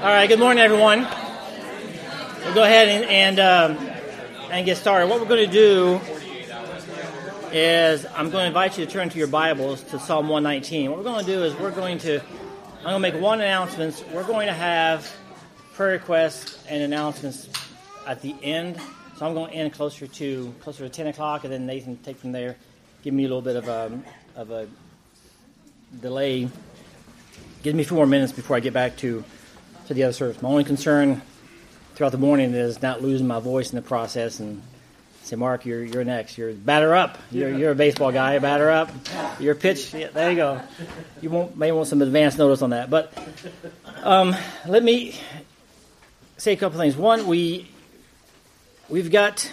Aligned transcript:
All 0.00 0.04
right, 0.04 0.28
good 0.28 0.38
morning, 0.38 0.62
everyone. 0.62 1.08
We'll 2.44 2.54
go 2.54 2.62
ahead 2.62 2.86
and 2.88 3.04
and, 3.10 3.40
um, 3.40 3.88
and 4.48 4.64
get 4.64 4.76
started. 4.76 5.08
What 5.08 5.18
we're 5.18 5.26
going 5.26 5.44
to 5.44 5.52
do 5.52 6.00
is 7.50 8.06
I'm 8.14 8.30
going 8.30 8.44
to 8.44 8.46
invite 8.46 8.78
you 8.78 8.86
to 8.86 8.92
turn 8.92 9.08
to 9.08 9.18
your 9.18 9.26
Bibles 9.26 9.82
to 9.90 9.98
Psalm 9.98 10.28
119. 10.28 10.90
What 10.90 10.98
we're 10.98 11.04
going 11.04 11.24
to 11.24 11.26
do 11.26 11.42
is 11.42 11.52
we're 11.56 11.72
going 11.72 11.98
to 11.98 12.20
I'm 12.84 12.84
going 12.84 13.02
to 13.02 13.10
make 13.10 13.20
one 13.20 13.40
announcement. 13.40 14.04
We're 14.14 14.22
going 14.22 14.46
to 14.46 14.52
have 14.52 15.12
prayer 15.74 15.94
requests 15.94 16.64
and 16.68 16.80
announcements 16.84 17.48
at 18.06 18.22
the 18.22 18.36
end. 18.40 18.80
So 19.16 19.26
I'm 19.26 19.34
going 19.34 19.50
to 19.50 19.56
end 19.56 19.72
closer 19.72 20.06
to 20.06 20.54
closer 20.60 20.84
to 20.84 20.88
10 20.88 21.08
o'clock, 21.08 21.42
and 21.42 21.52
then 21.52 21.66
Nathan 21.66 21.96
take 22.04 22.18
from 22.18 22.30
there. 22.30 22.54
Give 23.02 23.12
me 23.12 23.24
a 23.24 23.26
little 23.26 23.42
bit 23.42 23.56
of 23.56 23.66
a 23.66 24.00
of 24.36 24.52
a 24.52 24.68
delay. 26.00 26.48
Give 27.64 27.74
me 27.74 27.82
a 27.82 27.84
few 27.84 27.96
more 27.96 28.06
minutes 28.06 28.30
before 28.30 28.56
I 28.56 28.60
get 28.60 28.72
back 28.72 28.96
to 28.98 29.24
to 29.88 29.94
the 29.94 30.04
other 30.04 30.12
service. 30.12 30.40
My 30.42 30.50
only 30.50 30.64
concern 30.64 31.22
throughout 31.94 32.12
the 32.12 32.18
morning 32.18 32.52
is 32.52 32.82
not 32.82 33.02
losing 33.02 33.26
my 33.26 33.40
voice 33.40 33.70
in 33.70 33.76
the 33.76 33.82
process 33.82 34.38
and 34.38 34.62
say, 35.22 35.34
Mark, 35.34 35.64
you're 35.64 35.82
you're 35.82 36.04
next. 36.04 36.36
You're 36.36 36.52
batter 36.52 36.94
up. 36.94 37.16
You're 37.30 37.56
you're 37.56 37.70
a 37.70 37.74
baseball 37.74 38.12
guy. 38.12 38.38
Batter 38.38 38.68
up. 38.68 38.90
You're 39.40 39.54
a 39.54 39.56
pitch. 39.56 39.94
Yeah, 39.94 40.08
there 40.08 40.30
you 40.30 40.36
go. 40.36 40.60
You 41.22 41.30
won't, 41.30 41.56
may 41.56 41.72
want 41.72 41.88
some 41.88 42.02
advance 42.02 42.36
notice 42.36 42.60
on 42.60 42.70
that. 42.70 42.90
But 42.90 43.16
um, 44.02 44.36
let 44.66 44.82
me 44.82 45.18
say 46.36 46.52
a 46.52 46.56
couple 46.56 46.78
things. 46.78 46.94
One, 46.94 47.26
we 47.26 47.66
we've 48.90 49.10
got 49.10 49.50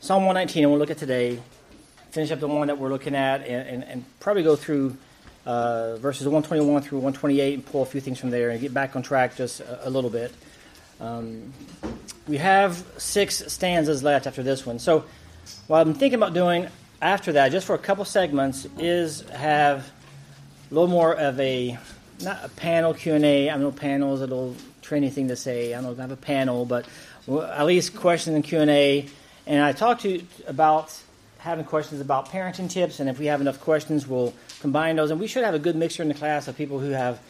Psalm 0.00 0.24
119, 0.24 0.64
and 0.64 0.72
we'll 0.72 0.80
look 0.80 0.90
at 0.90 0.98
today. 0.98 1.40
Finish 2.10 2.32
up 2.32 2.40
the 2.40 2.48
one 2.48 2.66
that 2.66 2.78
we're 2.78 2.90
looking 2.90 3.14
at, 3.14 3.46
and, 3.46 3.68
and, 3.68 3.84
and 3.84 4.04
probably 4.18 4.42
go 4.42 4.56
through 4.56 4.96
uh, 5.46 5.96
verses 5.96 6.26
121 6.26 6.82
through 6.82 6.98
128 6.98 7.54
and 7.54 7.66
pull 7.66 7.82
a 7.82 7.86
few 7.86 8.00
things 8.00 8.18
from 8.18 8.30
there 8.30 8.50
and 8.50 8.60
get 8.60 8.72
back 8.72 8.94
on 8.96 9.02
track 9.02 9.36
just 9.36 9.60
a, 9.60 9.88
a 9.88 9.90
little 9.90 10.10
bit. 10.10 10.32
Um, 11.00 11.52
we 12.28 12.36
have 12.36 12.84
six 12.98 13.42
stanzas 13.52 14.02
left 14.02 14.26
after 14.26 14.42
this 14.42 14.64
one. 14.64 14.78
So, 14.78 15.04
what 15.66 15.80
I'm 15.80 15.94
thinking 15.94 16.14
about 16.14 16.34
doing 16.34 16.68
after 17.00 17.32
that, 17.32 17.50
just 17.50 17.66
for 17.66 17.74
a 17.74 17.78
couple 17.78 18.04
segments, 18.04 18.66
is 18.78 19.22
have 19.30 19.90
a 20.70 20.74
little 20.74 20.88
more 20.88 21.14
of 21.14 21.38
a 21.40 21.76
not 22.22 22.44
a 22.44 22.48
panel 22.50 22.94
Q 22.94 23.14
and 23.14 23.24
A. 23.24 23.50
I 23.50 23.56
know 23.56 23.72
panel 23.72 24.14
is 24.14 24.20
a 24.20 24.26
little 24.26 24.54
trendy 24.82 25.10
thing 25.10 25.28
to 25.28 25.36
say. 25.36 25.74
I 25.74 25.82
don't 25.82 25.98
have 25.98 26.12
a 26.12 26.16
panel, 26.16 26.64
but 26.64 26.86
at 27.28 27.66
least 27.66 27.96
questions 27.96 28.36
and 28.36 28.44
Q 28.44 28.60
and 28.60 28.70
A. 28.70 29.08
And 29.46 29.62
I 29.62 29.72
talked 29.72 30.02
to 30.02 30.22
about 30.46 30.96
having 31.38 31.64
questions 31.64 32.00
about 32.00 32.28
parenting 32.28 32.70
tips, 32.70 33.00
and 33.00 33.10
if 33.10 33.18
we 33.18 33.26
have 33.26 33.40
enough 33.40 33.60
questions, 33.60 34.06
we'll 34.06 34.32
combine 34.62 34.96
those. 34.96 35.10
And 35.10 35.20
we 35.20 35.26
should 35.26 35.44
have 35.44 35.54
a 35.54 35.58
good 35.58 35.76
mixture 35.76 36.02
in 36.02 36.08
the 36.08 36.14
class 36.14 36.48
of 36.48 36.56
people 36.56 36.78
who 36.78 36.90
have 36.90 37.20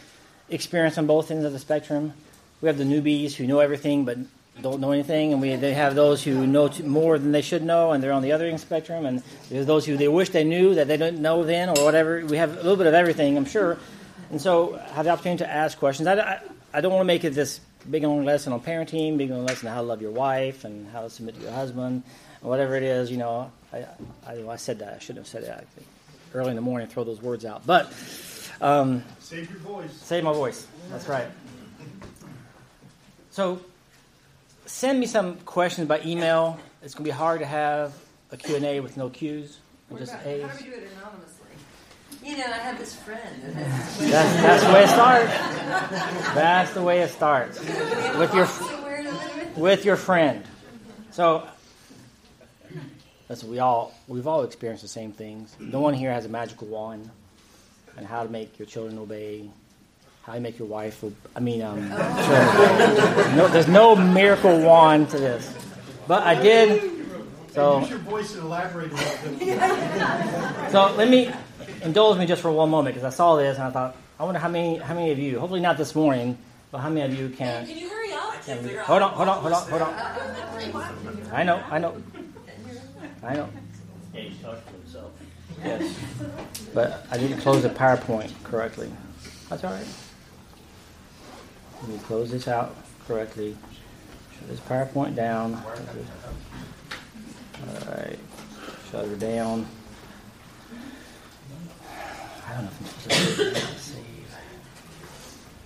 experience 0.49 0.99
on 0.99 1.07
both 1.07 1.31
ends 1.31 1.45
of 1.45 1.53
the 1.53 1.59
spectrum. 1.59 2.13
We 2.61 2.69
have 2.69 2.79
the 2.79 2.85
newbies 2.85 3.33
who 3.35 3.47
know 3.47 3.59
everything 3.59 4.05
but 4.05 4.19
don't 4.61 4.81
know 4.81 4.93
anything, 4.93 5.33
and 5.33 5.41
we 5.41 5.57
they 5.57 5.73
have 5.73 5.95
those 5.95 6.23
who 6.23 6.47
know 6.47 6.71
more 6.85 7.19
than 7.19 7.33
they 7.33 7.41
should 7.41 7.63
know, 7.63 7.93
and 7.93 8.03
they're 8.03 8.13
on 8.13 8.23
the 8.23 8.33
other 8.33 8.45
end 8.45 8.55
of 8.55 8.61
the 8.61 8.67
spectrum. 8.67 9.07
And 9.07 9.23
there's 9.49 9.67
those 9.67 9.87
who 9.87 9.97
they 9.97 10.09
wish 10.09 10.29
they 10.29 10.45
knew 10.45 10.75
that 10.75 10.87
they 10.87 10.99
don't 10.99 11.21
know 11.21 11.43
then, 11.43 11.71
or 11.71 11.85
whatever. 11.85 12.25
We 12.25 12.37
have 12.37 12.53
a 12.53 12.57
little 12.57 12.77
bit 12.77 12.87
of 12.87 12.95
everything, 12.95 13.37
I'm 13.37 13.47
sure. 13.47 13.79
And 14.31 14.41
so, 14.41 14.77
I 14.77 14.93
have 14.93 15.07
the 15.07 15.11
opportunity 15.11 15.45
to 15.45 15.51
ask 15.51 15.79
questions. 15.79 16.07
I, 16.07 16.15
I, 16.15 16.41
I 16.75 16.81
don't 16.83 16.93
want 16.93 17.03
to 17.03 17.07
make 17.07 17.25
it 17.25 17.35
this 17.35 17.61
big 17.91 18.03
long 18.03 18.25
lesson 18.25 18.53
on 18.53 18.61
parenting, 18.61 19.17
big 19.17 19.31
long 19.31 19.47
lesson 19.47 19.69
on 19.69 19.75
how 19.75 19.81
to 19.81 19.87
love 19.87 20.03
your 20.03 20.13
wife 20.13 20.65
and 20.65 20.87
how 20.89 21.01
to 21.03 21.11
submit 21.11 21.35
to 21.37 21.41
your 21.41 21.53
husband, 21.53 22.03
whatever 22.43 22.77
it 22.77 22.83
is. 22.83 23.11
You 23.11 23.17
know, 23.17 23.51
I, 23.73 23.87
I, 24.27 24.49
I 24.49 24.57
said 24.57 24.79
that. 24.81 24.95
I 24.95 24.99
shouldn't 24.99 25.27
have 25.27 25.29
said 25.29 25.45
it. 25.45 25.85
I 26.33 26.35
think 26.35 26.41
early 26.41 26.51
in 26.51 26.57
the 26.57 26.63
morning, 26.63 26.89
throw 26.89 27.05
those 27.05 27.21
words 27.21 27.45
out. 27.45 27.67
But 27.67 27.93
um, 28.63 29.05
save 29.19 29.51
your 29.51 29.59
voice. 29.59 29.93
Save 29.93 30.25
my 30.25 30.33
voice. 30.33 30.67
That's 30.91 31.07
right. 31.07 31.27
So 33.31 33.61
send 34.65 34.99
me 34.99 35.07
some 35.07 35.37
questions 35.41 35.89
by 35.89 36.01
email. 36.07 36.59
It's 36.83 36.95
going 36.95 37.05
to 37.05 37.11
be 37.11 37.17
hard 37.17 37.41
to 37.41 37.47
have 37.47 37.95
a 38.31 38.39
Q&A 38.39 38.81
with 38.81 38.97
no 38.97 39.11
Q's. 39.11 39.59
Just 39.99 40.15
A's. 40.25 40.43
How 40.43 40.57
do 40.57 40.65
we 40.65 40.71
do 40.71 40.77
it 40.77 40.89
anonymously? 40.97 41.49
You 42.25 42.39
know, 42.39 42.45
I 42.45 42.59
have 42.59 42.79
this 42.79 42.95
friend. 42.95 43.43
That's, 43.45 43.99
that's 43.99 44.65
the 44.65 44.73
way 44.73 44.85
it 44.85 44.89
starts. 44.89 46.35
That's 46.35 46.73
the 46.73 46.83
way 46.83 47.01
it 47.01 47.11
starts. 47.11 47.61
With 48.17 48.35
your, 48.35 48.49
with 49.57 49.85
your 49.85 49.97
friend. 49.97 50.45
So 51.11 51.47
Listen, 53.33 53.49
we 53.51 53.61
all 53.61 53.95
we've 54.09 54.27
all 54.27 54.43
experienced 54.43 54.83
the 54.83 54.89
same 54.89 55.11
things. 55.11 55.57
No 55.59 55.81
one 55.81 55.95
here 55.95 56.13
has 56.13 56.27
a 56.27 56.29
magical 56.29 56.67
wand 56.67 57.09
and 57.97 58.07
how 58.07 58.25
to 58.25 58.29
make 58.29 58.59
your 58.59 58.67
children 58.67 58.99
obey, 58.99 59.49
how 60.25 60.35
to 60.35 60.41
make 60.41 60.59
your 60.59 60.69
wife. 60.69 61.03
I 61.35 61.41
mean, 61.41 61.63
um, 61.63 61.89
no, 61.89 63.49
there's 63.49 63.69
no 63.69 63.97
miracle 63.97 64.61
wand 64.61 65.09
to 65.13 65.19
this. 65.19 65.51
But 66.07 66.25
I 66.25 66.35
did. 66.35 66.83
So 67.53 67.81
use 67.81 67.89
your 67.89 68.01
voice 68.01 68.35
and 68.35 68.43
elaborate 68.43 68.95
So 70.71 70.95
let 70.99 71.09
me 71.09 71.33
indulge 71.81 72.19
me 72.19 72.27
just 72.27 72.43
for 72.43 72.53
one 72.53 72.69
moment 72.69 72.95
because 72.95 73.11
I 73.11 73.17
saw 73.17 73.37
this 73.37 73.57
and 73.57 73.65
I 73.67 73.71
thought, 73.71 73.97
I 74.21 74.25
wonder 74.25 74.41
how 74.41 74.49
many 74.49 74.77
how 74.77 74.93
many 74.93 75.11
of 75.11 75.19
you, 75.19 75.41
hopefully 75.41 75.61
not 75.61 75.79
this 75.79 75.95
morning, 75.95 76.37
but 76.71 76.81
how 76.81 76.91
many 76.91 77.11
of 77.11 77.19
you 77.19 77.31
can? 77.31 77.67
Can 77.67 77.79
you 77.79 77.89
hurry 77.89 78.13
up? 78.13 78.45
Hold 78.85 79.01
on, 79.01 79.13
hold 79.15 79.29
on, 79.31 79.41
hold 79.41 79.53
on, 79.55 79.71
hold 79.71 79.83
on. 79.83 81.33
I 81.33 81.45
know, 81.45 81.63
I 81.71 81.79
know. 81.79 81.97
I 83.23 83.35
know. 83.35 83.49
Yeah, 84.13 84.21
he's 84.21 84.39
talking 84.43 84.63
to 84.67 84.73
himself. 84.73 85.13
Yes. 85.65 85.95
But 86.75 87.07
I 87.11 87.19
didn't 87.19 87.39
close 87.39 87.63
the 87.63 87.69
PowerPoint 87.69 88.33
correctly. 88.43 88.91
That's 89.49 89.63
all 89.65 89.73
right. 89.73 89.87
Let 91.81 91.91
me 91.91 91.99
close 91.99 92.31
this 92.31 92.49
out 92.49 92.75
correctly. 93.07 93.57
Shut 94.39 94.49
this 94.49 94.61
PowerPoint 94.61 95.15
down. 95.15 95.55
All 95.55 95.73
right. 97.95 98.19
Shut 98.91 99.07
her 99.07 99.17
down. 99.17 99.67
I 102.47 102.55
don't 102.55 102.65
know 102.65 102.71
if 102.71 102.81
I'm 102.81 102.87
supposed 102.87 103.55
to 103.55 103.79
save. 103.79 104.37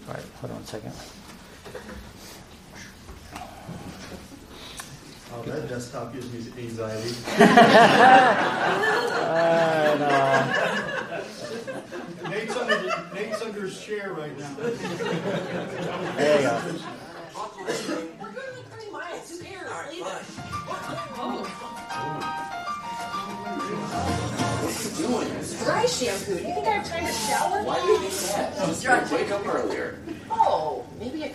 All 0.09 0.15
right, 0.15 0.25
hold 0.41 0.53
on 0.53 0.61
a 0.61 0.66
second. 0.66 0.93
Oh, 5.37 5.43
that 5.43 5.69
desktop 5.69 6.15
gives 6.15 6.33
me 6.33 6.39
anxiety. 6.63 7.15
uh, 7.39 7.43
no. 10.01 10.09
Nate's, 12.31 12.57
under, 12.57 13.05
Nate's 13.15 13.43
under 13.43 13.61
his 13.61 13.79
chair 13.79 14.15
right 14.15 14.37
now. 14.39 14.55
There 14.57 14.71
you 16.41 16.47
go. 16.47 16.61
We're 18.19 18.33
going 18.33 18.57
like 18.57 18.67
30 18.67 18.91
miles. 18.91 19.29
Who 19.31 19.39
cares? 19.45 19.71
Leave 19.91 20.07
it. 20.07 20.23
Oh. 21.19 21.45
Dry 25.65 25.87
shampoo. 25.87 26.35
Do 26.35 26.39
You 26.49 26.55
think 26.55 26.67
I 26.67 26.71
have 26.71 26.89
time 26.89 27.07
to 27.07 27.13
shower? 27.13 27.63
Why 27.63 27.81
do 27.81 27.87
you 27.87 27.99
think 27.99 28.83
that? 28.83 29.11
Wake 29.13 29.31
up 29.31 29.47
earlier. 29.47 29.99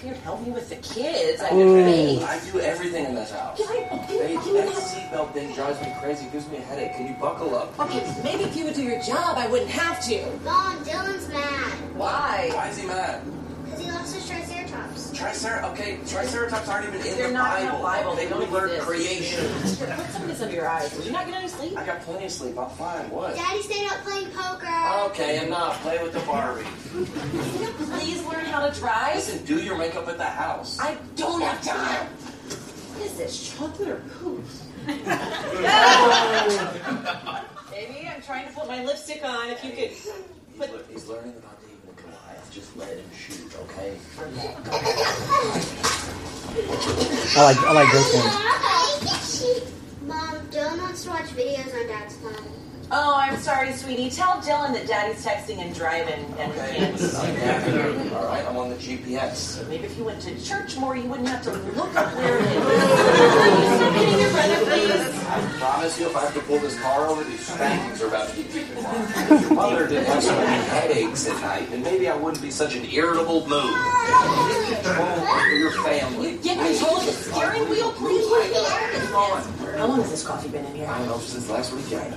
Maybe 0.03 0.15
if 0.15 0.17
you'd 0.17 0.23
help 0.23 0.41
me 0.41 0.51
with 0.51 0.69
the 0.69 0.75
kids, 0.77 1.41
I 1.41 1.49
could 1.49 1.57
bathe. 1.57 2.23
I 2.23 2.39
do 2.51 2.59
everything 2.59 3.05
in 3.05 3.15
this 3.15 3.31
house. 3.31 3.57
Can 3.57 3.67
I, 3.67 3.87
can, 3.87 4.07
Babe, 4.07 4.39
can 4.39 4.53
that 4.55 4.75
seatbelt 4.75 5.33
thing 5.33 5.53
drives 5.53 5.79
me 5.81 5.93
crazy. 5.99 6.27
Gives 6.31 6.47
me 6.47 6.57
a 6.57 6.61
headache. 6.61 6.93
Can 6.95 7.07
you 7.07 7.13
buckle 7.13 7.55
up? 7.55 7.77
Okay, 7.79 8.03
maybe 8.23 8.43
if 8.43 8.55
you 8.55 8.65
would 8.65 8.73
do 8.73 8.83
your 8.83 9.01
job, 9.01 9.37
I 9.37 9.47
wouldn't 9.47 9.69
have 9.69 10.03
to. 10.05 10.25
Mom, 10.43 10.83
Dylan's 10.83 11.27
mad. 11.29 11.95
Why? 11.95 12.49
Why 12.53 12.69
is 12.69 12.77
he 12.77 12.87
mad? 12.87 13.21
Because 13.65 13.79
he 13.79 13.91
loves 13.91 14.13
his 14.13 14.27
Triceratops. 14.27 15.10
Tricer 15.21 15.63
okay, 15.71 15.99
Triceratops 16.07 16.67
aren't 16.67 16.87
even 16.87 16.99
in 17.05 17.15
They're 17.15 17.27
the 17.27 17.33
not 17.33 17.51
Bible. 17.51 17.69
in 17.69 17.75
the 17.77 17.83
Bible. 17.83 18.15
They 18.15 18.27
don't 18.27 18.51
learn 18.51 18.69
exist. 18.71 18.87
creation. 18.87 19.45
Put 19.95 20.09
some 20.09 20.21
of 20.23 20.27
this 20.29 20.41
under 20.41 20.55
your 20.55 20.67
eyes. 20.67 20.89
Did 20.97 21.05
you 21.05 21.11
not 21.11 21.27
get 21.27 21.35
any 21.35 21.47
sleep? 21.47 21.77
I 21.77 21.85
got 21.85 22.01
plenty 22.01 22.25
of 22.25 22.31
sleep. 22.31 22.57
I'm 22.57 22.71
fine. 22.71 23.07
What? 23.11 23.35
Daddy 23.35 23.61
stayed 23.61 23.85
up 23.91 23.99
playing 23.99 24.29
poker. 24.31 25.05
Okay, 25.11 25.45
enough. 25.45 25.79
Play 25.83 26.01
with 26.01 26.13
the 26.13 26.19
Barbie. 26.21 26.63
Can 26.91 27.61
you 27.61 27.67
please 27.85 28.25
learn 28.25 28.45
how 28.45 28.67
to 28.67 28.73
drive? 28.79 29.15
Listen, 29.17 29.45
do 29.45 29.61
your 29.61 29.77
makeup 29.77 30.07
at 30.07 30.17
the 30.17 30.25
house. 30.25 30.79
I 30.79 30.97
don't 31.15 31.41
have 31.41 31.61
time. 31.61 32.07
What 32.07 33.05
is 33.05 33.13
this, 33.17 33.55
chocolate 33.55 33.89
or 33.89 34.01
poop? 34.19 34.43
Baby, 34.87 35.03
I'm 38.13 38.21
trying 38.23 38.47
to 38.47 38.53
put 38.53 38.67
my 38.67 38.83
lipstick 38.83 39.23
on. 39.23 39.51
If 39.51 39.63
you 39.63 39.69
could 39.69 39.89
He's, 39.89 40.09
put... 40.57 40.71
le- 40.73 40.81
he's 40.91 41.07
learning 41.07 41.35
about 41.37 41.51
David 41.51 41.51
and 41.51 41.51
Goliath. 41.51 41.60
Just 42.51 42.75
let 42.75 42.89
him 42.89 43.05
shoot, 43.17 43.55
okay? 43.61 43.97
I 47.37 47.43
like 47.43 47.57
I 47.59 47.71
like 47.71 47.91
this 47.93 48.13
one. 48.13 50.07
Mom, 50.07 50.47
Dylan 50.47 50.77
wants 50.79 51.03
to 51.05 51.09
watch 51.11 51.27
videos 51.27 51.73
on 51.73 51.87
Dad's 51.87 52.17
phone. 52.17 52.70
Oh, 52.93 53.15
I'm 53.15 53.37
sorry, 53.39 53.71
sweetie. 53.71 54.09
Tell 54.09 54.33
Dylan 54.41 54.73
that 54.73 54.85
Daddy's 54.85 55.25
texting 55.25 55.59
and 55.59 55.73
driving 55.73 56.25
and 56.37 56.51
Okay. 56.51 56.75
can't. 57.39 58.13
All 58.13 58.25
right, 58.25 58.45
I'm 58.45 58.57
on 58.57 58.69
the 58.69 58.75
GPS. 58.75 59.65
Maybe 59.69 59.85
if 59.85 59.97
you 59.97 60.03
went 60.03 60.21
to 60.23 60.35
church 60.43 60.75
more, 60.75 60.97
you 60.97 61.07
wouldn't 61.07 61.29
have 61.29 61.41
to 61.43 61.51
look 61.51 61.95
up 61.95 62.13
where 62.15 62.37
it 62.39 62.43
is. 62.43 62.51
Can 62.51 63.61
you 63.61 63.77
stop 63.77 63.93
hitting 63.93 64.19
your 64.19 64.29
brother, 64.31 64.65
please? 64.65 65.25
I 65.25 65.39
promise 65.57 65.99
you, 66.01 66.07
if 66.07 66.15
I 66.17 66.19
have 66.19 66.33
to 66.33 66.41
pull 66.41 66.59
this 66.59 66.77
car 66.81 67.07
over, 67.07 67.23
these 67.23 67.39
spankings 67.39 68.01
are 68.01 68.07
about 68.07 68.27
to 68.29 68.35
deep 68.35 68.53
in. 68.55 68.61
If 68.77 69.41
your 69.41 69.53
mother 69.53 69.87
didn't 69.87 70.05
have 70.07 70.21
so 70.21 70.35
many 70.35 70.63
headaches 70.67 71.29
at 71.29 71.39
night, 71.41 71.69
then 71.71 71.83
maybe 71.83 72.09
I 72.09 72.15
wouldn't 72.17 72.41
be 72.41 72.51
such 72.51 72.75
an 72.75 72.83
irritable 72.91 73.47
mood. 73.47 73.73
control 74.73 75.07
over 75.07 75.55
your 75.55 75.71
family. 75.83 76.37
Get 76.43 76.57
control 76.59 76.97
of 76.97 77.05
the 77.05 77.11
steering 77.13 77.69
wheel, 77.69 77.93
please. 77.93 78.27
What 78.29 78.51
the 78.53 78.69
heck 78.69 78.93
is 79.01 79.11
on. 79.13 79.41
this? 79.59 79.77
How 79.77 79.87
long 79.87 80.01
has 80.01 80.09
this 80.11 80.27
coffee 80.27 80.49
been 80.49 80.65
in 80.65 80.75
here? 80.75 80.87
I 80.87 80.97
don't 80.97 81.07
know 81.07 81.19
since 81.19 81.47
last 81.49 81.71
weekend. 81.71 82.15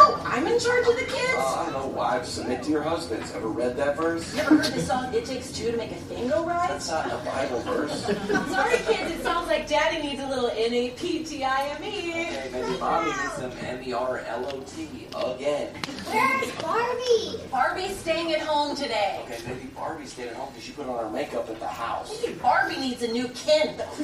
Oh, 0.00 0.22
I'm 0.24 0.46
in 0.46 0.58
charge 0.60 0.86
of 0.86 0.94
the 0.96 1.04
kids. 1.04 1.34
Uh, 1.36 1.56
I 1.58 1.70
don't 1.70 1.72
know. 1.72 1.86
Wives 1.88 2.28
submit 2.28 2.62
to 2.64 2.70
your 2.70 2.82
husbands. 2.82 3.32
Ever 3.34 3.48
read 3.48 3.76
that 3.76 3.96
verse? 3.96 4.32
You 4.34 4.42
ever 4.42 4.56
heard 4.56 4.72
the 4.72 4.80
song 4.82 5.12
"It 5.12 5.24
Takes 5.24 5.50
Two 5.52 5.70
to 5.72 5.76
Make 5.76 5.90
a 5.90 5.96
Thing 5.96 6.28
Go 6.28 6.44
Right"? 6.44 6.68
That's 6.68 6.88
not 6.88 7.06
a 7.06 7.16
Bible 7.24 7.60
verse. 7.60 8.04
Sorry, 8.04 8.76
kids, 8.78 9.10
it 9.12 9.22
sounds 9.22 9.48
like 9.48 9.66
Daddy 9.68 10.00
needs 10.06 10.22
a 10.22 10.26
little 10.28 10.50
N-A-P-T-I-M-E. 10.50 12.10
Okay, 12.12 12.50
maybe 12.52 12.76
Bobby 12.78 13.10
needs 13.10 13.32
some 13.32 13.50
M-E-R-L-O-T 13.60 14.88
again. 15.16 15.74
Where's 16.06 16.52
Barbie? 16.62 17.40
Barbie's 17.50 17.96
staying 17.96 18.32
at 18.32 18.40
home 18.42 18.76
today. 18.76 19.20
Okay, 19.24 19.38
maybe 19.46 19.66
Barbie 19.74 20.06
stayed 20.06 20.28
at 20.28 20.36
home 20.36 20.48
because 20.50 20.64
she 20.64 20.72
put 20.72 20.86
on 20.86 21.04
her 21.04 21.10
makeup 21.10 21.48
at 21.48 21.58
the 21.58 21.66
house. 21.66 22.16
Maybe 22.22 22.34
Barbie 22.38 22.76
needs 22.78 23.02
a 23.02 23.08
new 23.10 23.26
kin. 23.28 23.76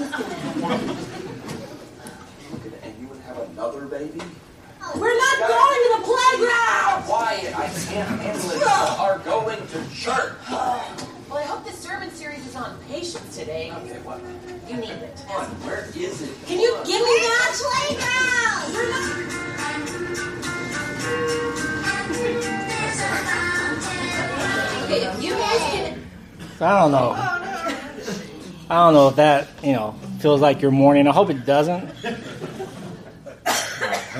Look 2.50 2.66
at 2.66 2.72
it, 2.72 2.80
and 2.82 2.94
you 3.00 3.06
would 3.08 3.20
have 3.20 3.38
another 3.54 3.86
baby? 3.86 4.20
We're 4.96 5.16
not 5.16 5.38
going 5.38 5.80
to 5.80 5.96
the 5.96 6.02
playground. 6.04 7.04
Quiet, 7.04 7.56
I 7.56 7.68
can't 7.68 8.20
handle 8.20 8.50
it. 8.50 8.58
People 8.58 8.68
are 8.68 9.18
going 9.20 9.66
to 9.68 9.90
church. 9.94 10.32
Well, 11.30 11.42
I 11.42 11.46
hope 11.46 11.64
the 11.64 11.72
sermon 11.72 12.10
series 12.12 12.46
is 12.46 12.54
on 12.54 12.78
patience 12.86 13.36
today. 13.36 13.72
Okay, 13.72 13.98
what? 14.04 14.20
You 14.68 14.76
need 14.76 14.90
it. 14.90 15.18
What? 15.26 15.48
Where 15.66 15.86
is 15.96 16.22
it? 16.22 16.30
Can 16.46 16.60
you 16.60 16.76
give 16.84 17.00
me 17.00 17.16
that? 17.26 17.44
Okay, 24.84 25.06
if 25.06 25.22
you 25.24 25.32
guys 25.32 25.58
can 25.72 26.06
I 26.60 26.80
don't 26.82 26.92
know. 26.92 27.10
I 28.70 28.74
don't 28.74 28.94
know 28.94 29.08
if 29.08 29.16
that 29.16 29.48
you 29.64 29.72
know 29.72 29.96
feels 30.20 30.40
like 30.40 30.62
your 30.62 30.70
morning. 30.70 31.08
I 31.08 31.12
hope 31.12 31.30
it 31.30 31.44
doesn't. 31.44 31.90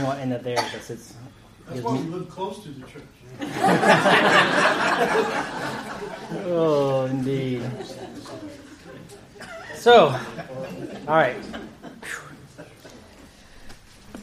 I 0.05 0.09
won't 0.09 0.21
end 0.21 0.33
it 0.33 0.43
there 0.43 0.57
because 0.57 0.91
it's. 0.91 1.15
That's 1.67 1.81
why 1.81 1.93
we 1.95 2.01
live 2.01 2.29
close 2.29 2.63
to 2.63 2.69
the 2.69 2.87
church. 2.87 3.03
Oh, 6.47 7.07
indeed. 7.07 7.63
So, 9.77 10.09
all 10.09 10.19
right. 11.07 11.37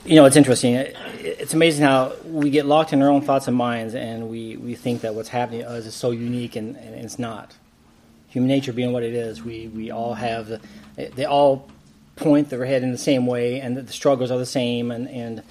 You 0.04 0.16
know, 0.16 0.25
it's 0.25 0.36
interesting. 0.36 0.75
It's 0.75 1.54
amazing 1.54 1.86
how 1.86 2.13
we 2.25 2.50
get 2.50 2.66
locked 2.66 2.92
in 2.92 3.01
our 3.01 3.10
own 3.10 3.22
thoughts 3.22 3.48
and 3.48 3.56
minds, 3.56 3.95
and 3.95 4.30
we, 4.30 4.57
we 4.57 4.75
think 4.75 5.01
that 5.01 5.16
what's 5.16 5.30
happening 5.30 5.62
to 5.62 5.69
us 5.69 5.86
is 5.86 5.94
so 5.94 6.12
unique, 6.12 6.56
and, 6.56 6.75
and 6.75 6.95
it's 6.95 7.18
not. 7.18 7.56
Human 8.28 8.50
nature 8.50 8.74
being 8.74 8.92
what 8.92 9.04
it 9.04 9.13
is, 9.13 9.42
we, 9.42 9.68
we 9.69 9.89
all 9.89 10.16
have, 10.16 10.48
the, 10.48 10.62
they 10.95 11.25
all 11.25 11.69
point 12.16 12.50
their 12.50 12.66
head 12.66 12.83
in 12.83 12.92
the 12.92 12.98
same 12.98 13.25
way, 13.25 13.62
and 13.62 13.78
the 13.78 13.94
struggles 13.94 14.31
are 14.31 14.39
the 14.39 14.45
same, 14.45 14.92
and, 14.92 15.07
and 15.10 15.44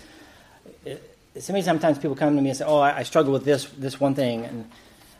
it's 1.34 1.48
amazing 1.48 1.66
sometimes 1.66 1.98
people 1.98 2.16
come 2.16 2.36
to 2.36 2.42
me 2.42 2.50
and 2.50 2.58
say, 2.58 2.64
"Oh, 2.64 2.78
I, 2.78 2.98
I 2.98 3.02
struggle 3.04 3.32
with 3.32 3.44
this 3.44 3.64
this 3.78 4.00
one 4.00 4.14
thing," 4.14 4.44
and 4.44 4.70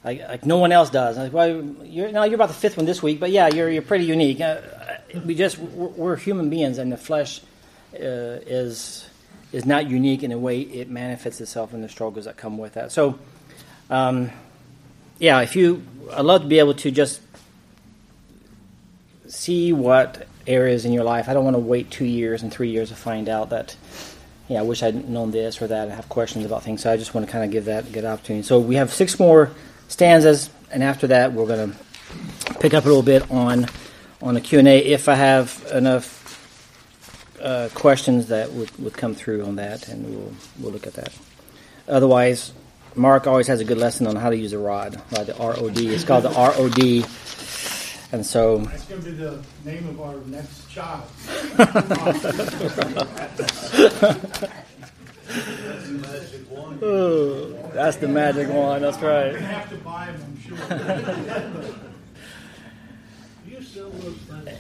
like, 0.05 0.21
like 0.21 0.47
no 0.47 0.59
one 0.59 0.73
else 0.73 0.91
does. 0.91 1.19
I'm 1.19 1.25
like, 1.25 1.33
well, 1.33 1.63
you're 1.85 2.09
you're 2.09 2.35
about 2.35 2.49
the 2.49 2.55
fifth 2.55 2.77
one 2.77 2.87
this 2.87 3.03
week, 3.03 3.21
but 3.21 3.31
yeah, 3.31 3.49
you're 3.49 3.71
you're 3.71 3.83
pretty 3.83 4.05
unique. 4.05 4.41
Uh, 4.41 4.61
we 5.25 5.35
just 5.35 5.59
we're, 5.59 5.89
we're 5.89 6.17
human 6.17 6.51
beings, 6.51 6.79
and 6.79 6.91
the 6.91 6.97
flesh 6.97 7.41
uh, 7.95 8.41
is 8.47 9.09
is 9.53 9.67
not 9.67 9.89
unique 9.89 10.23
in 10.23 10.33
a 10.33 10.39
way 10.39 10.61
it 10.61 10.89
manifests 10.89 11.41
itself 11.41 11.75
in 11.75 11.83
the 11.83 11.89
struggles 11.89 12.25
that 12.25 12.37
come 12.37 12.57
with 12.57 12.75
that. 12.75 12.93
So, 12.93 13.19
um, 13.89 14.31
yeah, 15.19 15.41
if 15.41 15.57
you, 15.57 15.85
I'd 16.13 16.25
love 16.25 16.43
to 16.43 16.49
be 16.49 16.61
able 16.61 16.75
to 16.75 16.91
just 16.93 17.21
see 19.27 19.73
what 19.73 20.27
areas 20.47 20.85
in 20.85 20.93
your 20.93 21.05
life. 21.05 21.29
I 21.29 21.35
don't 21.35 21.45
want 21.45 21.55
to 21.55 21.61
wait 21.61 21.91
two 21.91 22.05
years 22.05 22.43
and 22.43 22.53
three 22.53 22.71
years 22.71 22.89
to 22.91 22.97
find 22.97 23.29
out 23.29 23.51
that 23.51 23.77
yeah, 24.51 24.59
I 24.59 24.63
wish 24.63 24.83
I'd 24.83 25.09
known 25.09 25.31
this 25.31 25.63
or 25.63 25.69
that 25.69 25.85
and 25.85 25.93
have 25.93 26.09
questions 26.09 26.45
about 26.45 26.65
things. 26.65 26.83
So 26.83 26.93
I 26.93 26.97
just 26.97 27.15
want 27.15 27.25
to 27.25 27.33
kind 27.33 27.45
of 27.45 27.53
give 27.53 27.67
that 27.67 27.93
good 27.93 28.05
opportunity. 28.05 28.43
So 28.43 28.59
we 28.59 28.75
have 28.75 28.93
six 28.93 29.19
more 29.21 29.53
stanzas, 29.87 30.51
and 30.73 30.83
after 30.83 31.07
that, 31.07 31.33
we're 31.33 31.47
going 31.47 31.71
to 31.71 32.59
pick 32.59 32.75
up 32.75 32.85
a 32.85 32.89
little 32.89 33.05
bit 33.05 33.31
on 33.31 33.67
on 34.21 34.35
the 34.35 34.41
Q 34.41 34.59
and 34.59 34.67
A 34.67 34.79
if 34.79 35.09
I 35.09 35.15
have 35.15 35.65
enough 35.73 36.19
uh, 37.41 37.69
questions 37.75 38.27
that 38.27 38.51
would, 38.53 38.77
would 38.81 38.95
come 38.95 39.15
through 39.15 39.45
on 39.45 39.55
that, 39.57 39.87
and 39.89 40.05
we'll 40.05 40.33
we'll 40.59 40.73
look 40.73 40.89
at 40.89 40.95
that. 40.95 41.13
Otherwise, 41.87 42.53
Mark 42.97 43.29
always 43.29 43.47
has 43.47 43.61
a 43.61 43.65
good 43.65 43.79
lesson 43.79 44.09
on 44.09 44.17
how 44.17 44.31
to 44.31 44.37
use 44.37 44.53
a 44.53 44.59
rod? 44.59 45.01
The 45.11 45.37
R 45.39 45.55
O 45.59 45.71
D. 45.71 45.95
It's 45.95 46.03
called 46.03 46.25
the 46.25 46.35
R 46.35 46.53
O 46.57 46.69
D, 46.69 47.05
and 48.13 48.25
so 48.25 48.59
That's 48.59 48.85
going 48.87 49.03
to 49.03 49.11
be 49.11 49.17
the 49.17 49.43
name 49.65 49.89
of 49.89 50.01
our 50.01 50.17
next 50.27 50.69
child. 50.69 51.05
oh, 56.83 57.71
that's 57.73 57.97
the 57.97 58.09
magic 58.09 58.49
one. 58.49 58.83
That's 58.83 58.99
right. 58.99 59.35
We 59.35 59.41
have 59.41 59.69
to 59.71 59.77
buy 59.77 60.07
them, 60.07 60.23
I'm 60.27 60.41
sure. 60.41 60.57
You 63.49 63.63
still 63.63 63.91
look 63.91 64.17
nice. 64.29 64.57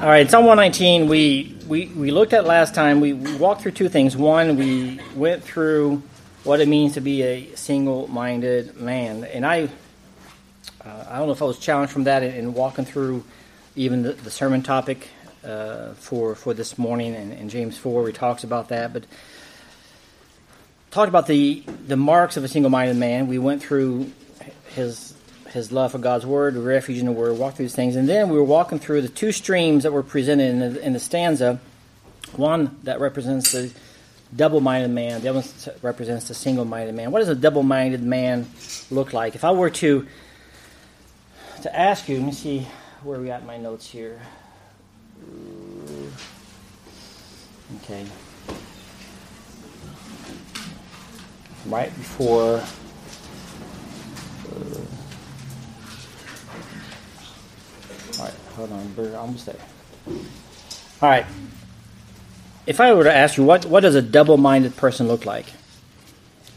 All 0.00 0.08
right, 0.08 0.30
Psalm 0.30 0.46
119, 0.46 1.08
we, 1.08 1.56
we, 1.66 1.86
we 1.86 2.10
looked 2.10 2.32
at 2.32 2.44
last 2.44 2.74
time. 2.74 3.00
We, 3.00 3.12
we 3.12 3.36
walked 3.36 3.62
through 3.62 3.72
two 3.72 3.88
things. 3.88 4.16
One, 4.16 4.56
we 4.56 5.00
went 5.16 5.42
through 5.42 6.02
what 6.44 6.60
it 6.60 6.68
means 6.68 6.94
to 6.94 7.00
be 7.00 7.22
a 7.22 7.54
single 7.56 8.06
minded 8.08 8.76
man. 8.76 9.24
And 9.24 9.44
I, 9.44 9.68
uh, 10.88 11.04
I 11.10 11.18
don't 11.18 11.26
know 11.26 11.32
if 11.32 11.42
I 11.42 11.44
was 11.44 11.58
challenged 11.58 11.92
from 11.92 12.04
that 12.04 12.22
in, 12.22 12.34
in 12.34 12.54
walking 12.54 12.84
through 12.84 13.24
even 13.76 14.02
the, 14.02 14.12
the 14.12 14.30
sermon 14.30 14.62
topic 14.62 15.08
uh, 15.44 15.92
for, 15.94 16.34
for 16.34 16.54
this 16.54 16.78
morning 16.78 17.14
in, 17.14 17.32
in 17.32 17.48
James 17.48 17.76
4, 17.76 18.02
where 18.02 18.10
he 18.10 18.16
talks 18.16 18.42
about 18.42 18.68
that. 18.70 18.92
But 18.92 19.04
talked 20.90 21.08
about 21.08 21.26
the, 21.26 21.62
the 21.86 21.96
marks 21.96 22.36
of 22.36 22.44
a 22.44 22.48
single 22.48 22.70
minded 22.70 22.96
man. 22.96 23.26
We 23.26 23.38
went 23.38 23.62
through 23.62 24.12
his 24.68 25.14
his 25.50 25.72
love 25.72 25.92
for 25.92 25.98
God's 25.98 26.26
word, 26.26 26.56
refuge 26.56 26.98
in 26.98 27.06
the 27.06 27.12
word, 27.12 27.38
walked 27.38 27.56
through 27.56 27.64
these 27.64 27.74
things, 27.74 27.96
and 27.96 28.06
then 28.06 28.28
we 28.28 28.36
were 28.36 28.44
walking 28.44 28.78
through 28.78 29.00
the 29.00 29.08
two 29.08 29.32
streams 29.32 29.84
that 29.84 29.92
were 29.92 30.02
presented 30.02 30.50
in 30.50 30.58
the, 30.74 30.86
in 30.86 30.92
the 30.92 31.00
stanza. 31.00 31.58
One 32.36 32.78
that 32.82 33.00
represents 33.00 33.52
the 33.52 33.72
double-minded 34.36 34.90
man, 34.90 35.22
the 35.22 35.30
other 35.30 35.40
one 35.40 35.76
represents 35.80 36.28
the 36.28 36.34
single-minded 36.34 36.94
man. 36.94 37.12
What 37.12 37.20
does 37.20 37.30
a 37.30 37.34
double-minded 37.34 38.02
man 38.02 38.46
look 38.90 39.14
like? 39.14 39.34
If 39.34 39.42
I 39.42 39.52
were 39.52 39.70
to 39.70 40.06
to 41.62 41.78
ask 41.78 42.08
you, 42.08 42.16
let 42.16 42.26
me 42.26 42.32
see 42.32 42.66
where 43.02 43.18
we 43.18 43.26
got 43.26 43.44
my 43.44 43.56
notes 43.56 43.88
here. 43.88 44.20
Okay. 47.82 48.06
Right 51.66 51.94
before. 51.94 52.62
uh, 54.50 54.80
All 58.18 58.24
right, 58.24 58.34
hold 58.56 58.72
on, 58.72 58.96
we're 58.96 59.16
almost 59.16 59.46
there. 59.46 59.56
All 60.06 61.08
right. 61.08 61.26
If 62.66 62.80
I 62.80 62.92
were 62.92 63.04
to 63.04 63.14
ask 63.14 63.36
you, 63.36 63.44
what, 63.44 63.64
what 63.64 63.80
does 63.80 63.94
a 63.94 64.02
double-minded 64.02 64.76
person 64.76 65.08
look 65.08 65.24
like? 65.24 65.46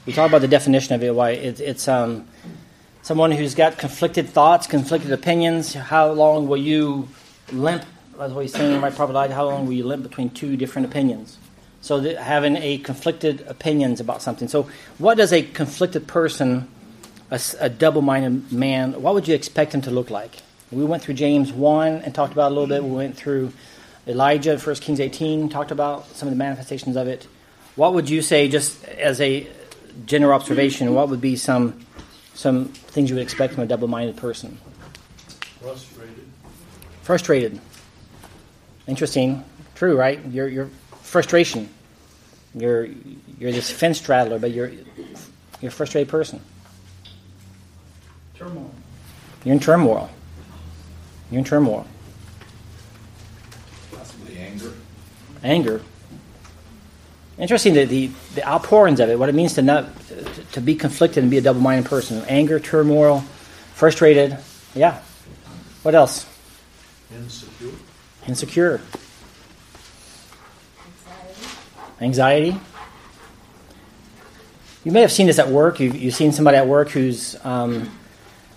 We 0.05 0.13
talk 0.13 0.27
about 0.27 0.41
the 0.41 0.47
definition 0.47 0.95
of 0.95 1.03
it. 1.03 1.13
Why 1.13 1.31
it's, 1.31 1.59
it's 1.59 1.87
um, 1.87 2.27
someone 3.01 3.31
who's 3.31 3.55
got 3.55 3.77
conflicted 3.77 4.29
thoughts, 4.29 4.67
conflicted 4.67 5.11
opinions. 5.11 5.73
How 5.73 6.11
long 6.11 6.47
will 6.47 6.57
you 6.57 7.07
limp? 7.51 7.83
That's 8.17 8.33
what 8.33 8.41
he's 8.41 8.53
saying 8.53 8.73
in 8.73 8.81
my 8.81 8.91
prophet 8.91 9.13
Elijah. 9.13 9.33
How 9.33 9.45
long 9.45 9.65
will 9.65 9.73
you 9.73 9.85
limp 9.85 10.03
between 10.03 10.29
two 10.29 10.55
different 10.55 10.87
opinions? 10.87 11.37
So 11.81 11.99
having 12.15 12.57
a 12.57 12.77
conflicted 12.77 13.41
opinions 13.47 13.99
about 13.99 14.21
something. 14.21 14.47
So 14.47 14.69
what 14.99 15.17
does 15.17 15.33
a 15.33 15.41
conflicted 15.41 16.07
person, 16.07 16.67
a 17.59 17.69
double-minded 17.69 18.51
man, 18.51 19.01
what 19.01 19.15
would 19.15 19.27
you 19.27 19.33
expect 19.33 19.73
him 19.73 19.81
to 19.81 19.91
look 19.91 20.11
like? 20.11 20.37
We 20.71 20.85
went 20.85 21.01
through 21.01 21.15
James 21.15 21.51
1 21.51 22.03
and 22.03 22.13
talked 22.13 22.33
about 22.33 22.51
a 22.51 22.53
little 22.53 22.67
bit. 22.67 22.83
We 22.83 22.95
went 22.95 23.17
through 23.17 23.51
Elijah, 24.07 24.57
1 24.57 24.75
Kings 24.75 24.99
18, 24.99 25.49
talked 25.49 25.71
about 25.71 26.05
some 26.15 26.27
of 26.27 26.33
the 26.33 26.37
manifestations 26.37 26.95
of 26.95 27.07
it. 27.07 27.27
What 27.75 27.93
would 27.93 28.09
you 28.09 28.21
say, 28.21 28.47
just 28.47 28.83
as 28.85 29.19
a 29.19 29.47
general 30.05 30.33
observation, 30.33 30.93
what 30.93 31.09
would 31.09 31.21
be 31.21 31.35
some 31.35 31.83
some 32.41 32.65
things 32.65 33.07
you 33.09 33.15
would 33.15 33.21
expect 33.21 33.53
from 33.53 33.63
a 33.63 33.67
double-minded 33.67 34.17
person? 34.17 34.57
Frustrated. 35.61 36.25
Frustrated. 37.03 37.59
Interesting. 38.87 39.43
True, 39.75 39.95
right? 39.95 40.25
Your 40.25 40.47
your 40.47 40.69
frustration. 41.03 41.69
You're 42.55 42.85
you're 43.37 43.51
this 43.51 43.69
fence 43.69 43.99
straddler, 43.99 44.39
but 44.39 44.51
you're 44.51 44.71
you're 45.61 45.69
a 45.69 45.71
frustrated 45.71 46.09
person. 46.09 46.41
Turmoil. 48.35 48.71
You're 49.45 49.53
in 49.53 49.59
turmoil. 49.59 50.09
You're 51.29 51.39
in 51.39 51.45
turmoil. 51.45 51.85
Possibly 53.91 54.39
anger. 54.39 54.73
Anger. 55.43 55.81
Interesting 57.37 57.73
that 57.73 57.89
the, 57.89 58.11
the 58.35 58.47
outpourings 58.47 58.99
of 58.99 59.09
it, 59.09 59.17
what 59.17 59.29
it 59.29 59.35
means 59.35 59.53
to 59.53 59.61
not 59.61 59.87
to 60.51 60.61
be 60.61 60.75
conflicted 60.75 61.23
and 61.23 61.31
be 61.31 61.37
a 61.37 61.41
double-minded 61.41 61.89
person. 61.89 62.23
Anger, 62.27 62.59
turmoil, 62.59 63.21
frustrated. 63.73 64.37
Yeah. 64.75 65.01
What 65.83 65.95
else? 65.95 66.27
Insecure. 67.13 67.71
Insecure. 68.27 68.81
Anxiety. 71.99 72.59
You 74.83 74.91
may 74.91 75.01
have 75.01 75.11
seen 75.11 75.27
this 75.27 75.39
at 75.39 75.47
work. 75.47 75.79
You've, 75.79 75.95
you've 75.95 76.15
seen 76.15 76.31
somebody 76.31 76.57
at 76.57 76.67
work 76.67 76.89
who's 76.89 77.35
um, 77.45 77.89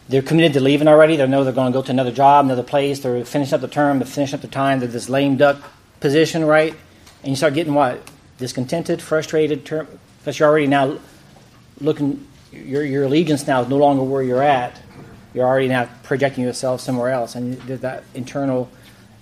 they're 0.08 0.22
committed 0.22 0.54
to 0.54 0.60
leaving 0.60 0.88
already. 0.88 1.16
They 1.16 1.26
know 1.26 1.44
they're 1.44 1.52
going 1.52 1.72
to 1.72 1.78
go 1.78 1.82
to 1.82 1.90
another 1.90 2.12
job, 2.12 2.44
another 2.44 2.62
place. 2.62 3.00
They're 3.00 3.24
finishing 3.24 3.54
up 3.54 3.60
the 3.60 3.68
term. 3.68 3.98
They're 3.98 4.06
finishing 4.06 4.36
up 4.36 4.42
the 4.42 4.48
time. 4.48 4.80
They're 4.80 4.88
this 4.88 5.08
lame 5.08 5.36
duck 5.36 5.62
position, 6.00 6.44
right? 6.44 6.74
And 7.22 7.30
you 7.30 7.36
start 7.36 7.54
getting 7.54 7.74
what 7.74 8.10
discontented, 8.38 9.00
frustrated, 9.02 9.64
because 9.64 10.38
you're 10.38 10.48
already 10.48 10.66
now 10.66 10.98
looking. 11.80 12.26
Your 12.52 12.84
your 12.84 13.04
allegiance 13.04 13.46
now 13.46 13.62
is 13.62 13.68
no 13.68 13.76
longer 13.76 14.04
where 14.04 14.22
you're 14.22 14.42
at. 14.42 14.80
You're 15.32 15.46
already 15.46 15.68
now 15.68 15.88
projecting 16.04 16.44
yourself 16.44 16.80
somewhere 16.80 17.10
else, 17.10 17.34
and 17.34 17.54
there's 17.62 17.80
that 17.80 18.04
internal 18.14 18.70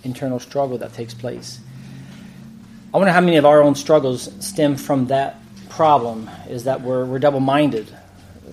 internal 0.04 0.38
struggle 0.38 0.78
that 0.78 0.92
takes 0.92 1.14
place. 1.14 1.60
I 2.92 2.98
wonder 2.98 3.12
how 3.12 3.22
many 3.22 3.38
of 3.38 3.46
our 3.46 3.62
own 3.62 3.74
struggles 3.74 4.30
stem 4.44 4.76
from 4.76 5.06
that 5.06 5.38
problem 5.70 6.28
is 6.48 6.64
that 6.64 6.82
we're, 6.82 7.06
we're 7.06 7.18
double 7.18 7.40
minded. 7.40 7.88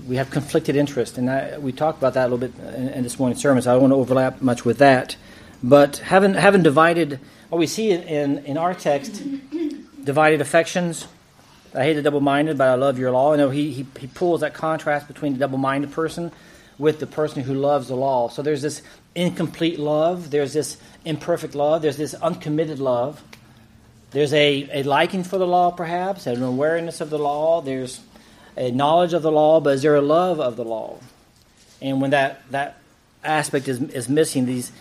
We 0.08 0.16
have 0.16 0.30
conflicted 0.30 0.78
interest, 0.78 1.18
and 1.18 1.30
I, 1.30 1.58
we 1.58 1.74
talked 1.74 1.98
about 1.98 2.14
that 2.14 2.30
a 2.30 2.34
little 2.34 2.38
bit 2.38 2.54
in, 2.74 2.88
in 2.90 3.04
this 3.04 3.20
morning's 3.20 3.42
sermon, 3.42 3.62
so 3.62 3.72
I 3.72 3.74
don't 3.74 3.82
want 3.82 3.92
to 3.92 3.98
overlap 3.98 4.42
much 4.42 4.64
with 4.64 4.78
that. 4.78 5.18
But 5.62 5.98
having, 5.98 6.36
having 6.36 6.64
divided, 6.64 7.20
what 7.50 7.60
we 7.60 7.68
see 7.68 7.92
in, 7.92 8.38
in 8.46 8.58
our 8.58 8.74
text, 8.74 9.22
divided 10.10 10.42
affections. 10.42 11.08
I 11.76 11.84
hate 11.84 11.94
the 11.94 12.02
double 12.02 12.20
minded, 12.20 12.58
but 12.58 12.68
I 12.68 12.74
love 12.74 12.98
your 12.98 13.12
law. 13.12 13.34
I 13.34 13.36
know 13.36 13.52
he, 13.52 13.72
he, 13.72 13.86
he 14.00 14.08
pulls 14.08 14.42
that 14.42 14.56
contrast 14.56 15.08
between 15.08 15.34
the 15.34 15.40
double 15.40 15.60
minded 15.60 15.92
person 15.92 16.32
with 16.80 17.00
the 17.00 17.06
person 17.06 17.44
who 17.44 17.54
loves 17.54 17.90
the 17.90 17.96
law. 17.96 18.28
So 18.28 18.42
there's 18.42 18.64
this 18.64 18.82
incomplete 19.14 19.78
love, 19.78 20.32
there's 20.32 20.52
this 20.52 20.78
imperfect 21.06 21.54
love, 21.54 21.84
there's 21.84 21.98
this 21.98 22.16
uncommitted 22.16 22.80
love. 22.80 23.22
There's 24.10 24.34
a, 24.34 24.80
a 24.80 24.82
liking 24.82 25.24
for 25.24 25.38
the 25.38 25.46
law, 25.46 25.70
perhaps, 25.70 26.26
an 26.26 26.42
awareness 26.42 27.02
of 27.02 27.12
the 27.12 27.20
law. 27.20 27.62
There's 27.62 28.02
a 28.58 28.72
knowledge 28.72 29.14
of 29.14 29.22
the 29.22 29.32
law, 29.32 29.60
but 29.60 29.76
is 29.76 29.84
there 29.84 29.96
a 29.96 30.02
love 30.02 30.40
of 30.40 30.56
the 30.56 30.66
law? 30.66 30.98
And 31.84 32.02
when 32.02 32.10
that, 32.10 32.42
that 32.50 32.78
aspect 33.24 33.68
is, 33.68 33.80
is 33.80 34.10
missing, 34.10 34.48
these, 34.48 34.72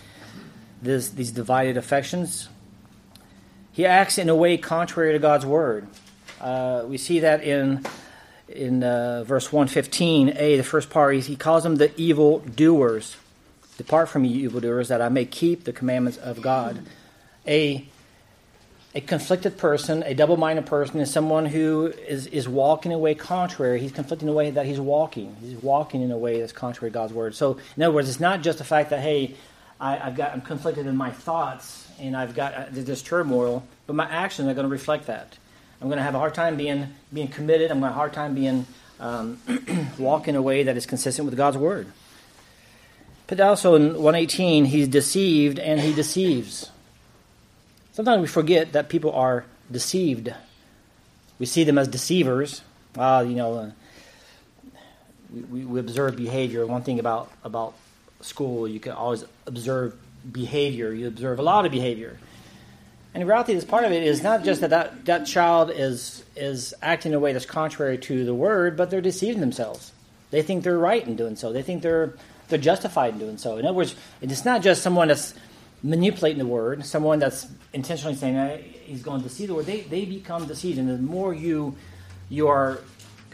this, 0.81 1.09
these 1.09 1.29
divided 1.29 1.77
affections, 1.77 2.49
he 3.79 3.85
acts 3.85 4.17
in 4.17 4.27
a 4.27 4.35
way 4.35 4.57
contrary 4.57 5.13
to 5.13 5.19
God's 5.19 5.45
word. 5.45 5.87
Uh, 6.41 6.83
we 6.85 6.97
see 6.97 7.21
that 7.21 7.45
in 7.45 7.85
in 8.49 8.83
uh, 8.83 9.23
verse 9.23 9.47
115a, 9.47 10.57
the 10.57 10.63
first 10.63 10.89
part, 10.89 11.15
he 11.15 11.37
calls 11.37 11.63
them 11.63 11.77
the 11.77 11.89
evil 11.95 12.39
doers. 12.39 13.15
Depart 13.77 14.09
from 14.09 14.25
you, 14.25 14.49
evildoers, 14.49 14.89
that 14.89 15.01
I 15.01 15.07
may 15.07 15.23
keep 15.23 15.63
the 15.63 15.71
commandments 15.71 16.17
of 16.17 16.41
God. 16.41 16.85
A 17.47 17.87
a 18.93 18.99
conflicted 18.99 19.57
person, 19.57 20.03
a 20.03 20.13
double 20.13 20.35
minded 20.35 20.65
person, 20.65 20.99
is 20.99 21.09
someone 21.09 21.45
who 21.45 21.85
is, 22.05 22.27
is 22.27 22.49
walking 22.49 22.91
in 22.91 22.97
a 22.97 22.99
way 22.99 23.15
contrary. 23.15 23.79
He's 23.79 23.93
conflicting 23.93 24.27
in 24.27 24.33
a 24.33 24.35
way 24.35 24.51
that 24.51 24.65
he's 24.65 24.81
walking. 24.81 25.37
He's 25.39 25.55
walking 25.55 26.01
in 26.01 26.11
a 26.11 26.17
way 26.17 26.41
that's 26.41 26.51
contrary 26.51 26.91
to 26.91 26.93
God's 26.93 27.13
word. 27.13 27.33
So, 27.33 27.57
in 27.77 27.83
other 27.83 27.95
words, 27.95 28.09
it's 28.09 28.19
not 28.19 28.41
just 28.41 28.57
the 28.57 28.65
fact 28.65 28.89
that, 28.89 28.99
hey, 28.99 29.35
I, 29.79 29.95
have 29.95 30.15
got, 30.15 30.33
I'm 30.33 30.41
conflicted 30.41 30.85
in 30.87 30.97
my 30.97 31.11
thoughts 31.11 31.87
and 31.99 32.15
I've 32.15 32.35
got 32.35 32.53
uh, 32.53 32.65
this 32.71 33.01
turmoil, 33.01 33.65
but 33.87 33.95
my 33.95 34.05
actions 34.09 34.47
are 34.49 34.53
going 34.53 34.65
to 34.65 34.71
reflect 34.71 35.07
that. 35.07 35.37
I'm 35.81 35.87
going 35.87 35.97
to 35.97 36.03
have 36.03 36.15
a 36.15 36.19
hard 36.19 36.33
time 36.33 36.57
being, 36.57 36.87
being 37.13 37.29
committed. 37.29 37.71
I'm 37.71 37.79
going 37.79 37.89
to 37.91 37.93
have 37.93 37.95
a 37.95 37.99
hard 37.99 38.13
time 38.13 38.35
being 38.35 38.65
um, 38.99 39.39
walking 39.97 40.35
in 40.35 40.39
a 40.39 40.41
way 40.41 40.63
that 40.63 40.75
is 40.75 40.85
consistent 40.85 41.25
with 41.25 41.37
God's 41.37 41.57
word. 41.57 41.87
But 43.27 43.39
also 43.39 43.75
in 43.75 43.93
118, 43.93 44.65
he's 44.65 44.87
deceived 44.87 45.59
and 45.59 45.79
he 45.79 45.93
deceives. 45.93 46.71
Sometimes 47.93 48.21
we 48.21 48.27
forget 48.27 48.73
that 48.73 48.89
people 48.89 49.11
are 49.13 49.45
deceived. 49.71 50.33
We 51.37 51.45
see 51.45 51.63
them 51.63 51.77
as 51.77 51.87
deceivers. 51.87 52.61
Ah, 52.97 53.21
you 53.21 53.35
know, 53.35 53.53
uh, 53.55 53.71
we, 55.51 55.63
we 55.63 55.79
observe 55.79 56.15
behavior. 56.15 56.65
One 56.65 56.81
thing 56.81 56.99
about, 56.99 57.31
about 57.43 57.75
school, 58.21 58.67
you 58.67 58.79
can 58.79 58.93
always 58.93 59.23
observe 59.49 59.95
behavior. 60.31 60.93
You 60.93 61.07
observe 61.07 61.39
a 61.39 61.41
lot 61.41 61.65
of 61.65 61.71
behavior. 61.71 62.17
And 63.13 63.27
reality 63.27 63.53
is 63.53 63.65
part 63.65 63.83
of 63.83 63.91
it 63.91 64.03
is 64.03 64.21
not 64.21 64.43
just 64.43 64.61
that, 64.61 64.69
that 64.69 65.05
that 65.05 65.25
child 65.25 65.71
is 65.71 66.23
is 66.35 66.73
acting 66.81 67.11
in 67.11 67.17
a 67.17 67.19
way 67.19 67.33
that's 67.33 67.45
contrary 67.45 67.97
to 67.97 68.23
the 68.23 68.33
word, 68.33 68.77
but 68.77 68.89
they're 68.89 69.01
deceiving 69.01 69.41
themselves. 69.41 69.91
They 70.31 70.43
think 70.43 70.63
they're 70.63 70.77
right 70.77 71.05
in 71.05 71.15
doing 71.15 71.35
so. 71.35 71.51
They 71.51 71.63
think 71.63 71.81
they're 71.81 72.13
they're 72.47 72.59
justified 72.59 73.13
in 73.13 73.19
doing 73.19 73.37
so. 73.37 73.57
In 73.57 73.65
other 73.65 73.75
words, 73.75 73.95
it's 74.21 74.45
not 74.45 74.61
just 74.61 74.83
someone 74.83 75.07
that's 75.07 75.33
manipulating 75.81 76.39
the 76.39 76.45
word, 76.45 76.85
someone 76.85 77.19
that's 77.19 77.47
intentionally 77.73 78.15
saying 78.15 78.35
hey, 78.35 78.79
he's 78.83 79.01
going 79.01 79.21
to 79.21 79.27
deceive 79.27 79.47
the 79.47 79.55
word, 79.55 79.65
they, 79.65 79.81
they 79.81 80.05
become 80.05 80.45
deceived. 80.45 80.77
And 80.77 80.89
the 80.89 80.97
more 80.97 81.33
you 81.33 81.75
you 82.29 82.47
are 82.47 82.79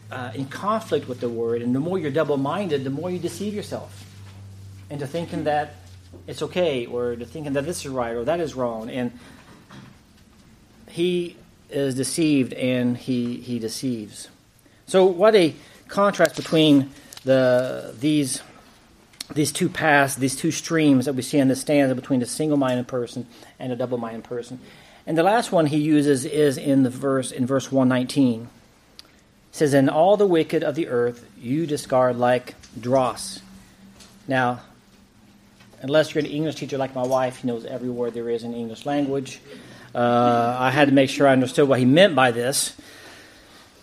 uh, 0.09 0.31
in 0.33 0.45
conflict 0.45 1.09
with 1.09 1.19
the 1.19 1.29
word, 1.29 1.61
and 1.61 1.75
the 1.75 1.79
more 1.79 1.99
you're 1.99 2.11
double 2.11 2.37
minded, 2.37 2.85
the 2.85 2.89
more 2.89 3.11
you 3.11 3.19
deceive 3.19 3.53
yourself 3.53 4.05
into 4.89 5.05
thinking 5.05 5.43
that 5.45 5.75
it's 6.27 6.41
okay, 6.41 6.85
or 6.85 7.15
to 7.15 7.25
thinking 7.25 7.53
that 7.53 7.65
this 7.65 7.85
is 7.85 7.87
right 7.87 8.15
or 8.15 8.25
that 8.25 8.39
is 8.39 8.55
wrong. 8.55 8.89
And 8.89 9.17
he 10.89 11.35
is 11.69 11.95
deceived 11.95 12.53
and 12.53 12.97
he, 12.97 13.37
he 13.37 13.59
deceives. 13.59 14.29
So, 14.87 15.05
what 15.05 15.35
a 15.35 15.55
contrast 15.87 16.35
between 16.35 16.91
the 17.23 17.93
these 17.99 18.41
these 19.33 19.51
two 19.51 19.69
paths, 19.69 20.15
these 20.15 20.35
two 20.35 20.51
streams 20.51 21.05
that 21.05 21.13
we 21.13 21.21
see 21.21 21.39
in 21.39 21.47
the 21.47 21.55
stanza 21.55 21.95
between 21.95 22.21
a 22.21 22.25
single 22.25 22.57
minded 22.57 22.87
person 22.87 23.25
and 23.59 23.71
a 23.71 23.75
double 23.75 23.97
minded 23.97 24.23
person. 24.23 24.59
And 25.07 25.17
the 25.17 25.23
last 25.23 25.51
one 25.51 25.65
he 25.67 25.77
uses 25.77 26.25
is 26.25 26.57
in 26.57 26.83
the 26.83 26.89
verse 26.89 27.31
in 27.31 27.45
verse 27.45 27.71
119. 27.71 28.43
It 28.43 28.47
says, 29.51 29.73
And 29.73 29.89
all 29.89 30.17
the 30.17 30.27
wicked 30.27 30.63
of 30.63 30.75
the 30.75 30.87
earth 30.87 31.27
you 31.37 31.65
discard 31.65 32.17
like 32.17 32.55
dross. 32.79 33.39
Now, 34.27 34.61
unless 35.85 36.15
you're 36.15 36.23
an 36.23 36.29
English 36.29 36.55
teacher 36.55 36.79
like 36.79 36.95
my 36.95 37.03
wife, 37.05 37.37
he 37.37 37.47
knows 37.47 37.63
every 37.63 37.89
word 37.89 38.15
there 38.15 38.27
is 38.27 38.43
in 38.43 38.55
English 38.55 38.87
language. 38.87 39.39
Uh, 39.93 40.57
I 40.59 40.71
had 40.71 40.87
to 40.87 40.93
make 40.93 41.11
sure 41.11 41.27
I 41.27 41.31
understood 41.31 41.69
what 41.69 41.77
he 41.77 41.85
meant 41.85 42.15
by 42.15 42.31
this. 42.31 42.75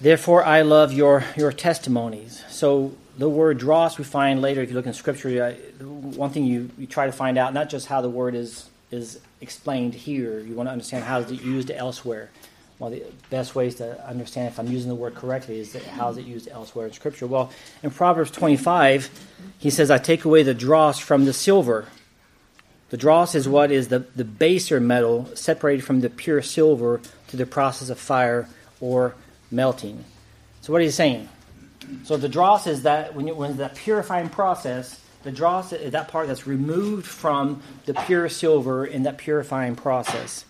Therefore, 0.00 0.44
I 0.44 0.62
love 0.62 0.92
your, 0.92 1.24
your 1.36 1.52
testimonies. 1.52 2.42
So, 2.50 2.92
the 3.16 3.28
word 3.28 3.58
dross 3.58 3.98
we 3.98 4.04
find 4.04 4.42
later 4.42 4.62
if 4.62 4.70
you 4.70 4.74
look 4.74 4.86
in 4.86 4.94
scripture 4.94 5.52
one 5.80 6.30
thing 6.30 6.44
you, 6.44 6.70
you 6.78 6.86
try 6.86 7.04
to 7.06 7.12
find 7.12 7.36
out 7.36 7.52
not 7.52 7.68
just 7.68 7.86
how 7.86 8.00
the 8.00 8.08
word 8.08 8.34
is 8.34 8.70
is 8.90 9.20
explained 9.42 9.92
here 9.92 10.40
you 10.40 10.54
want 10.54 10.66
to 10.66 10.72
understand 10.72 11.04
how 11.04 11.18
is 11.18 11.30
it 11.30 11.42
used 11.42 11.70
elsewhere 11.70 12.30
one 12.82 12.92
of 12.92 12.98
the 12.98 13.06
best 13.30 13.54
ways 13.54 13.76
to 13.76 14.08
understand 14.08 14.48
if 14.48 14.58
i'm 14.58 14.66
using 14.66 14.88
the 14.88 14.94
word 14.94 15.14
correctly 15.14 15.60
is 15.60 15.72
that 15.72 15.84
how 15.84 16.10
is 16.10 16.16
it 16.16 16.24
used 16.24 16.48
elsewhere 16.48 16.88
in 16.88 16.92
scripture? 16.92 17.28
Well 17.28 17.52
in 17.84 17.92
proverbs 17.92 18.32
25 18.32 19.08
he 19.58 19.70
says 19.70 19.88
i 19.88 19.98
take 19.98 20.24
away 20.24 20.42
the 20.42 20.52
dross 20.52 20.98
from 20.98 21.24
the 21.24 21.32
silver. 21.32 21.86
The 22.90 22.96
dross 22.96 23.36
is 23.36 23.48
what 23.48 23.70
is 23.70 23.86
the, 23.86 24.00
the 24.00 24.24
baser 24.24 24.80
metal 24.80 25.30
separated 25.34 25.82
from 25.84 26.00
the 26.00 26.10
pure 26.10 26.42
silver 26.42 26.98
through 27.28 27.38
the 27.38 27.46
process 27.46 27.88
of 27.88 27.98
fire 27.98 28.48
or 28.80 29.14
melting. 29.50 30.04
So 30.60 30.72
what 30.72 30.82
are 30.82 30.84
you 30.84 30.90
saying? 30.90 31.28
So 32.02 32.16
the 32.16 32.28
dross 32.28 32.66
is 32.66 32.82
that 32.82 33.14
when, 33.14 33.28
you, 33.28 33.34
when 33.34 33.56
that 33.58 33.76
purifying 33.76 34.28
process, 34.28 35.00
the 35.22 35.32
dross 35.32 35.72
is 35.72 35.92
that 35.92 36.08
part 36.08 36.26
that's 36.26 36.46
removed 36.46 37.06
from 37.06 37.62
the 37.86 37.94
pure 37.94 38.28
silver 38.28 38.84
in 38.84 39.04
that 39.04 39.16
purifying 39.16 39.74
process. 39.74 40.44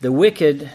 The 0.00 0.12
wicked, 0.12 0.70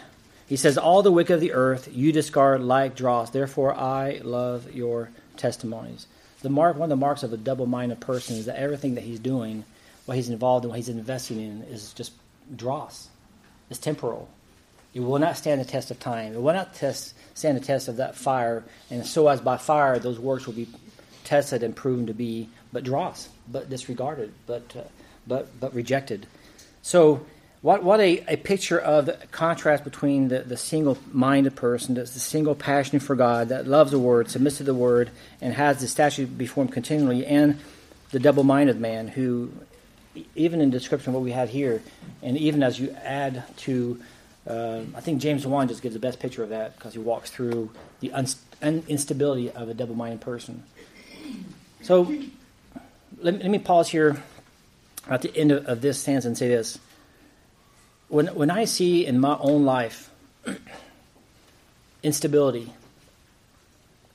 he 0.54 0.58
says, 0.58 0.78
all 0.78 1.02
the 1.02 1.12
wicked 1.12 1.34
of 1.34 1.42
the 1.42 1.54
earth 1.54 1.90
you 1.92 2.12
discard 2.12 2.62
like 2.62 2.96
dross. 2.96 3.32
Therefore, 3.32 3.74
I 3.74 4.22
love 4.24 4.72
your 4.72 5.10
testimonies. 5.36 6.06
The 6.44 6.50
mark, 6.50 6.76
one 6.76 6.84
of 6.84 6.90
the 6.90 6.96
marks 6.96 7.24
of 7.24 7.34
a 7.34 7.38
double-minded 7.38 8.00
person 8.00 8.36
is 8.36 8.46
that 8.46 8.60
everything 8.60 8.94
that 8.94 9.04
he's 9.04 9.20
doing, 9.20 9.66
what 10.06 10.16
he's 10.16 10.30
involved 10.30 10.64
in, 10.64 10.70
what 10.70 10.78
he's 10.78 10.90
investing 10.90 11.42
in, 11.42 11.64
is 11.64 11.92
just 11.94 12.12
dross. 12.56 13.10
It's 13.72 13.80
temporal. 13.80 14.30
It 14.94 15.00
will 15.00 15.18
not 15.18 15.38
stand 15.38 15.60
the 15.60 15.66
test 15.66 15.90
of 15.90 16.00
time. 16.00 16.34
It 16.34 16.40
will 16.40 16.54
not 16.54 16.76
test, 16.76 17.16
stand 17.34 17.58
the 17.58 17.66
test 17.66 17.88
of 17.88 17.96
that 17.96 18.16
fire. 18.16 18.64
And 18.92 19.08
so, 19.08 19.30
as 19.30 19.42
by 19.42 19.58
fire, 19.58 19.98
those 19.98 20.20
works 20.20 20.46
will 20.46 20.54
be 20.54 20.68
tested 21.24 21.64
and 21.64 21.76
proven 21.76 22.06
to 22.06 22.14
be 22.14 22.48
but 22.72 22.84
dross, 22.84 23.28
but 23.52 23.72
disregarded, 23.72 24.32
but, 24.46 24.76
uh, 24.76 24.84
but, 25.26 25.60
but 25.60 25.74
rejected. 25.74 26.28
So, 26.84 27.26
what, 27.64 27.82
what 27.82 28.02
a, 28.02 28.24
a 28.28 28.36
picture 28.36 28.78
of 28.78 29.06
the 29.06 29.14
contrast 29.32 29.86
between 29.86 30.28
the, 30.28 30.40
the 30.40 30.58
single 30.58 30.98
minded 31.14 31.56
person, 31.56 31.96
that's 31.96 32.12
the 32.12 32.20
single 32.20 32.56
passion 32.56 33.00
for 33.00 33.16
God, 33.16 33.50
that 33.50 33.66
loves 33.66 33.92
the 33.92 34.00
Word, 34.00 34.30
submits 34.30 34.58
to 34.58 34.64
the 34.64 34.74
Word, 34.74 35.10
and 35.40 35.54
has 35.54 35.80
the 35.80 35.88
statute 35.88 36.38
before 36.38 36.66
him 36.66 36.70
continually, 36.70 37.26
and 37.26 37.58
the 38.12 38.20
double 38.20 38.44
minded 38.44 38.82
man 38.82 39.08
who, 39.08 39.50
even 40.36 40.60
in 40.60 40.72
description 40.72 41.12
of 41.12 41.16
what 41.16 41.24
we 41.24 41.32
have 41.32 41.50
here, 41.50 41.82
and 42.22 42.38
even 42.38 42.62
as 42.62 42.80
you 42.80 42.92
add 43.02 43.46
to 43.60 43.98
uh, 44.46 44.82
I 44.94 45.00
think 45.00 45.22
James 45.22 45.48
1 45.48 45.70
just 45.70 45.82
gives 45.82 45.94
the 45.94 46.02
best 46.02 46.20
picture 46.20 46.44
of 46.44 46.50
that 46.50 46.76
because 46.76 46.92
he 46.92 47.00
walks 47.00 47.32
through 47.32 47.72
the 48.02 48.12
un- 48.12 48.84
instability 48.90 49.50
of 49.50 49.70
a 49.70 49.74
double 49.74 49.96
minded 49.96 50.20
person. 50.20 50.64
So, 51.82 52.14
let, 53.22 53.40
let 53.40 53.50
me 53.50 53.60
pause 53.60 53.88
here 53.88 54.22
at 55.10 55.22
the 55.22 55.34
end 55.34 55.54
of, 55.54 55.66
of 55.66 55.82
this 55.82 56.02
stanza 56.02 56.28
and 56.28 56.38
say 56.38 56.50
this. 56.50 56.78
When, 58.14 58.28
when 58.28 58.52
I 58.52 58.66
see 58.66 59.08
in 59.08 59.20
my 59.20 59.36
own 59.40 59.66
life 59.66 60.12
instability, 62.04 62.72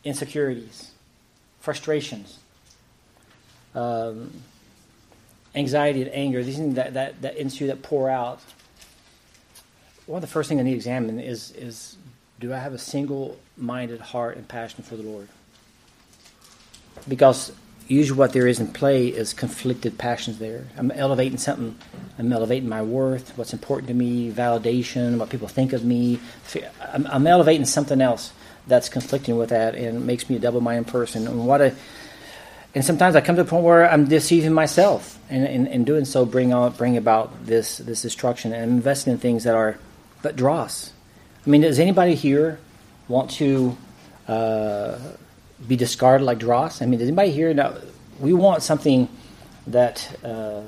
insecurities, 0.05 0.93
frustrations, 1.59 2.38
um, 3.75 4.33
anxiety 5.57 6.02
and 6.02 6.12
anger, 6.14 6.45
these 6.45 6.59
things 6.59 6.76
that, 6.76 6.95
that, 6.95 7.21
that 7.23 7.38
ensue, 7.38 7.67
that 7.67 7.83
pour 7.83 8.09
out, 8.09 8.40
one 10.07 10.19
of 10.19 10.21
the 10.21 10.33
first 10.33 10.49
things 10.49 10.61
I 10.61 10.62
need 10.62 10.71
to 10.71 10.76
examine 10.76 11.19
is, 11.19 11.50
is 11.50 11.97
do 12.38 12.55
I 12.55 12.59
have 12.59 12.75
a 12.75 12.78
single 12.78 13.37
minded 13.57 13.99
heart 14.00 14.37
and 14.37 14.47
passion 14.47 14.85
for 14.85 14.95
the 14.95 15.02
Lord? 15.02 15.26
Because 17.09 17.50
usually 17.88 18.18
what 18.18 18.33
there 18.33 18.47
is 18.47 18.61
in 18.61 18.68
play 18.68 19.09
is 19.09 19.33
conflicted 19.33 19.99
passions 19.99 20.38
there. 20.38 20.66
I'm 20.76 20.90
elevating 20.90 21.38
something, 21.38 21.76
I'm 22.18 22.33
elevating 22.33 22.68
my 22.68 22.83
worth, 22.83 23.37
what's 23.37 23.52
important 23.52 23.88
to 23.88 23.95
me, 23.95 24.30
validation, 24.30 25.18
what 25.18 25.30
people 25.30 25.49
think 25.49 25.73
of 25.73 25.85
me. 25.85 26.21
I'm, 26.92 27.07
I'm 27.07 27.26
elevating 27.26 27.64
something 27.64 28.00
else 28.00 28.33
that's 28.66 28.90
conflicting 28.90 29.38
with 29.38 29.49
that 29.49 29.75
and 29.75 30.07
makes 30.07 30.28
me 30.28 30.37
a 30.37 30.38
double 30.38 30.61
minded 30.61 30.87
person. 30.92 31.26
And 31.26 31.47
what 31.47 31.61
a 31.61 31.75
and 32.75 32.85
sometimes 32.85 33.16
I 33.16 33.23
come 33.23 33.35
to 33.37 33.42
the 33.42 33.49
point 33.49 33.64
where 33.64 33.90
I'm 33.90 34.04
deceiving 34.04 34.52
myself, 34.52 35.18
and 35.30 35.66
in 35.66 35.85
doing 35.85 36.04
so, 36.04 36.26
bring 36.26 36.52
on 36.52 36.73
bring 36.73 36.99
about 36.99 37.47
this 37.47 37.78
this 37.78 38.02
destruction 38.02 38.52
and 38.52 38.71
investing 38.71 39.14
in 39.14 39.18
things 39.18 39.45
that 39.45 39.54
are 39.54 39.78
but 40.23 40.37
dross. 40.37 40.92
I 41.47 41.50
mean, 41.50 41.62
does 41.62 41.78
anybody 41.78 42.14
here 42.14 42.59
want 43.09 43.30
to 43.33 43.76
uh, 44.28 44.99
be 45.67 45.77
discarded 45.77 46.27
like 46.27 46.38
dross? 46.38 46.83
I 46.83 46.87
mean, 46.87 46.99
does 46.99 47.09
anybody 47.09 47.31
here 47.31 47.53
know? 47.55 47.81
We 48.21 48.33
want 48.33 48.62
something 48.62 49.09
that 49.69 50.17
uh, 50.25 50.62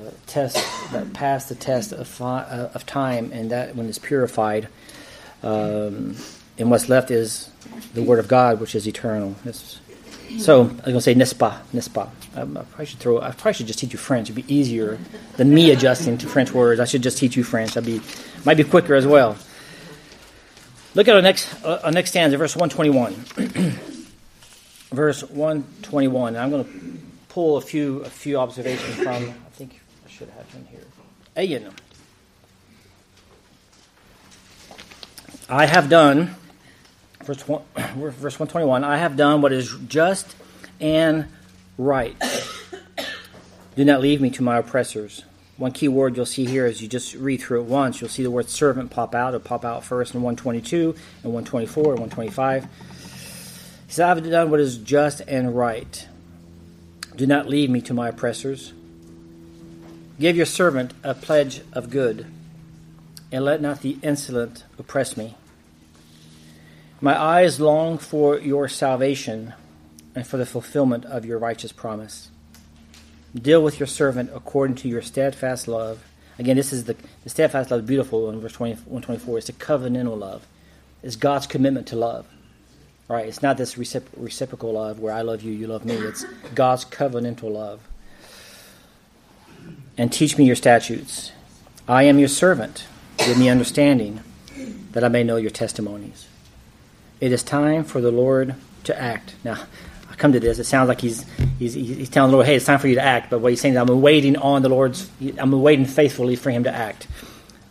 that 0.91 1.09
pass 1.13 1.49
the 1.49 1.55
test 1.55 1.91
of 1.91 2.21
uh, 2.21 2.69
of 2.73 2.85
time, 2.85 3.31
and 3.33 3.51
that 3.51 3.75
when 3.75 3.87
it's 3.87 3.99
purified, 3.99 4.67
um, 5.43 6.15
and 6.57 6.69
what's 6.69 6.89
left 6.89 7.11
is 7.11 7.49
the 7.93 8.03
Word 8.03 8.19
of 8.19 8.27
God, 8.27 8.59
which 8.59 8.75
is 8.75 8.87
eternal. 8.87 9.35
It's, 9.45 9.79
so 10.37 10.61
I'm 10.61 10.77
to 10.77 11.01
say 11.01 11.13
nispa, 11.13 11.59
nispa. 11.73 12.09
Um, 12.35 12.57
I 12.57 12.61
probably 12.61 12.85
should 12.85 12.99
throw. 12.99 13.19
I 13.19 13.31
probably 13.31 13.53
should 13.53 13.67
just 13.67 13.79
teach 13.79 13.91
you 13.91 13.99
French. 13.99 14.29
It'd 14.29 14.47
be 14.47 14.53
easier 14.53 14.97
than 15.35 15.53
me 15.53 15.71
adjusting 15.71 16.17
to 16.19 16.27
French 16.27 16.51
words. 16.53 16.79
I 16.79 16.85
should 16.85 17.03
just 17.03 17.17
teach 17.17 17.35
you 17.35 17.43
French. 17.43 17.73
That'd 17.73 17.85
be 17.85 18.01
might 18.45 18.57
be 18.57 18.63
quicker 18.63 18.95
as 18.95 19.05
well. 19.05 19.37
Look 20.93 21.07
at 21.07 21.15
our 21.15 21.21
next 21.21 21.53
uh, 21.65 21.81
our 21.83 21.91
next 21.91 22.11
stanza, 22.11 22.37
verse 22.37 22.55
one 22.55 22.69
twenty 22.69 22.91
one. 22.91 23.25
verse 24.91 25.23
one 25.23 25.65
twenty 25.81 26.07
one. 26.07 26.35
I'm 26.35 26.49
going 26.49 26.65
to 26.65 26.71
pull 27.29 27.57
a 27.57 27.61
few 27.61 28.01
a 28.01 28.09
few 28.09 28.37
observations 28.37 28.95
from. 28.95 29.29
I 29.29 29.49
think 29.53 29.79
I 30.05 30.09
should 30.09 30.29
have 30.29 30.51
him 30.51 30.67
here. 30.69 30.85
Ayin. 31.37 31.71
I 35.49 35.65
have 35.65 35.89
done 35.89 36.35
verse, 37.23 37.47
one, 37.47 37.63
verse 37.75 38.39
121 38.39 38.83
I 38.83 38.97
have 38.97 39.17
done 39.17 39.41
what 39.41 39.51
is 39.51 39.75
just 39.87 40.35
and 40.79 41.27
right. 41.77 42.15
Do 43.75 43.85
not 43.85 44.01
leave 44.01 44.21
me 44.21 44.29
to 44.31 44.43
my 44.43 44.57
oppressors. 44.57 45.23
One 45.57 45.71
key 45.71 45.87
word 45.87 46.17
you'll 46.17 46.25
see 46.25 46.45
here 46.45 46.65
as 46.65 46.81
you 46.81 46.87
just 46.87 47.13
read 47.15 47.41
through 47.41 47.61
it 47.61 47.65
once, 47.65 48.01
you'll 48.01 48.09
see 48.09 48.23
the 48.23 48.31
word 48.31 48.49
servant 48.49 48.89
pop 48.91 49.13
out. 49.13 49.29
It'll 49.29 49.39
pop 49.39 49.63
out 49.63 49.83
first 49.83 50.15
in 50.15 50.21
122 50.21 50.95
and 51.23 51.33
124 51.33 51.83
and 51.83 51.99
125. 51.99 52.67
He 53.91 53.95
said, 53.95 54.05
I 54.05 54.15
have 54.15 54.23
done 54.23 54.49
what 54.49 54.61
is 54.61 54.77
just 54.77 55.19
and 55.27 55.53
right. 55.53 56.07
Do 57.17 57.27
not 57.27 57.49
leave 57.49 57.69
me 57.69 57.81
to 57.81 57.93
my 57.93 58.07
oppressors. 58.07 58.71
Give 60.17 60.37
your 60.37 60.45
servant 60.45 60.93
a 61.03 61.13
pledge 61.13 61.59
of 61.73 61.89
good, 61.89 62.25
and 63.33 63.43
let 63.43 63.61
not 63.61 63.81
the 63.81 63.97
insolent 64.01 64.63
oppress 64.79 65.17
me. 65.17 65.35
My 67.01 67.21
eyes 67.21 67.59
long 67.59 67.97
for 67.97 68.39
your 68.39 68.69
salvation 68.69 69.55
and 70.15 70.25
for 70.25 70.37
the 70.37 70.45
fulfillment 70.45 71.03
of 71.03 71.25
your 71.25 71.37
righteous 71.37 71.73
promise. 71.73 72.29
Deal 73.35 73.61
with 73.61 73.77
your 73.77 73.87
servant 73.87 74.29
according 74.33 74.77
to 74.77 74.87
your 74.87 75.01
steadfast 75.01 75.67
love. 75.67 76.01
Again, 76.39 76.55
this 76.55 76.71
is 76.71 76.85
the, 76.85 76.95
the 77.25 77.29
steadfast 77.29 77.71
love, 77.71 77.85
beautiful 77.85 78.29
in 78.29 78.39
verse 78.39 78.53
20, 78.53 78.75
124. 78.85 79.39
It's 79.39 79.49
a 79.49 79.51
covenantal 79.51 80.17
love. 80.17 80.47
It's 81.03 81.17
God's 81.17 81.45
commitment 81.45 81.87
to 81.87 81.97
love. 81.97 82.25
Right? 83.11 83.25
It's 83.25 83.41
not 83.41 83.57
this 83.57 83.75
recipro- 83.75 84.07
reciprocal 84.15 84.71
love 84.71 84.99
where 84.99 85.13
I 85.13 85.21
love 85.21 85.41
you, 85.41 85.51
you 85.51 85.67
love 85.67 85.83
me. 85.83 85.95
It's 85.95 86.23
God's 86.55 86.85
covenantal 86.85 87.51
love. 87.51 87.81
And 89.97 90.13
teach 90.13 90.37
me 90.37 90.45
your 90.45 90.55
statutes. 90.55 91.33
I 91.89 92.03
am 92.03 92.19
your 92.19 92.29
servant. 92.29 92.85
Give 93.17 93.37
me 93.37 93.49
understanding 93.49 94.21
that 94.93 95.03
I 95.03 95.09
may 95.09 95.23
know 95.25 95.35
your 95.35 95.51
testimonies. 95.51 96.29
It 97.19 97.33
is 97.33 97.43
time 97.43 97.83
for 97.83 97.99
the 97.99 98.11
Lord 98.11 98.55
to 98.85 98.97
act. 98.97 99.35
Now, 99.43 99.61
I 100.09 100.15
come 100.15 100.31
to 100.31 100.39
this. 100.39 100.57
It 100.57 100.63
sounds 100.63 100.87
like 100.87 101.01
he's, 101.01 101.25
he's, 101.59 101.73
he's 101.73 102.09
telling 102.09 102.31
the 102.31 102.37
Lord, 102.37 102.47
hey, 102.47 102.55
it's 102.55 102.65
time 102.65 102.79
for 102.79 102.87
you 102.87 102.95
to 102.95 103.03
act. 103.03 103.29
But 103.29 103.41
what 103.41 103.51
he's 103.51 103.59
saying 103.59 103.73
is, 103.73 103.77
I'm 103.77 104.01
waiting 104.01 104.37
on 104.37 104.61
the 104.61 104.69
Lord's, 104.69 105.09
I'm 105.37 105.51
waiting 105.61 105.85
faithfully 105.85 106.37
for 106.37 106.49
him 106.49 106.63
to 106.63 106.73
act. 106.73 107.07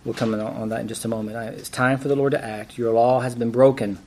We'll 0.05 0.13
come 0.13 0.35
on 0.35 0.69
that 0.69 0.81
in 0.81 0.89
just 0.89 1.07
a 1.07 1.09
moment. 1.09 1.39
It's 1.59 1.71
time 1.71 1.97
for 1.97 2.09
the 2.09 2.17
Lord 2.17 2.33
to 2.33 2.45
act. 2.45 2.77
Your 2.77 2.93
law 2.93 3.21
has 3.21 3.35
been 3.35 3.51
broken. 3.51 3.99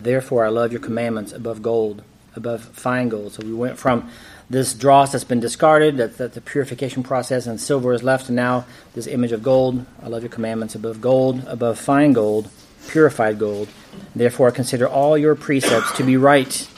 Therefore, 0.00 0.44
I 0.44 0.48
love 0.48 0.72
your 0.72 0.80
commandments 0.80 1.32
above 1.32 1.62
gold, 1.62 2.02
above 2.34 2.62
fine 2.64 3.08
gold. 3.08 3.32
So 3.32 3.44
we 3.44 3.54
went 3.54 3.78
from 3.78 4.10
this 4.48 4.74
dross 4.74 5.12
that's 5.12 5.24
been 5.24 5.40
discarded, 5.40 5.96
that, 5.96 6.18
that 6.18 6.34
the 6.34 6.40
purification 6.40 7.02
process, 7.02 7.46
and 7.46 7.60
silver 7.60 7.92
is 7.92 8.02
left, 8.02 8.28
and 8.28 8.36
now 8.36 8.66
this 8.94 9.06
image 9.06 9.32
of 9.32 9.42
gold. 9.42 9.84
I 10.02 10.08
love 10.08 10.22
your 10.22 10.30
commandments 10.30 10.74
above 10.74 11.00
gold, 11.00 11.44
above 11.46 11.78
fine 11.78 12.12
gold 12.12 12.50
purified 12.88 13.38
gold. 13.38 13.68
Therefore, 14.14 14.48
I 14.48 14.50
consider 14.50 14.88
all 14.88 15.18
your 15.18 15.34
precepts 15.34 15.92
to 15.96 16.04
be 16.04 16.16
right. 16.16 16.68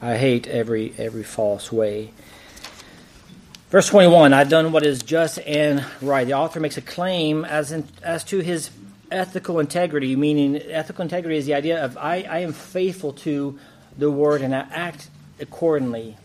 I 0.00 0.16
hate 0.16 0.46
every 0.46 0.94
every 0.98 1.22
false 1.22 1.72
way. 1.72 2.12
Verse 3.70 3.88
21, 3.88 4.32
I've 4.32 4.48
done 4.48 4.70
what 4.70 4.86
is 4.86 5.02
just 5.02 5.38
and 5.40 5.84
right. 6.00 6.26
The 6.26 6.34
author 6.34 6.60
makes 6.60 6.76
a 6.76 6.80
claim 6.80 7.44
as, 7.44 7.72
in, 7.72 7.88
as 8.04 8.22
to 8.24 8.38
his 8.38 8.70
ethical 9.14 9.60
integrity, 9.60 10.16
meaning 10.16 10.56
ethical 10.56 11.02
integrity 11.02 11.38
is 11.38 11.46
the 11.46 11.54
idea 11.54 11.84
of 11.84 11.96
I, 11.96 12.22
I 12.22 12.38
am 12.40 12.52
faithful 12.52 13.12
to 13.12 13.58
the 13.96 14.10
word 14.10 14.42
and 14.42 14.54
I 14.54 14.66
act 14.70 15.08
accordingly. 15.40 16.16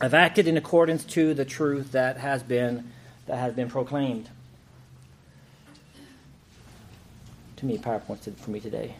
I've 0.00 0.14
acted 0.14 0.48
in 0.48 0.56
accordance 0.56 1.04
to 1.04 1.34
the 1.34 1.44
truth 1.44 1.92
that 1.92 2.16
has 2.16 2.42
been 2.42 2.90
that 3.26 3.36
has 3.36 3.54
been 3.54 3.68
proclaimed. 3.68 4.28
too 7.60 7.66
many 7.66 7.78
PowerPoints 7.78 8.34
for 8.36 8.50
me 8.50 8.58
today. 8.58 8.94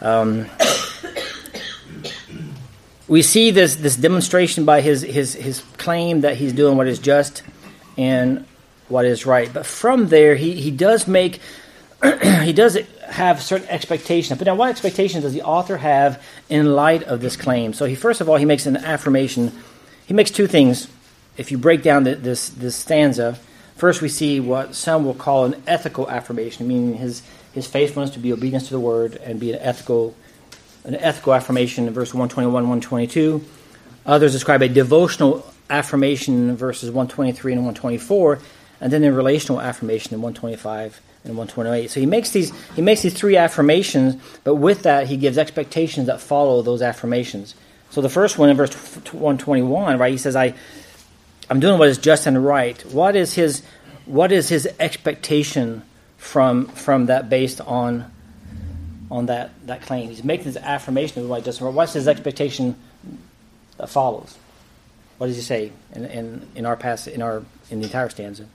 Um, 0.00 0.46
we 3.08 3.20
see 3.20 3.50
this, 3.50 3.76
this 3.76 3.94
demonstration 3.94 4.64
by 4.64 4.80
his, 4.80 5.02
his, 5.02 5.34
his 5.34 5.60
claim 5.76 6.22
that 6.22 6.38
he's 6.38 6.54
doing 6.54 6.78
what 6.78 6.88
is 6.88 6.98
just 6.98 7.42
and 7.98 8.46
what 8.88 9.04
is 9.04 9.26
right. 9.26 9.52
But 9.52 9.66
from 9.66 10.08
there, 10.08 10.34
he, 10.34 10.60
he 10.60 10.70
does 10.70 11.06
make, 11.06 11.40
he 12.42 12.52
does 12.52 12.78
have 13.08 13.42
certain 13.42 13.68
expectations. 13.68 14.38
But 14.38 14.46
now, 14.46 14.54
what 14.54 14.70
expectations 14.70 15.24
does 15.24 15.32
the 15.32 15.42
author 15.42 15.76
have 15.76 16.22
in 16.48 16.74
light 16.74 17.02
of 17.02 17.20
this 17.20 17.36
claim? 17.36 17.72
So 17.72 17.84
he, 17.86 17.94
first 17.94 18.20
of 18.20 18.28
all, 18.28 18.36
he 18.36 18.44
makes 18.44 18.66
an 18.66 18.76
affirmation. 18.76 19.52
He 20.06 20.14
makes 20.14 20.30
two 20.30 20.46
things. 20.46 20.88
If 21.36 21.50
you 21.50 21.58
break 21.58 21.82
down 21.82 22.04
the, 22.04 22.14
this, 22.14 22.48
this 22.48 22.76
stanza, 22.76 23.38
First, 23.76 24.00
we 24.00 24.08
see 24.08 24.40
what 24.40 24.74
some 24.74 25.04
will 25.04 25.14
call 25.14 25.44
an 25.44 25.62
ethical 25.66 26.08
affirmation, 26.08 26.66
meaning 26.66 26.94
his, 26.94 27.22
his 27.52 27.66
faithfulness 27.66 28.10
to 28.10 28.18
be 28.18 28.32
obedience 28.32 28.64
to 28.68 28.70
the 28.70 28.80
word 28.80 29.16
and 29.16 29.38
be 29.38 29.52
an 29.52 29.58
ethical, 29.60 30.14
an 30.84 30.94
ethical 30.94 31.34
affirmation 31.34 31.86
in 31.86 31.92
verse 31.92 32.14
121, 32.14 32.52
122. 32.54 33.44
Others 34.06 34.32
describe 34.32 34.62
a 34.62 34.68
devotional 34.68 35.46
affirmation 35.68 36.48
in 36.48 36.56
verses 36.56 36.90
123 36.90 37.52
and 37.52 37.60
124, 37.66 38.38
and 38.80 38.92
then 38.92 39.04
a 39.04 39.12
relational 39.12 39.60
affirmation 39.60 40.14
in 40.14 40.22
125 40.22 41.00
and 41.24 41.36
128. 41.36 41.90
So 41.90 42.00
he 42.00 42.06
makes 42.06 42.30
these 42.30 42.52
he 42.74 42.82
makes 42.82 43.02
these 43.02 43.14
three 43.14 43.36
affirmations, 43.36 44.16
but 44.44 44.56
with 44.56 44.82
that 44.82 45.08
he 45.08 45.16
gives 45.16 45.38
expectations 45.38 46.06
that 46.06 46.20
follow 46.20 46.62
those 46.62 46.82
affirmations. 46.82 47.54
So 47.90 48.00
the 48.00 48.08
first 48.08 48.38
one 48.38 48.50
in 48.50 48.56
verse 48.56 48.74
121, 48.74 49.98
right? 49.98 50.10
He 50.10 50.18
says, 50.18 50.36
"I 50.36 50.54
I'm 51.48 51.60
doing 51.60 51.78
what 51.78 51.88
is 51.88 51.98
just 51.98 52.26
and 52.26 52.44
right. 52.44 52.80
What 52.86 53.16
is 53.16 53.34
his 53.34 53.62
what 54.04 54.32
is 54.32 54.48
his 54.48 54.68
expectation 54.78 55.82
from 56.16 56.66
from 56.68 57.06
that 57.06 57.28
based 57.28 57.60
on 57.60 58.10
on 59.10 59.26
that 59.26 59.50
that 59.66 59.82
claim? 59.82 60.08
He's 60.08 60.24
making 60.24 60.46
this 60.46 60.56
affirmation 60.56 61.22
of 61.22 61.28
what 61.28 61.44
just 61.44 61.60
and 61.60 61.66
right. 61.66 61.74
What's 61.74 61.92
his 61.92 62.08
expectation 62.08 62.76
that 63.76 63.88
follows? 63.88 64.36
What 65.18 65.28
does 65.28 65.36
he 65.36 65.42
say 65.42 65.72
in 65.94 66.04
in, 66.06 66.46
in 66.54 66.66
our 66.66 66.76
past 66.76 67.08
in 67.08 67.22
our 67.22 67.42
in 67.70 67.80
the 67.80 67.86
entire 67.86 68.08
stanza? 68.10 68.46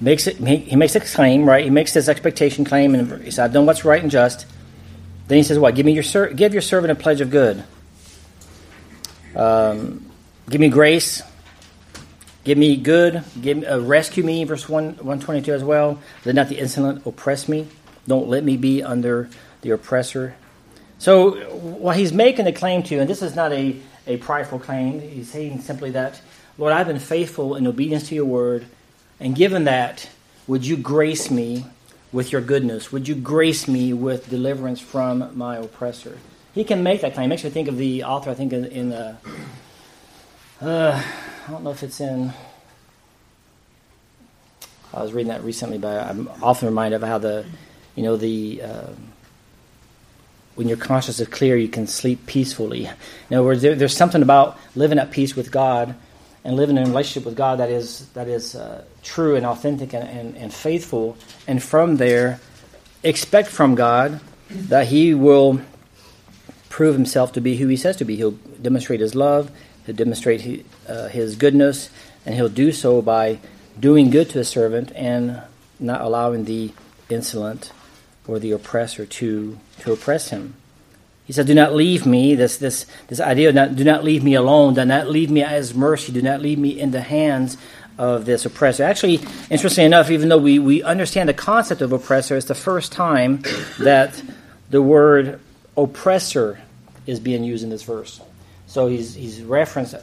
Makes 0.00 0.26
it 0.26 0.36
he, 0.36 0.56
he 0.56 0.76
makes 0.76 0.94
a 0.94 1.00
claim, 1.00 1.48
right? 1.48 1.64
He 1.64 1.70
makes 1.70 1.92
this 1.92 2.08
expectation 2.08 2.64
claim, 2.64 2.94
and 2.94 3.22
he 3.22 3.30
said, 3.30 3.44
"I've 3.44 3.52
done 3.52 3.66
what's 3.66 3.84
right 3.84 4.02
and 4.02 4.10
just." 4.10 4.46
Then 5.28 5.38
he 5.38 5.42
says, 5.42 5.58
"What? 5.58 5.74
Give 5.74 5.86
me 5.86 5.92
your 5.92 6.02
ser- 6.02 6.32
give 6.32 6.52
your 6.52 6.62
servant 6.62 6.92
a 6.92 6.94
pledge 6.94 7.20
of 7.20 7.30
good. 7.30 7.64
Um, 9.34 10.06
give 10.48 10.60
me 10.60 10.68
grace. 10.68 11.22
Give 12.44 12.58
me 12.58 12.76
good. 12.76 13.24
Give 13.40 13.64
uh, 13.64 13.80
rescue 13.80 14.22
me." 14.22 14.44
Verse 14.44 14.68
one 14.68 14.92
one 14.94 15.20
twenty 15.20 15.42
two 15.42 15.52
as 15.52 15.64
well. 15.64 16.00
Let 16.24 16.34
not 16.34 16.48
the 16.48 16.58
insolent 16.58 17.06
oppress 17.06 17.48
me. 17.48 17.66
Don't 18.06 18.28
let 18.28 18.44
me 18.44 18.56
be 18.56 18.82
under 18.82 19.28
the 19.62 19.70
oppressor. 19.70 20.36
So, 20.98 21.32
what 21.50 21.96
he's 21.96 22.12
making 22.12 22.46
a 22.46 22.52
claim 22.52 22.82
to, 22.84 22.98
and 22.98 23.10
this 23.10 23.20
is 23.20 23.34
not 23.34 23.52
a, 23.52 23.76
a 24.06 24.16
prideful 24.18 24.58
claim, 24.58 25.00
he's 25.00 25.30
saying 25.30 25.60
simply 25.60 25.90
that, 25.90 26.20
Lord, 26.56 26.72
I've 26.72 26.86
been 26.86 26.98
faithful 26.98 27.56
in 27.56 27.66
obedience 27.66 28.08
to 28.08 28.14
your 28.14 28.24
word, 28.24 28.64
and 29.20 29.34
given 29.34 29.64
that, 29.64 30.08
would 30.46 30.66
you 30.66 30.76
grace 30.76 31.30
me 31.30 31.66
with 32.12 32.32
your 32.32 32.40
goodness? 32.40 32.92
Would 32.92 33.08
you 33.08 33.14
grace 33.14 33.66
me 33.66 33.92
with 33.92 34.30
deliverance 34.30 34.80
from 34.80 35.36
my 35.36 35.56
oppressor? 35.56 36.18
He 36.54 36.64
can 36.64 36.82
make 36.82 37.00
that 37.02 37.14
claim. 37.14 37.26
It 37.26 37.28
makes 37.28 37.44
me 37.44 37.50
think 37.50 37.68
of 37.68 37.76
the 37.76 38.04
author, 38.04 38.30
I 38.30 38.34
think, 38.34 38.52
in, 38.52 38.64
in 38.66 38.92
uh, 38.92 39.16
uh, 40.60 41.02
I 41.46 41.50
don't 41.50 41.62
know 41.62 41.70
if 41.70 41.82
it's 41.82 42.00
in. 42.00 42.32
I 44.94 45.02
was 45.02 45.12
reading 45.12 45.28
that 45.28 45.44
recently, 45.44 45.76
but 45.76 46.06
I'm 46.06 46.28
often 46.42 46.68
reminded 46.68 47.02
of 47.02 47.08
how 47.08 47.18
the, 47.18 47.44
you 47.94 48.02
know, 48.02 48.16
the. 48.16 48.62
Uh, 48.62 48.86
when 50.54 50.68
your 50.68 50.78
conscience 50.78 51.20
is 51.20 51.28
clear, 51.28 51.54
you 51.58 51.68
can 51.68 51.86
sleep 51.86 52.24
peacefully. 52.24 52.86
In 52.86 53.36
other 53.36 53.44
words, 53.44 53.60
there, 53.60 53.74
there's 53.74 53.94
something 53.94 54.22
about 54.22 54.58
living 54.74 54.98
at 54.98 55.10
peace 55.10 55.36
with 55.36 55.52
God 55.52 55.94
and 56.46 56.54
living 56.54 56.76
in 56.76 56.84
a 56.84 56.86
relationship 56.86 57.26
with 57.26 57.36
God 57.36 57.58
that 57.58 57.70
is 57.70 58.06
that 58.10 58.28
is 58.28 58.54
uh, 58.54 58.84
true 59.02 59.34
and 59.34 59.44
authentic 59.44 59.92
and, 59.92 60.08
and, 60.08 60.36
and, 60.36 60.54
faithful. 60.54 61.16
And 61.48 61.60
from 61.60 61.96
there, 61.96 62.38
expect 63.02 63.48
from 63.48 63.74
God 63.74 64.20
that 64.48 64.86
He 64.86 65.12
will 65.12 65.60
prove 66.68 66.94
Himself 66.94 67.32
to 67.32 67.40
be 67.40 67.56
who 67.56 67.66
He 67.66 67.76
says 67.76 67.96
to 67.96 68.04
be. 68.04 68.14
He'll 68.14 68.38
demonstrate 68.62 69.00
His 69.00 69.16
love, 69.16 69.50
He'll 69.86 69.96
demonstrate 69.96 70.42
his, 70.42 70.62
uh, 70.88 71.08
his 71.08 71.34
goodness, 71.34 71.90
and 72.24 72.36
He'll 72.36 72.48
do 72.48 72.70
so 72.70 73.02
by 73.02 73.40
doing 73.78 74.10
good 74.10 74.30
to 74.30 74.38
His 74.38 74.48
servant 74.48 74.92
and 74.94 75.42
not 75.80 76.00
allowing 76.00 76.44
the 76.44 76.72
insolent 77.10 77.72
or 78.28 78.38
the 78.38 78.52
oppressor 78.52 79.04
to, 79.04 79.58
to 79.80 79.92
oppress 79.92 80.30
him. 80.30 80.54
He 81.26 81.32
said, 81.32 81.46
Do 81.46 81.54
not 81.54 81.74
leave 81.74 82.06
me, 82.06 82.34
this, 82.34 82.56
this, 82.56 82.86
this 83.08 83.20
idea, 83.20 83.52
not, 83.52 83.76
do 83.76 83.84
not 83.84 84.04
leave 84.04 84.22
me 84.22 84.34
alone, 84.34 84.74
do 84.74 84.84
not 84.84 85.08
leave 85.08 85.30
me 85.30 85.42
as 85.42 85.74
mercy, 85.74 86.12
do 86.12 86.22
not 86.22 86.40
leave 86.40 86.58
me 86.58 86.78
in 86.78 86.92
the 86.92 87.00
hands 87.00 87.56
of 87.98 88.26
this 88.26 88.44
oppressor. 88.46 88.84
Actually, 88.84 89.20
interestingly 89.50 89.86
enough, 89.86 90.10
even 90.10 90.28
though 90.28 90.38
we, 90.38 90.58
we 90.58 90.82
understand 90.82 91.28
the 91.28 91.34
concept 91.34 91.80
of 91.80 91.92
oppressor, 91.92 92.36
it's 92.36 92.46
the 92.46 92.54
first 92.54 92.92
time 92.92 93.42
that 93.80 94.22
the 94.70 94.82
word 94.82 95.40
oppressor 95.76 96.60
is 97.06 97.20
being 97.20 97.42
used 97.42 97.64
in 97.64 97.70
this 97.70 97.82
verse. 97.82 98.20
So 98.66 98.86
he's, 98.86 99.14
he's 99.14 99.42
referenced 99.42 99.94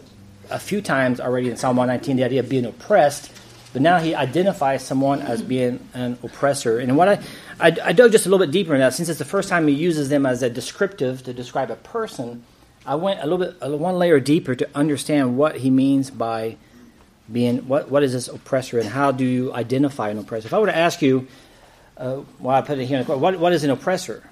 a 0.50 0.60
few 0.60 0.82
times 0.82 1.20
already 1.20 1.50
in 1.50 1.58
Psalm 1.58 1.78
119 1.78 2.18
the 2.18 2.24
idea 2.24 2.40
of 2.40 2.50
being 2.50 2.66
oppressed, 2.66 3.32
but 3.74 3.82
now 3.82 3.98
he 3.98 4.14
identifies 4.14 4.86
someone 4.86 5.22
as 5.22 5.42
being 5.42 5.80
an 5.96 6.18
oppressor. 6.22 6.78
And 6.78 6.96
what 6.96 7.10
I, 7.10 7.14
I, 7.60 7.76
I 7.84 7.94
dug 7.94 8.12
just 8.12 8.28
a 8.28 8.30
little 8.30 8.46
bit 8.46 8.52
deeper 8.52 8.76
in 8.76 8.80
that. 8.80 8.94
Since 8.94 9.10
it's 9.10 9.20
the 9.20 9.26
first 9.26 9.50
time 9.50 9.68
he 9.68 9.74
uses 9.74 10.10
them 10.10 10.28
as 10.28 10.44
a 10.44 10.50
descriptive 10.50 11.24
to 11.24 11.34
describe 11.34 11.72
a 11.72 11.76
person, 11.76 12.44
I 12.86 12.96
went 12.96 13.20
a 13.20 13.24
little 13.24 13.40
bit, 13.40 13.56
a, 13.62 13.76
one 13.76 13.98
layer 13.98 14.20
deeper 14.20 14.54
to 14.54 14.70
understand 14.76 15.38
what 15.38 15.58
he 15.58 15.72
means 15.72 16.12
by 16.12 16.58
being, 17.32 17.68
what, 17.68 17.90
what 17.90 18.04
is 18.04 18.14
this 18.14 18.28
oppressor 18.28 18.80
and 18.80 18.88
how 18.88 19.12
do 19.12 19.26
you 19.26 19.52
identify 19.52 20.10
an 20.10 20.20
oppressor? 20.20 20.48
If 20.48 20.54
I 20.54 20.60
were 20.60 20.68
to 20.68 20.78
ask 20.78 21.02
you, 21.02 21.28
uh, 21.98 22.22
I 22.48 22.62
put 22.62 22.78
it 22.78 22.86
here, 22.86 23.04
what, 23.04 23.40
what 23.40 23.54
is 23.54 23.64
an 23.64 23.72
oppressor? 23.72 24.24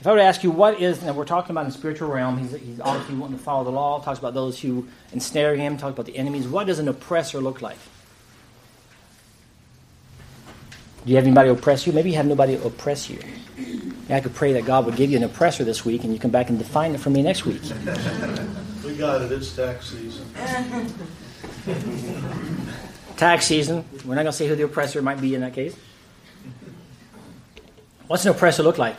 If 0.00 0.06
I 0.06 0.12
were 0.12 0.18
to 0.18 0.24
ask 0.24 0.42
you 0.42 0.52
what 0.52 0.80
is, 0.80 1.02
and 1.02 1.14
we're 1.14 1.24
talking 1.26 1.50
about 1.50 1.62
in 1.62 1.72
the 1.72 1.76
spiritual 1.76 2.08
realm, 2.08 2.38
he's, 2.38 2.52
he's 2.52 2.80
obviously 2.80 3.16
wanting 3.16 3.36
to 3.36 3.44
follow 3.44 3.64
the 3.64 3.70
law, 3.70 4.00
talks 4.00 4.20
about 4.20 4.32
those 4.32 4.58
who 4.58 4.88
ensnare 5.12 5.54
him, 5.54 5.76
talks 5.76 5.92
about 5.92 6.06
the 6.06 6.16
enemies. 6.16 6.48
What 6.48 6.68
does 6.68 6.78
an 6.78 6.88
oppressor 6.88 7.40
look 7.40 7.60
like? 7.60 7.76
Do 11.08 11.12
you 11.12 11.16
have 11.16 11.24
anybody 11.24 11.48
oppress 11.48 11.86
you? 11.86 11.94
Maybe 11.94 12.10
you 12.10 12.16
have 12.16 12.26
nobody 12.26 12.56
oppress 12.56 13.08
you. 13.08 13.18
I 14.10 14.20
could 14.20 14.34
pray 14.34 14.52
that 14.52 14.66
God 14.66 14.84
would 14.84 14.94
give 14.94 15.10
you 15.10 15.16
an 15.16 15.24
oppressor 15.24 15.64
this 15.64 15.82
week 15.82 16.04
and 16.04 16.12
you 16.12 16.18
come 16.18 16.30
back 16.30 16.50
and 16.50 16.58
define 16.58 16.94
it 16.94 17.00
for 17.00 17.08
me 17.08 17.22
next 17.22 17.46
week. 17.46 17.62
We 18.84 18.94
got 18.94 19.22
it. 19.22 19.32
It's 19.32 19.56
tax 19.56 19.88
season. 19.88 20.26
tax 23.16 23.46
season. 23.46 23.86
We're 24.04 24.16
not 24.16 24.24
going 24.24 24.26
to 24.26 24.32
say 24.34 24.48
who 24.48 24.54
the 24.54 24.64
oppressor 24.64 25.00
might 25.00 25.18
be 25.18 25.34
in 25.34 25.40
that 25.40 25.54
case. 25.54 25.74
What's 28.06 28.26
an 28.26 28.32
oppressor 28.32 28.62
look 28.62 28.76
like? 28.76 28.98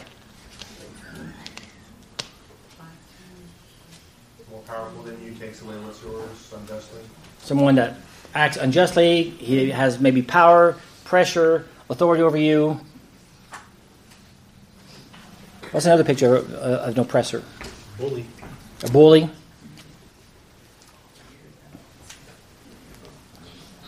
More 4.49 4.61
powerful 4.61 5.03
than 5.03 5.23
you, 5.23 5.35
takes 5.35 5.61
away 5.61 5.75
what's 5.75 6.01
yours 6.01 6.53
unjustly. 6.59 7.01
Someone 7.37 7.75
that 7.75 7.97
acts 8.33 8.57
unjustly. 8.57 9.29
He 9.29 9.69
has 9.69 9.99
maybe 9.99 10.23
power, 10.23 10.75
pressure, 11.03 11.67
authority 11.89 12.23
over 12.23 12.37
you. 12.37 12.79
What's 15.71 15.85
another 15.85 16.03
picture 16.03 16.37
of, 16.37 16.53
uh, 16.53 16.57
of 16.57 16.93
an 16.95 16.99
oppressor? 16.99 17.43
A 17.97 18.01
bully. 18.01 18.25
A 18.83 18.89
bully. 18.89 19.29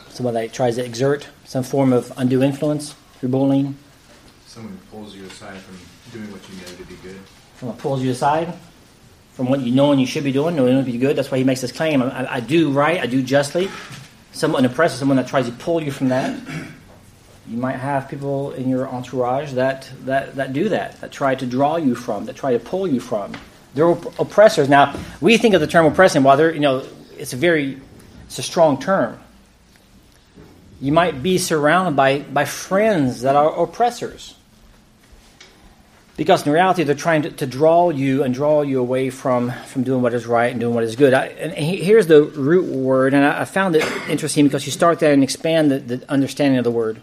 Someone 0.10 0.34
that 0.36 0.54
tries 0.54 0.76
to 0.76 0.86
exert 0.86 1.28
some 1.46 1.64
form 1.64 1.94
of 1.94 2.12
undue 2.18 2.44
influence 2.44 2.96
through 3.20 3.30
bullying. 3.30 3.78
Someone 4.46 4.74
who 4.74 4.98
pulls 4.98 5.16
you 5.16 5.26
aside 5.26 5.58
from 5.60 5.78
doing 6.12 6.32
what 6.32 6.42
you 6.50 6.56
know 6.58 6.78
to 6.78 6.84
be 6.84 6.96
good. 7.02 7.20
Someone 7.58 7.78
pulls 7.78 8.02
you 8.02 8.12
aside 8.12 8.54
from 9.34 9.48
what 9.48 9.62
you 9.62 9.72
know 9.72 9.92
and 9.92 10.02
you 10.02 10.06
should 10.06 10.24
be 10.24 10.32
doing, 10.32 10.56
knowing 10.56 10.78
to 10.78 10.92
be 10.92 10.98
good. 10.98 11.16
That's 11.16 11.32
why 11.32 11.38
he 11.38 11.44
makes 11.44 11.62
this 11.62 11.72
claim. 11.72 12.02
I, 12.04 12.34
I 12.34 12.40
do 12.42 12.72
right, 12.72 13.00
I 13.00 13.06
do 13.06 13.24
justly. 13.24 13.70
Someone 14.34 14.66
oppressor, 14.66 14.98
someone 14.98 15.18
that 15.18 15.28
tries 15.28 15.46
to 15.48 15.52
pull 15.54 15.82
you 15.82 15.92
from 15.92 16.10
that 16.10 16.40
you 17.52 17.58
might 17.58 17.76
have 17.76 18.08
people 18.08 18.54
in 18.54 18.70
your 18.70 18.88
entourage 18.88 19.52
that, 19.54 19.90
that, 20.06 20.36
that 20.36 20.54
do 20.54 20.70
that, 20.70 21.02
that 21.02 21.12
try 21.12 21.36
to 21.36 21.46
draw 21.46 21.76
you 21.76 21.96
from, 21.96 22.26
that 22.26 22.38
try 22.38 22.54
to 22.54 22.60
pull 22.60 22.88
you 22.88 23.02
from. 23.02 23.34
They're 23.74 23.90
op- 23.90 24.18
oppressors. 24.20 24.70
Now, 24.70 24.98
we 25.20 25.38
think 25.38 25.54
of 25.54 25.60
the 25.60 25.68
term 25.68 25.86
oppressing, 25.86 26.24
while 26.24 26.38
they're, 26.38 26.54
you 26.54 26.62
know, 26.62 26.86
it's 27.18 27.34
a 27.34 27.36
very, 27.36 27.78
it's 28.26 28.40
a 28.40 28.44
strong 28.44 28.80
term. 28.80 29.20
You 30.80 30.94
might 30.94 31.22
be 31.22 31.38
surrounded 31.38 31.98
by, 31.98 32.20
by 32.20 32.46
friends 32.46 33.24
that 33.24 33.36
are 33.36 33.64
oppressors. 33.64 34.34
Because 36.16 36.46
in 36.46 36.54
reality, 36.54 36.84
they're 36.84 36.96
trying 36.96 37.24
to, 37.24 37.32
to 37.32 37.46
draw 37.46 37.90
you 37.90 38.24
and 38.24 38.34
draw 38.34 38.62
you 38.62 38.80
away 38.80 39.10
from, 39.10 39.52
from 39.52 39.84
doing 39.84 40.02
what 40.02 40.14
is 40.14 40.26
right 40.26 40.52
and 40.52 40.60
doing 40.60 40.74
what 40.74 40.86
is 40.86 40.96
good. 40.96 41.14
I, 41.14 41.28
and 41.28 41.52
here's 41.52 42.08
the 42.08 42.24
root 42.24 42.66
word, 42.66 43.14
and 43.14 43.26
I, 43.26 43.42
I 43.42 43.46
found 43.46 43.76
it 43.76 43.84
interesting 44.10 44.46
because 44.46 44.66
you 44.66 44.72
start 44.72 45.00
there 45.00 45.12
and 45.12 45.22
expand 45.22 45.70
the, 45.70 45.80
the 45.80 46.12
understanding 46.12 46.58
of 46.58 46.64
the 46.64 46.72
word. 46.72 47.02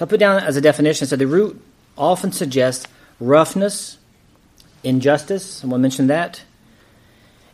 So 0.00 0.06
I 0.06 0.08
put 0.08 0.18
down 0.18 0.42
as 0.42 0.56
a 0.56 0.62
definition, 0.62 1.06
so 1.06 1.14
the 1.14 1.26
root 1.26 1.60
often 1.98 2.32
suggests 2.32 2.86
roughness, 3.20 3.98
injustice, 4.82 5.44
someone 5.44 5.82
mentioned 5.82 6.08
that. 6.08 6.42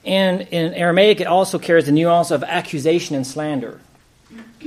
And 0.04 0.42
in 0.42 0.72
Aramaic, 0.74 1.20
it 1.20 1.26
also 1.26 1.58
carries 1.58 1.86
the 1.86 1.90
nuance 1.90 2.30
of 2.30 2.44
accusation 2.44 3.16
and 3.16 3.26
slander. 3.26 3.80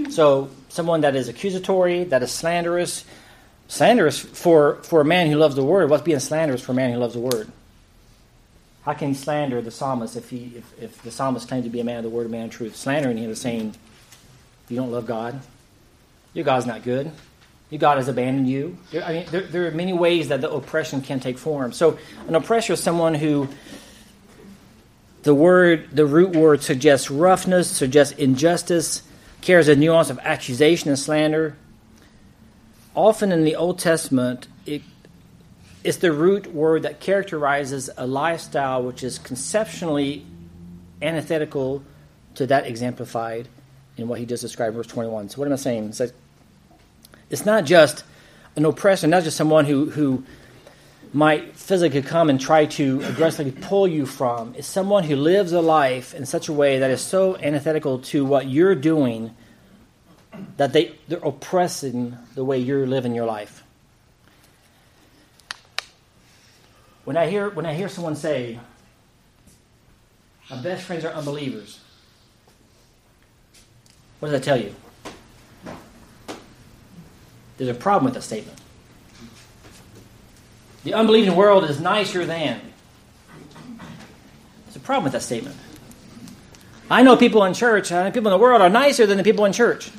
So 0.10 0.50
someone 0.68 1.00
that 1.02 1.16
is 1.16 1.30
accusatory, 1.30 2.04
that 2.04 2.22
is 2.22 2.34
slanderous. 2.34 3.06
Slanderous 3.70 4.20
for, 4.20 4.84
for 4.84 5.00
a 5.00 5.06
man 5.06 5.28
who 5.28 5.38
loves 5.38 5.56
the 5.56 5.64
word. 5.64 5.90
What's 5.90 6.04
being 6.04 6.20
slanderous 6.20 6.62
for 6.62 6.74
a 6.74 6.76
man 6.76 6.92
who 6.92 7.00
loves 7.00 7.14
the 7.14 7.22
word? 7.22 7.50
How 8.84 8.92
can 8.92 9.08
he 9.08 9.14
slander 9.14 9.62
the 9.62 9.72
psalmist 9.72 10.18
if, 10.18 10.30
he, 10.30 10.52
if, 10.58 10.84
if 10.84 11.02
the 11.04 11.12
psalmist 11.12 11.48
claims 11.48 11.64
to 11.64 11.70
be 11.70 11.80
a 11.80 11.86
man 11.86 12.00
of 12.00 12.04
the 12.04 12.10
word, 12.10 12.26
a 12.26 12.30
man 12.30 12.48
of 12.48 12.52
truth? 12.52 12.76
Slandering 12.76 13.16
him 13.16 13.30
is 13.30 13.40
saying, 13.40 13.74
You 14.68 14.76
don't 14.76 14.92
love 14.92 15.06
God. 15.06 15.40
Your 16.34 16.44
God's 16.44 16.66
not 16.66 16.84
good. 16.84 17.14
God 17.78 17.98
has 17.98 18.08
abandoned 18.08 18.50
you. 18.50 18.78
There, 18.92 19.04
I 19.04 19.14
mean, 19.14 19.26
there, 19.30 19.42
there, 19.42 19.68
are 19.68 19.72
many 19.72 19.94
ways 19.94 20.30
that 20.30 20.42
the 20.42 20.50
oppression 20.50 21.02
can 21.02 21.20
take 21.20 21.38
form. 21.38 21.72
So, 21.72 22.00
an 22.28 22.36
oppressor 22.36 22.74
is 22.74 22.82
someone 22.82 23.14
who 23.14 23.48
the 25.24 25.36
word, 25.36 25.90
the 25.92 26.06
root 26.06 26.36
word 26.36 26.64
suggests 26.64 27.12
roughness, 27.12 27.70
suggests 27.70 28.14
injustice, 28.14 29.04
carries 29.42 29.68
a 29.68 29.76
nuance 29.76 30.10
of 30.10 30.18
accusation 30.20 30.90
and 30.90 30.98
slander. 30.98 31.56
Often 32.96 33.32
in 33.32 33.44
the 33.44 33.56
Old 33.56 33.80
Testament, 33.80 34.48
it, 34.66 34.82
it's 35.84 35.98
the 35.98 36.12
root 36.12 36.54
word 36.54 36.84
that 36.84 37.00
characterizes 37.00 37.90
a 37.98 38.08
lifestyle 38.08 38.82
which 38.82 39.04
is 39.04 39.20
conceptually 39.20 40.26
antithetical 41.02 41.84
to 42.36 42.48
that 42.48 42.66
exemplified 42.66 43.48
in 43.98 44.08
what 44.08 44.20
he 44.20 44.26
just 44.26 44.42
described 44.42 44.72
in 44.72 44.78
verse 44.78 44.88
21. 44.88 45.30
So, 45.30 45.40
what 45.40 45.48
am 45.48 45.54
I 45.54 45.58
saying? 45.58 45.90
It's 45.90 46.00
like 46.00 46.14
it's 47.30 47.46
not 47.46 47.66
just 47.66 48.04
an 48.56 48.66
oppressor, 48.66 49.08
not 49.08 49.24
just 49.24 49.38
someone 49.38 49.66
who, 49.66 49.90
who 49.90 50.24
might 51.14 51.56
physically 51.56 52.02
come 52.02 52.30
and 52.30 52.40
try 52.40 52.66
to 52.66 53.02
aggressively 53.04 53.52
pull 53.52 53.88
you 53.88 54.06
from. 54.06 54.54
It's 54.56 54.68
someone 54.68 55.04
who 55.04 55.16
lives 55.16 55.52
a 55.54 55.62
life 55.62 56.14
in 56.14 56.26
such 56.26 56.50
a 56.50 56.54
way 56.54 56.80
that 56.80 56.92
is 56.92 57.02
so 57.02 57.36
antithetical 57.38 58.00
to 58.00 58.26
what 58.26 58.48
you're 58.48 58.76
doing 58.76 59.36
that 60.58 60.74
they, 60.74 60.96
they're 61.08 61.20
oppressing 61.20 62.18
the 62.36 62.44
way 62.44 62.58
you're 62.60 62.86
living 62.86 63.16
your 63.16 63.26
life. 63.26 63.64
When 67.06 67.18
I 67.18 67.28
hear 67.28 67.50
when 67.50 67.66
I 67.66 67.74
hear 67.74 67.90
someone 67.90 68.16
say, 68.16 68.60
"My 70.50 70.62
best 70.62 70.84
friends 70.84 71.04
are 71.06 71.12
unbelievers," 71.12 71.80
what 74.20 74.30
does 74.30 74.40
that 74.40 74.46
tell 74.46 74.58
you? 74.58 74.76
There's 77.60 77.70
a 77.70 77.80
problem 77.80 78.06
with 78.06 78.14
that 78.14 78.22
statement. 78.22 78.58
The 80.86 80.94
unbelieving 80.94 81.36
world 81.36 81.70
is 81.70 81.82
nicer 81.82 82.26
than. 82.26 82.62
There's 84.66 84.78
a 84.78 84.80
problem 84.80 85.04
with 85.04 85.12
that 85.12 85.24
statement. 85.24 85.58
I 86.90 87.04
know 87.04 87.18
people 87.18 87.44
in 87.44 87.54
church, 87.54 87.92
I 87.92 88.06
know 88.06 88.12
people 88.12 88.32
in 88.32 88.40
the 88.40 88.42
world 88.42 88.62
are 88.62 88.70
nicer 88.70 89.06
than 89.06 89.18
the 89.18 89.26
people 89.26 89.44
in 89.44 89.52
church. 89.52 89.92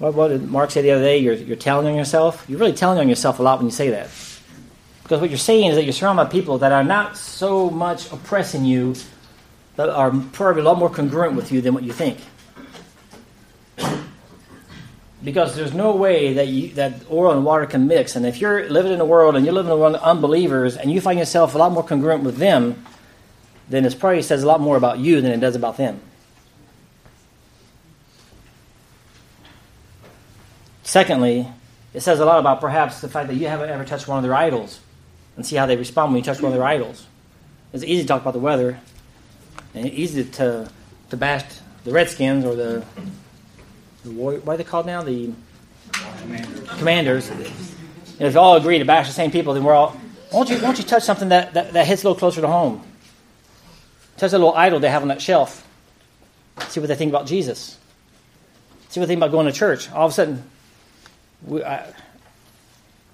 What, 0.00 0.14
what 0.14 0.28
did 0.28 0.50
Mark 0.50 0.72
say 0.72 0.82
the 0.82 0.90
other 0.90 1.04
day? 1.04 1.18
You're, 1.18 1.34
you're 1.34 1.56
telling 1.56 1.86
on 1.86 1.94
yourself? 1.94 2.44
You're 2.48 2.58
really 2.58 2.72
telling 2.72 2.98
on 2.98 3.08
yourself 3.08 3.38
a 3.38 3.42
lot 3.44 3.58
when 3.58 3.66
you 3.66 3.72
say 3.72 3.90
that. 3.90 4.10
Because 5.04 5.20
what 5.20 5.30
you're 5.30 5.38
saying 5.38 5.70
is 5.70 5.76
that 5.76 5.84
you're 5.84 5.92
surrounded 5.92 6.24
by 6.24 6.30
people 6.30 6.58
that 6.58 6.72
are 6.72 6.82
not 6.82 7.16
so 7.16 7.70
much 7.70 8.10
oppressing 8.10 8.64
you, 8.64 8.96
that 9.76 9.88
are 9.88 10.10
probably 10.32 10.62
a 10.62 10.64
lot 10.64 10.76
more 10.76 10.90
congruent 10.90 11.36
with 11.36 11.52
you 11.52 11.60
than 11.60 11.72
what 11.72 11.84
you 11.84 11.92
think. 11.92 12.18
Because 15.24 15.56
there's 15.56 15.72
no 15.72 15.96
way 15.96 16.34
that 16.34 16.48
you, 16.48 16.68
that 16.74 17.10
oil 17.10 17.32
and 17.32 17.44
water 17.44 17.64
can 17.64 17.86
mix. 17.86 18.14
And 18.14 18.26
if 18.26 18.40
you're 18.40 18.68
living 18.68 18.92
in 18.92 19.00
a 19.00 19.06
world 19.06 19.36
and 19.36 19.44
you're 19.44 19.54
living 19.54 19.72
in 19.72 19.78
a 19.78 19.80
world 19.80 19.94
of 19.94 20.02
unbelievers 20.02 20.76
and 20.76 20.92
you 20.92 21.00
find 21.00 21.18
yourself 21.18 21.54
a 21.54 21.58
lot 21.58 21.72
more 21.72 21.82
congruent 21.82 22.22
with 22.22 22.36
them, 22.36 22.84
then 23.68 23.86
it 23.86 23.98
probably 23.98 24.20
says 24.20 24.42
a 24.42 24.46
lot 24.46 24.60
more 24.60 24.76
about 24.76 24.98
you 24.98 25.22
than 25.22 25.32
it 25.32 25.40
does 25.40 25.56
about 25.56 25.78
them. 25.78 26.00
Secondly, 30.82 31.48
it 31.94 32.02
says 32.02 32.20
a 32.20 32.26
lot 32.26 32.38
about 32.38 32.60
perhaps 32.60 33.00
the 33.00 33.08
fact 33.08 33.28
that 33.28 33.36
you 33.36 33.48
haven't 33.48 33.70
ever 33.70 33.84
touched 33.84 34.06
one 34.06 34.18
of 34.18 34.22
their 34.22 34.34
idols 34.34 34.80
and 35.36 35.46
see 35.46 35.56
how 35.56 35.64
they 35.64 35.76
respond 35.76 36.12
when 36.12 36.18
you 36.18 36.24
touch 36.24 36.42
one 36.42 36.52
of 36.52 36.58
their 36.58 36.66
idols. 36.66 37.06
It's 37.72 37.82
easy 37.82 38.02
to 38.02 38.08
talk 38.08 38.20
about 38.20 38.34
the 38.34 38.40
weather 38.40 38.78
and 39.74 39.86
easy 39.86 40.24
to, 40.24 40.68
to 41.10 41.16
bash 41.16 41.44
the 41.84 41.92
Redskins 41.92 42.44
or 42.44 42.54
the, 42.54 42.84
the 44.04 44.10
what 44.10 44.54
are 44.54 44.56
they 44.56 44.64
called 44.64 44.86
now? 44.86 45.02
The 45.02 45.32
commanders. 45.92 46.68
commanders. 46.78 47.30
if 48.20 48.34
you 48.34 48.40
all 48.40 48.56
agree 48.56 48.78
to 48.78 48.84
bash 48.84 49.06
the 49.06 49.12
same 49.12 49.30
people, 49.30 49.54
then 49.54 49.64
we're 49.64 49.74
all. 49.74 49.96
Won't 50.32 50.50
you, 50.50 50.60
won't 50.60 50.78
you 50.78 50.84
touch 50.84 51.04
something 51.04 51.28
that, 51.28 51.54
that, 51.54 51.72
that 51.72 51.86
hits 51.86 52.02
a 52.02 52.06
little 52.06 52.18
closer 52.18 52.40
to 52.40 52.48
home? 52.48 52.82
Touch 54.16 54.32
a 54.32 54.38
little 54.38 54.54
idol 54.54 54.80
they 54.80 54.90
have 54.90 55.02
on 55.02 55.08
that 55.08 55.22
shelf. 55.22 55.66
See 56.68 56.80
what 56.80 56.88
they 56.88 56.94
think 56.94 57.10
about 57.10 57.26
Jesus. 57.26 57.78
See 58.88 59.00
what 59.00 59.06
they 59.06 59.12
think 59.12 59.20
about 59.20 59.32
going 59.32 59.46
to 59.46 59.52
church. 59.52 59.90
All 59.92 60.06
of 60.06 60.12
a 60.12 60.14
sudden, 60.14 60.42
we, 61.44 61.62
I 61.62 61.86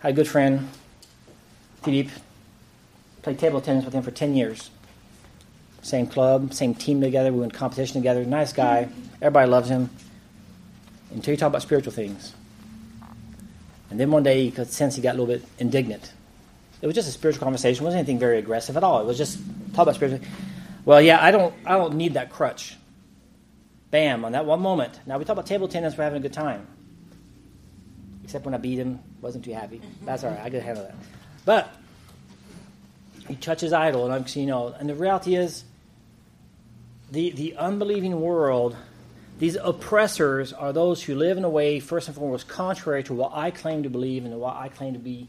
had 0.00 0.10
a 0.10 0.12
good 0.12 0.28
friend, 0.28 0.68
Philippe, 1.82 2.10
played 3.22 3.38
table 3.38 3.60
tennis 3.60 3.84
with 3.84 3.94
him 3.94 4.02
for 4.02 4.10
10 4.10 4.34
years. 4.34 4.70
Same 5.82 6.06
club, 6.06 6.52
same 6.52 6.74
team 6.74 7.00
together. 7.00 7.32
We 7.32 7.40
went 7.40 7.54
competition 7.54 8.00
together. 8.00 8.24
Nice 8.24 8.52
guy. 8.52 8.88
Everybody 9.22 9.50
loves 9.50 9.68
him. 9.68 9.90
Until 11.12 11.32
you 11.32 11.38
talk 11.38 11.48
about 11.48 11.62
spiritual 11.62 11.92
things. 11.92 12.34
And 13.90 13.98
then 13.98 14.10
one 14.10 14.22
day, 14.22 14.42
you 14.42 14.52
could 14.52 14.70
sense 14.70 14.94
he 14.94 15.02
got 15.02 15.16
a 15.16 15.18
little 15.18 15.26
bit 15.26 15.44
indignant. 15.58 16.12
It 16.80 16.86
was 16.86 16.94
just 16.94 17.08
a 17.08 17.12
spiritual 17.12 17.42
conversation. 17.42 17.82
It 17.82 17.86
wasn't 17.86 18.00
anything 18.00 18.18
very 18.18 18.38
aggressive 18.38 18.76
at 18.76 18.84
all. 18.84 19.00
It 19.00 19.06
was 19.06 19.18
just 19.18 19.38
talk 19.74 19.82
about 19.82 19.96
spiritual. 19.96 20.20
Well, 20.84 21.00
yeah, 21.00 21.22
I 21.22 21.30
don't, 21.30 21.54
I 21.66 21.76
don't 21.76 21.94
need 21.94 22.14
that 22.14 22.30
crutch. 22.30 22.76
Bam! 23.90 24.24
On 24.24 24.32
that 24.32 24.46
one 24.46 24.60
moment. 24.60 25.00
Now 25.06 25.18
we 25.18 25.24
talk 25.24 25.34
about 25.34 25.46
table 25.46 25.66
tennis. 25.68 25.96
We're 25.96 26.04
having 26.04 26.18
a 26.18 26.22
good 26.22 26.32
time. 26.32 26.66
Except 28.22 28.44
when 28.44 28.54
I 28.54 28.58
beat 28.58 28.78
him, 28.78 29.00
wasn't 29.20 29.44
too 29.44 29.52
happy. 29.52 29.78
Mm-hmm. 29.78 30.06
That's 30.06 30.22
all 30.22 30.30
right. 30.30 30.40
I 30.40 30.50
could 30.50 30.62
handle 30.62 30.84
that. 30.84 30.94
But 31.44 31.74
he 33.26 33.34
touches 33.34 33.72
idol, 33.72 34.04
and 34.04 34.14
I'm, 34.14 34.24
you 34.28 34.46
know, 34.46 34.74
and 34.78 34.88
the 34.88 34.94
reality 34.94 35.34
is, 35.34 35.64
the 37.10 37.30
the 37.30 37.56
unbelieving 37.56 38.20
world, 38.20 38.76
these 39.40 39.56
oppressors 39.56 40.52
are 40.52 40.70
those 40.70 41.02
who 41.02 41.14
live 41.14 41.38
in 41.38 41.44
a 41.44 41.50
way, 41.50 41.80
first 41.80 42.08
and 42.08 42.16
foremost, 42.16 42.46
contrary 42.46 43.02
to 43.04 43.14
what 43.14 43.32
I 43.34 43.50
claim 43.50 43.84
to 43.84 43.90
believe 43.90 44.26
and 44.26 44.38
what 44.38 44.54
I 44.54 44.68
claim 44.68 44.92
to 44.92 44.98
be, 44.98 45.28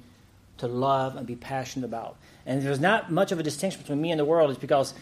to 0.57 0.67
love 0.67 1.15
and 1.15 1.25
be 1.25 1.37
passionate 1.37 1.85
about. 1.85 2.17
And 2.45 2.61
there's 2.61 2.81
not 2.81 3.09
much 3.09 3.31
of 3.31 3.39
a 3.39 3.43
distinction 3.43 3.81
between 3.81 4.01
me 4.01 4.11
and 4.11 4.19
the 4.19 4.25
world. 4.25 4.51
It's 4.51 4.59
because 4.59 4.93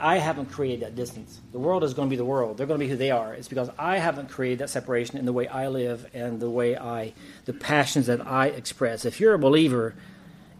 I 0.00 0.18
haven't 0.18 0.46
created 0.46 0.80
that 0.80 0.96
distance. 0.96 1.38
The 1.52 1.60
world 1.60 1.84
is 1.84 1.94
going 1.94 2.08
to 2.08 2.10
be 2.10 2.16
the 2.16 2.24
world. 2.24 2.58
They're 2.58 2.66
going 2.66 2.80
to 2.80 2.84
be 2.84 2.90
who 2.90 2.96
they 2.96 3.12
are. 3.12 3.34
It's 3.34 3.46
because 3.46 3.70
I 3.78 3.98
haven't 3.98 4.30
created 4.30 4.58
that 4.58 4.70
separation 4.70 5.16
in 5.16 5.24
the 5.24 5.32
way 5.32 5.46
I 5.46 5.68
live 5.68 6.10
and 6.12 6.40
the 6.40 6.50
way 6.50 6.76
I, 6.76 7.12
the 7.44 7.52
passions 7.52 8.06
that 8.06 8.26
I 8.26 8.48
express. 8.48 9.04
If 9.04 9.20
you're 9.20 9.34
a 9.34 9.38
believer, 9.38 9.94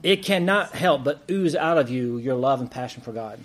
it 0.04 0.22
cannot 0.22 0.76
help 0.76 1.02
but 1.02 1.24
ooze 1.28 1.56
out 1.56 1.76
of 1.76 1.90
you 1.90 2.18
your 2.18 2.36
love 2.36 2.60
and 2.60 2.70
passion 2.70 3.02
for 3.02 3.10
God. 3.10 3.40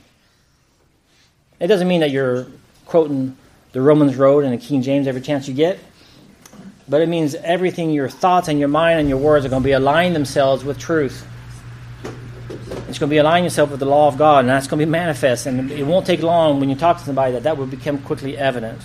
It 1.60 1.66
doesn't 1.66 1.88
mean 1.88 2.02
that 2.02 2.12
you're 2.12 2.46
quoting 2.86 3.38
the 3.74 3.82
Romans 3.82 4.16
Road 4.16 4.46
and 4.46 4.54
the 4.54 4.66
King 4.66 4.82
James 4.82 5.08
every 5.08 5.22
chance 5.22 5.48
you 5.48 5.54
get, 5.54 5.80
but 6.88 7.02
it 7.02 7.10
means 7.10 7.36
everything, 7.36 7.92
your 7.92 8.08
thoughts 8.08 8.48
and 8.48 8.60
your 8.60 8.70
mind 8.70 9.00
and 9.00 9.10
your 9.10 9.18
words 9.18 9.46
are 9.46 9.50
going 9.50 9.62
to 9.62 9.68
be 9.68 9.74
aligning 9.74 10.14
themselves 10.14 10.64
with 10.64 10.80
truth. 10.80 11.28
It's 12.88 13.00
going 13.00 13.10
to 13.10 13.14
be 13.14 13.18
aligning 13.18 13.46
yourself 13.46 13.72
with 13.72 13.80
the 13.80 13.88
law 13.88 14.08
of 14.08 14.18
God, 14.18 14.42
and 14.42 14.50
that's 14.50 14.68
going 14.68 14.80
to 14.80 14.86
be 14.86 14.92
manifest. 14.92 15.48
And 15.48 15.72
it 15.72 15.84
won't 15.84 16.06
take 16.06 16.22
long 16.22 16.60
when 16.60 16.70
you 16.70 16.76
talk 16.76 17.00
to 17.00 17.04
somebody 17.04 17.34
that 17.34 17.44
that 17.44 17.58
will 17.58 17.66
become 17.66 17.98
quickly 17.98 18.38
evident. 18.38 18.80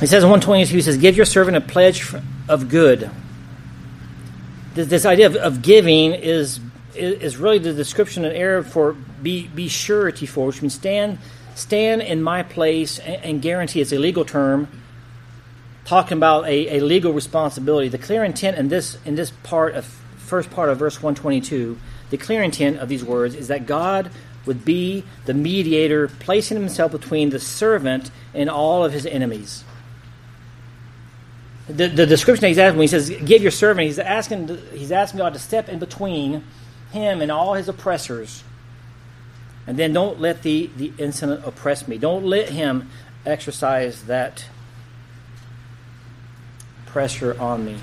He 0.00 0.06
says 0.06 0.22
in 0.22 0.28
122, 0.28 0.74
he 0.74 0.82
says, 0.82 0.98
Give 0.98 1.16
your 1.16 1.24
servant 1.24 1.56
a 1.56 1.62
pledge 1.62 2.12
of 2.48 2.68
good. 2.68 3.10
This, 4.74 4.88
this 4.88 5.06
idea 5.06 5.26
of, 5.26 5.36
of, 5.36 5.62
giving 5.62 6.12
is, 6.12 6.60
is 6.94 7.36
really 7.38 7.58
the 7.58 7.72
description 7.72 8.24
in 8.24 8.32
Arab 8.36 8.66
for 8.66 8.92
be, 8.92 9.46
be 9.46 9.68
surety 9.68 10.26
for, 10.26 10.48
which 10.48 10.60
means 10.60 10.74
stand, 10.74 11.18
stand 11.54 12.02
in 12.02 12.22
my 12.22 12.42
place 12.42 12.98
and, 12.98 13.24
and 13.24 13.42
guarantee. 13.42 13.80
It's 13.80 13.92
a 13.92 13.98
legal 13.98 14.24
term 14.24 14.68
talking 15.84 16.16
about 16.16 16.46
a, 16.46 16.78
a 16.78 16.80
legal 16.80 17.12
responsibility. 17.12 17.88
The 17.88 17.98
clear 17.98 18.24
intent 18.24 18.56
in 18.56 18.68
this, 18.68 18.98
in 19.04 19.14
this 19.14 19.30
part 19.42 19.74
of 19.74 19.84
first 19.84 20.50
part 20.50 20.70
of 20.70 20.78
verse 20.78 20.96
122, 20.96 21.78
the 22.10 22.16
clear 22.16 22.42
intent 22.42 22.78
of 22.78 22.88
these 22.88 23.04
words 23.04 23.34
is 23.34 23.48
that 23.48 23.66
God 23.66 24.10
would 24.46 24.64
be 24.64 25.04
the 25.26 25.34
mediator, 25.34 26.08
placing 26.08 26.58
himself 26.58 26.92
between 26.92 27.30
the 27.30 27.40
servant 27.40 28.10
and 28.34 28.50
all 28.50 28.84
of 28.84 28.92
his 28.92 29.06
enemies. 29.06 29.64
The, 31.66 31.88
the 31.88 32.06
description 32.06 32.48
he's 32.48 32.58
asking 32.58 32.78
when 32.78 32.84
he 32.84 32.88
says, 32.88 33.08
"Give 33.08 33.40
your 33.40 33.50
servant," 33.50 33.86
he's 33.86 33.98
asking 33.98 34.48
he's 34.72 34.92
asking 34.92 35.18
God 35.18 35.32
to 35.32 35.38
step 35.38 35.68
in 35.70 35.78
between 35.78 36.44
him 36.92 37.22
and 37.22 37.32
all 37.32 37.54
his 37.54 37.68
oppressors, 37.68 38.44
and 39.66 39.76
then 39.78 39.92
don't 39.92 40.20
let 40.20 40.42
the 40.42 40.70
the 40.76 40.92
incident 40.98 41.44
oppress 41.46 41.88
me. 41.88 41.98
Don't 41.98 42.24
let 42.24 42.50
him 42.50 42.90
exercise 43.26 44.04
that 44.04 44.46
pressure 46.86 47.38
on 47.40 47.64
me. 47.64 47.76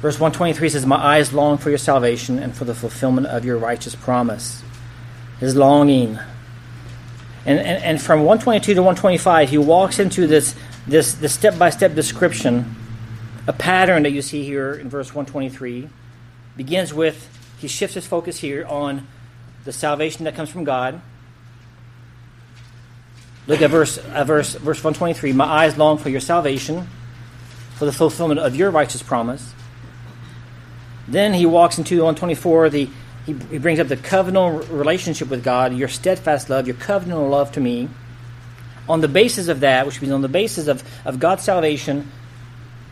Verse 0.00 0.20
123 0.20 0.68
says, 0.68 0.84
My 0.84 0.96
eyes 0.96 1.32
long 1.32 1.56
for 1.56 1.70
your 1.70 1.78
salvation 1.78 2.38
and 2.38 2.54
for 2.54 2.64
the 2.64 2.74
fulfillment 2.74 3.26
of 3.26 3.44
your 3.44 3.56
righteous 3.56 3.94
promise. 3.94 4.62
His 5.40 5.56
longing. 5.56 6.18
And, 7.46 7.58
and, 7.58 7.82
and 7.82 8.02
from 8.02 8.20
122 8.20 8.74
to 8.74 8.82
125, 8.82 9.48
he 9.48 9.58
walks 9.58 9.98
into 9.98 10.26
this 10.26 10.54
this 10.86 11.14
the 11.14 11.28
step-by-step 11.28 11.94
description, 11.94 12.76
a 13.46 13.52
pattern 13.52 14.02
that 14.02 14.10
you 14.10 14.20
see 14.20 14.44
here 14.44 14.74
in 14.74 14.90
verse 14.90 15.08
123. 15.08 15.88
Begins 16.56 16.92
with, 16.92 17.28
he 17.58 17.66
shifts 17.66 17.94
his 17.94 18.06
focus 18.06 18.38
here 18.38 18.66
on 18.66 19.06
the 19.64 19.72
salvation 19.72 20.24
that 20.24 20.34
comes 20.34 20.50
from 20.50 20.64
God. 20.64 21.00
Look 23.46 23.60
at 23.60 23.70
verse, 23.70 23.98
uh, 23.98 24.24
verse, 24.24 24.54
verse 24.54 24.78
123. 24.78 25.32
My 25.32 25.44
eyes 25.44 25.76
long 25.76 25.98
for 25.98 26.08
your 26.08 26.20
salvation, 26.20 26.88
for 27.74 27.84
the 27.84 27.92
fulfillment 27.92 28.40
of 28.40 28.56
your 28.56 28.70
righteous 28.70 29.02
promise. 29.02 29.52
Then 31.06 31.34
he 31.34 31.44
walks 31.44 31.76
into 31.76 31.96
124, 31.96 32.70
the, 32.70 32.88
he, 33.26 33.32
he 33.50 33.58
brings 33.58 33.78
up 33.78 33.88
the 33.88 33.96
covenantal 33.96 34.66
relationship 34.70 35.28
with 35.28 35.44
God, 35.44 35.74
your 35.74 35.88
steadfast 35.88 36.48
love, 36.48 36.66
your 36.66 36.76
covenantal 36.76 37.28
love 37.28 37.52
to 37.52 37.60
me. 37.60 37.88
On 38.88 39.00
the 39.00 39.08
basis 39.08 39.48
of 39.48 39.60
that, 39.60 39.86
which 39.86 40.00
means 40.00 40.12
on 40.12 40.22
the 40.22 40.28
basis 40.28 40.66
of, 40.66 40.82
of 41.04 41.18
God's 41.18 41.42
salvation, 41.44 42.10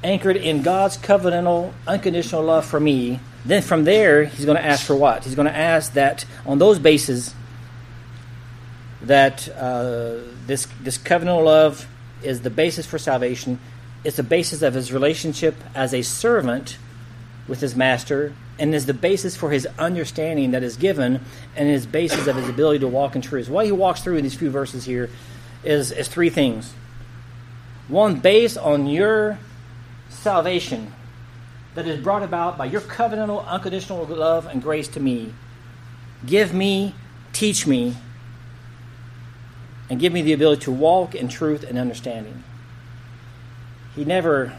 anchored 0.04 0.36
in 0.36 0.62
God's 0.62 0.98
covenantal, 0.98 1.72
unconditional 1.86 2.42
love 2.42 2.66
for 2.66 2.80
me, 2.80 3.20
then 3.44 3.62
from 3.62 3.84
there, 3.84 4.24
he's 4.24 4.44
going 4.44 4.56
to 4.56 4.64
ask 4.64 4.86
for 4.86 4.94
what? 4.94 5.24
He's 5.24 5.34
going 5.34 5.48
to 5.48 5.56
ask 5.56 5.94
that 5.94 6.24
on 6.46 6.58
those 6.58 6.78
bases, 6.78 7.34
that 9.02 9.48
uh, 9.56 10.18
this, 10.46 10.66
this 10.80 10.96
covenantal 10.96 11.44
love 11.44 11.88
is 12.22 12.42
the 12.42 12.50
basis 12.50 12.86
for 12.86 12.98
salvation. 12.98 13.58
It's 14.04 14.16
the 14.16 14.22
basis 14.22 14.62
of 14.62 14.74
his 14.74 14.92
relationship 14.92 15.56
as 15.74 15.92
a 15.92 16.02
servant 16.02 16.78
with 17.48 17.60
his 17.60 17.74
master 17.74 18.32
and 18.58 18.74
is 18.74 18.86
the 18.86 18.94
basis 18.94 19.36
for 19.36 19.50
his 19.50 19.66
understanding 19.78 20.52
that 20.52 20.62
is 20.62 20.76
given 20.76 21.20
and 21.56 21.68
is 21.68 21.84
basis 21.84 22.28
of 22.28 22.36
his 22.36 22.48
ability 22.48 22.78
to 22.80 22.88
walk 22.88 23.16
in 23.16 23.22
truth. 23.22 23.48
What 23.48 23.66
he 23.66 23.72
walks 23.72 24.02
through 24.02 24.18
in 24.18 24.22
these 24.22 24.34
few 24.34 24.50
verses 24.50 24.84
here 24.84 25.10
is, 25.64 25.90
is 25.90 26.06
three 26.06 26.30
things. 26.30 26.72
One, 27.88 28.20
based 28.20 28.56
on 28.56 28.86
your 28.86 29.38
salvation 30.10 30.92
that 31.74 31.86
is 31.86 32.02
brought 32.02 32.22
about 32.22 32.58
by 32.58 32.66
your 32.66 32.80
covenantal, 32.80 33.46
unconditional 33.46 34.04
love 34.04 34.46
and 34.46 34.62
grace 34.62 34.88
to 34.88 35.00
me. 35.00 35.32
Give 36.26 36.52
me, 36.52 36.94
teach 37.32 37.66
me, 37.66 37.96
and 39.88 39.98
give 39.98 40.12
me 40.12 40.22
the 40.22 40.32
ability 40.32 40.62
to 40.62 40.72
walk 40.72 41.14
in 41.14 41.28
truth 41.28 41.64
and 41.64 41.78
understanding. 41.78 42.44
He 43.94 44.04
never 44.04 44.56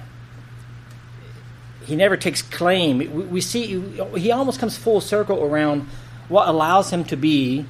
he 1.86 1.96
never 1.98 2.16
takes 2.16 2.42
claim. 2.42 3.30
We, 3.30 3.42
see 3.42 3.82
he 4.16 4.32
almost 4.32 4.60
comes 4.60 4.78
full 4.78 5.02
circle 5.02 5.44
around 5.44 5.82
what 6.30 6.48
allows 6.48 6.92
him 6.92 7.04
to 7.06 7.18
be 7.18 7.66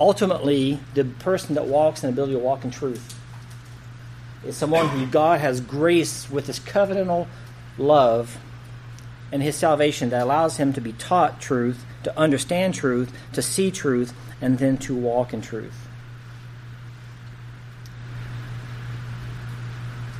ultimately 0.00 0.80
the 0.94 1.04
person 1.04 1.54
that 1.54 1.66
walks 1.66 2.02
in 2.02 2.08
the 2.08 2.12
ability 2.12 2.32
to 2.32 2.40
walk 2.40 2.64
in 2.64 2.72
truth. 2.72 3.16
Is 4.44 4.56
someone 4.56 4.88
who 4.88 5.06
God 5.06 5.38
has 5.38 5.60
graced 5.60 6.28
with 6.28 6.48
his 6.48 6.58
covenantal 6.58 7.28
love 7.78 8.38
and 9.32 9.42
his 9.42 9.56
salvation 9.56 10.10
that 10.10 10.22
allows 10.22 10.58
him 10.58 10.74
to 10.74 10.80
be 10.80 10.92
taught 10.92 11.40
truth, 11.40 11.84
to 12.04 12.16
understand 12.18 12.74
truth, 12.74 13.10
to 13.32 13.40
see 13.40 13.70
truth, 13.70 14.12
and 14.42 14.58
then 14.58 14.76
to 14.76 14.94
walk 14.94 15.32
in 15.32 15.40
truth. 15.40 15.88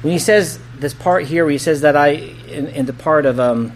When 0.00 0.12
he 0.12 0.18
says 0.18 0.58
this 0.78 0.94
part 0.94 1.26
here, 1.26 1.44
where 1.44 1.52
he 1.52 1.58
says 1.58 1.82
that 1.82 1.94
I, 1.94 2.08
in, 2.08 2.66
in 2.68 2.86
the 2.86 2.92
part 2.92 3.26
of 3.26 3.38
um, 3.38 3.72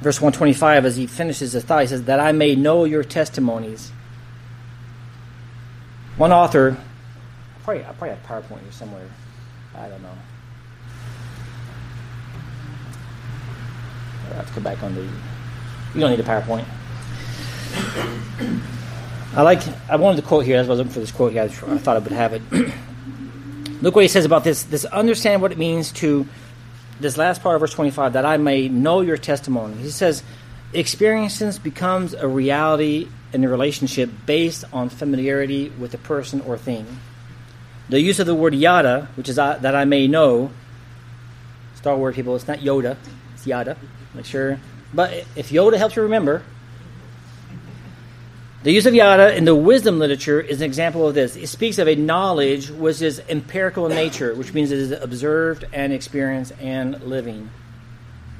verse 0.00 0.20
125, 0.20 0.86
as 0.86 0.96
he 0.96 1.06
finishes 1.06 1.52
the 1.52 1.60
thought, 1.60 1.82
he 1.82 1.86
says, 1.86 2.04
That 2.04 2.18
I 2.18 2.32
may 2.32 2.56
know 2.56 2.84
your 2.84 3.04
testimonies. 3.04 3.92
One 6.16 6.32
author, 6.32 6.76
I 6.76 7.62
probably, 7.62 7.84
I 7.84 7.92
probably 7.92 8.08
have 8.08 8.26
PowerPoint 8.26 8.62
here 8.62 8.72
somewhere. 8.72 9.08
I 9.76 9.88
don't 9.88 10.02
know. 10.02 10.18
I 14.30 14.34
have 14.36 14.46
to 14.46 14.52
come 14.52 14.62
back 14.62 14.82
on 14.82 14.94
the. 14.94 15.02
You 15.02 16.00
don't 16.00 16.10
need 16.10 16.20
a 16.20 16.22
PowerPoint. 16.22 16.64
I 19.34 19.42
like. 19.42 19.62
I 19.88 19.96
wanted 19.96 20.20
to 20.22 20.26
quote 20.26 20.44
here. 20.44 20.56
That's 20.56 20.68
why 20.68 20.74
I 20.74 20.76
was 20.76 20.78
looking 20.78 20.92
for 20.92 21.00
this 21.00 21.12
quote 21.12 21.32
here. 21.32 21.42
I 21.42 21.48
thought 21.48 21.96
I 21.96 22.00
would 22.00 22.12
have 22.12 22.32
it. 22.32 22.42
Look 23.82 23.94
what 23.94 24.02
he 24.02 24.08
says 24.08 24.24
about 24.24 24.44
this. 24.44 24.64
This 24.64 24.84
understand 24.84 25.40
what 25.42 25.52
it 25.52 25.58
means 25.58 25.92
to 25.92 26.26
this 27.00 27.16
last 27.16 27.42
part 27.42 27.54
of 27.54 27.60
verse 27.60 27.72
25 27.72 28.14
that 28.14 28.24
I 28.24 28.36
may 28.36 28.68
know 28.68 29.00
your 29.00 29.16
testimony. 29.16 29.76
He 29.76 29.90
says, 29.90 30.22
experiences 30.72 31.58
becomes 31.58 32.14
a 32.14 32.26
reality 32.26 33.08
in 33.32 33.44
a 33.44 33.48
relationship 33.48 34.10
based 34.26 34.64
on 34.72 34.88
familiarity 34.88 35.68
with 35.70 35.94
a 35.94 35.98
person 35.98 36.40
or 36.40 36.58
thing. 36.58 36.86
The 37.88 38.00
use 38.00 38.18
of 38.18 38.26
the 38.26 38.34
word 38.34 38.54
yada, 38.54 39.08
which 39.16 39.28
is 39.28 39.38
uh, 39.38 39.58
that 39.58 39.74
I 39.74 39.84
may 39.84 40.08
know, 40.08 40.50
Star 41.76 41.96
Wars 41.96 42.14
people, 42.14 42.34
it's 42.36 42.48
not 42.48 42.58
Yoda, 42.58 42.96
it's 43.34 43.46
yada. 43.46 43.76
Make 44.14 44.24
sure. 44.24 44.58
But 44.92 45.12
if 45.36 45.50
Yoda 45.50 45.76
helps 45.76 45.96
you 45.96 46.02
remember, 46.02 46.42
the 48.62 48.72
use 48.72 48.86
of 48.86 48.94
yada 48.94 49.36
in 49.36 49.44
the 49.44 49.54
wisdom 49.54 49.98
literature 49.98 50.40
is 50.40 50.60
an 50.60 50.64
example 50.64 51.06
of 51.06 51.14
this. 51.14 51.36
It 51.36 51.46
speaks 51.46 51.78
of 51.78 51.86
a 51.86 51.94
knowledge 51.94 52.70
which 52.70 53.00
is 53.00 53.20
empirical 53.28 53.86
in 53.86 53.94
nature, 53.94 54.34
which 54.34 54.52
means 54.52 54.72
it 54.72 54.78
is 54.78 54.90
observed 54.90 55.64
and 55.72 55.92
experienced 55.92 56.52
and 56.60 57.00
living. 57.02 57.50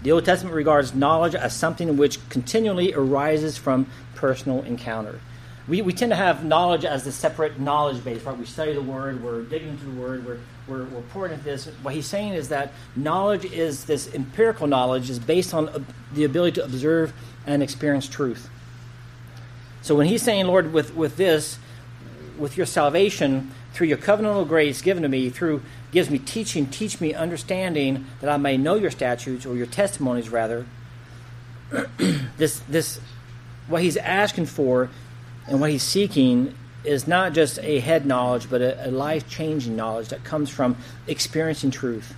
The 0.02 0.12
Old 0.12 0.24
Testament 0.24 0.57
regards 0.57 0.94
knowledge 0.94 1.35
as 1.35 1.54
something 1.54 1.96
which 1.96 2.26
continually 2.31 2.94
arises 2.94 3.57
from 3.57 3.87
personal 4.16 4.62
encounter. 4.62 5.20
We, 5.68 5.83
we 5.83 5.92
tend 5.92 6.11
to 6.11 6.16
have 6.16 6.44
knowledge 6.44 6.85
as 6.85 7.07
a 7.07 7.12
separate 7.12 7.61
knowledge 7.61 8.02
base, 8.02 8.22
right? 8.22 8.37
We 8.37 8.46
study 8.46 8.72
the 8.72 8.83
Word, 8.83 9.22
we're 9.22 9.42
digging 9.42 9.68
into 9.68 9.85
the 9.85 10.00
Word, 10.00 10.26
we're, 10.26 10.38
we're, 10.68 10.85
we're 10.85 11.02
pouring 11.02 11.38
this. 11.42 11.66
What 11.83 11.94
he's 11.94 12.07
saying 12.07 12.35
is 12.35 12.48
that 12.48 12.72
knowledge 12.94 13.44
is 13.44 13.85
this 13.85 14.12
empirical 14.14 14.66
knowledge 14.66 15.11
is 15.11 15.18
based 15.18 15.54
on 15.54 15.68
uh, 15.68 15.78
the 16.12 16.24
ability 16.24 16.57
to 16.61 16.64
observe 16.64 17.12
and 17.46 17.62
experience 17.62 18.09
truth. 18.09 18.48
So 19.83 19.94
when 19.94 20.07
he's 20.07 20.22
saying, 20.22 20.46
Lord, 20.46 20.72
with, 20.72 20.94
with 20.94 21.16
this, 21.16 21.59
with 22.38 22.57
your 22.57 22.66
salvation, 22.66 23.52
through 23.72 23.87
your 23.87 23.98
covenantal 23.98 24.46
grace 24.46 24.83
given 24.83 25.02
to 25.02 25.09
me, 25.09 25.31
through 25.31 25.62
gives 25.92 26.11
me 26.11 26.18
teaching, 26.18 26.66
teach 26.66 27.00
me 27.00 27.14
understanding 27.14 28.07
that 28.20 28.28
I 28.28 28.37
may 28.37 28.57
know 28.57 28.74
your 28.74 28.90
statutes 28.90 29.46
or 29.46 29.57
your 29.57 29.66
testimonies 29.66 30.28
rather. 30.28 30.66
this 32.37 32.61
this 32.68 32.98
what 33.68 33.83
he's 33.83 33.96
asking 33.98 34.46
for 34.46 34.90
and 35.46 35.61
what 35.61 35.70
he's 35.70 35.83
seeking 35.83 36.54
is 36.85 37.07
not 37.07 37.33
just 37.33 37.59
a 37.61 37.81
head 37.81 38.07
knowledge, 38.07 38.49
but 38.49 38.61
a, 38.61 38.88
a 38.88 38.91
life 38.91 39.29
changing 39.29 39.77
knowledge 39.77 40.09
that 40.09 40.25
comes 40.25 40.51
from 40.51 40.77
experiencing 41.07 41.71
truth, 41.71 42.14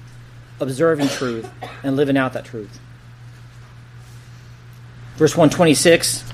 observing 0.60 1.08
truth, 1.08 1.50
and 1.82 1.96
living 1.96 2.16
out 2.16 2.34
that 2.34 2.44
truth. 2.44 2.78
Verse 5.16 5.36
126 5.36 6.24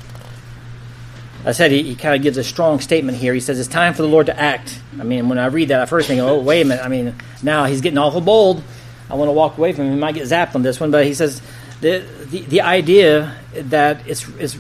I 1.47 1.53
said 1.53 1.71
he, 1.71 1.85
he 1.85 1.95
kind 1.95 2.17
of 2.17 2.23
gives 2.23 2.39
a 2.39 2.45
strong 2.45 2.81
statement 2.81 3.17
here. 3.19 3.33
He 3.33 3.39
says 3.39 3.61
it's 3.61 3.69
time 3.69 3.95
for 3.95 4.03
the 4.03 4.09
Lord 4.09 4.27
to 4.27 4.39
act. 4.39 4.81
I 4.99 5.05
mean, 5.05 5.29
when 5.29 5.39
I 5.39 5.47
read 5.47 5.69
that, 5.69 5.81
I 5.81 5.87
first 5.87 6.09
think, 6.09 6.21
oh, 6.21 6.41
wait 6.41 6.63
a 6.63 6.65
minute. 6.65 6.85
I 6.85 6.89
mean, 6.89 7.15
now 7.41 7.67
he's 7.67 7.81
getting 7.81 7.99
awful 7.99 8.21
bold. 8.21 8.65
I 9.09 9.15
want 9.15 9.29
to 9.29 9.33
walk 9.33 9.57
away 9.57 9.73
from 9.73 9.85
him. 9.87 9.93
He 9.93 9.99
might 9.99 10.17
get 10.17 10.25
zapped 10.25 10.57
on 10.57 10.63
this 10.63 10.81
one, 10.81 10.91
but 10.91 11.07
he 11.07 11.15
says 11.15 11.41
the 11.81 12.05
the, 12.31 12.41
the 12.41 12.61
idea 12.63 13.37
that 13.55 14.09
it's, 14.09 14.29
it's 14.41 14.59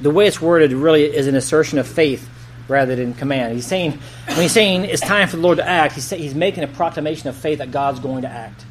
the 0.00 0.10
way 0.10 0.26
it's 0.26 0.42
worded 0.42 0.72
really 0.72 1.04
is 1.04 1.28
an 1.28 1.36
assertion 1.36 1.78
of 1.78 1.86
faith 1.86 2.28
rather 2.68 2.96
than 2.96 3.14
command. 3.14 3.54
He's 3.54 3.66
saying 3.66 3.98
when 4.28 4.40
he's 4.40 4.52
saying 4.52 4.84
it's 4.84 5.02
time 5.02 5.28
for 5.28 5.36
the 5.36 5.42
Lord 5.42 5.58
to 5.58 5.68
act, 5.68 5.94
he's 5.94 6.08
he's 6.10 6.34
making 6.34 6.64
a 6.64 6.68
proclamation 6.68 7.28
of 7.28 7.36
faith 7.36 7.58
that 7.58 7.70
God's 7.70 8.00
going 8.00 8.22
to 8.22 8.28
act. 8.28 8.64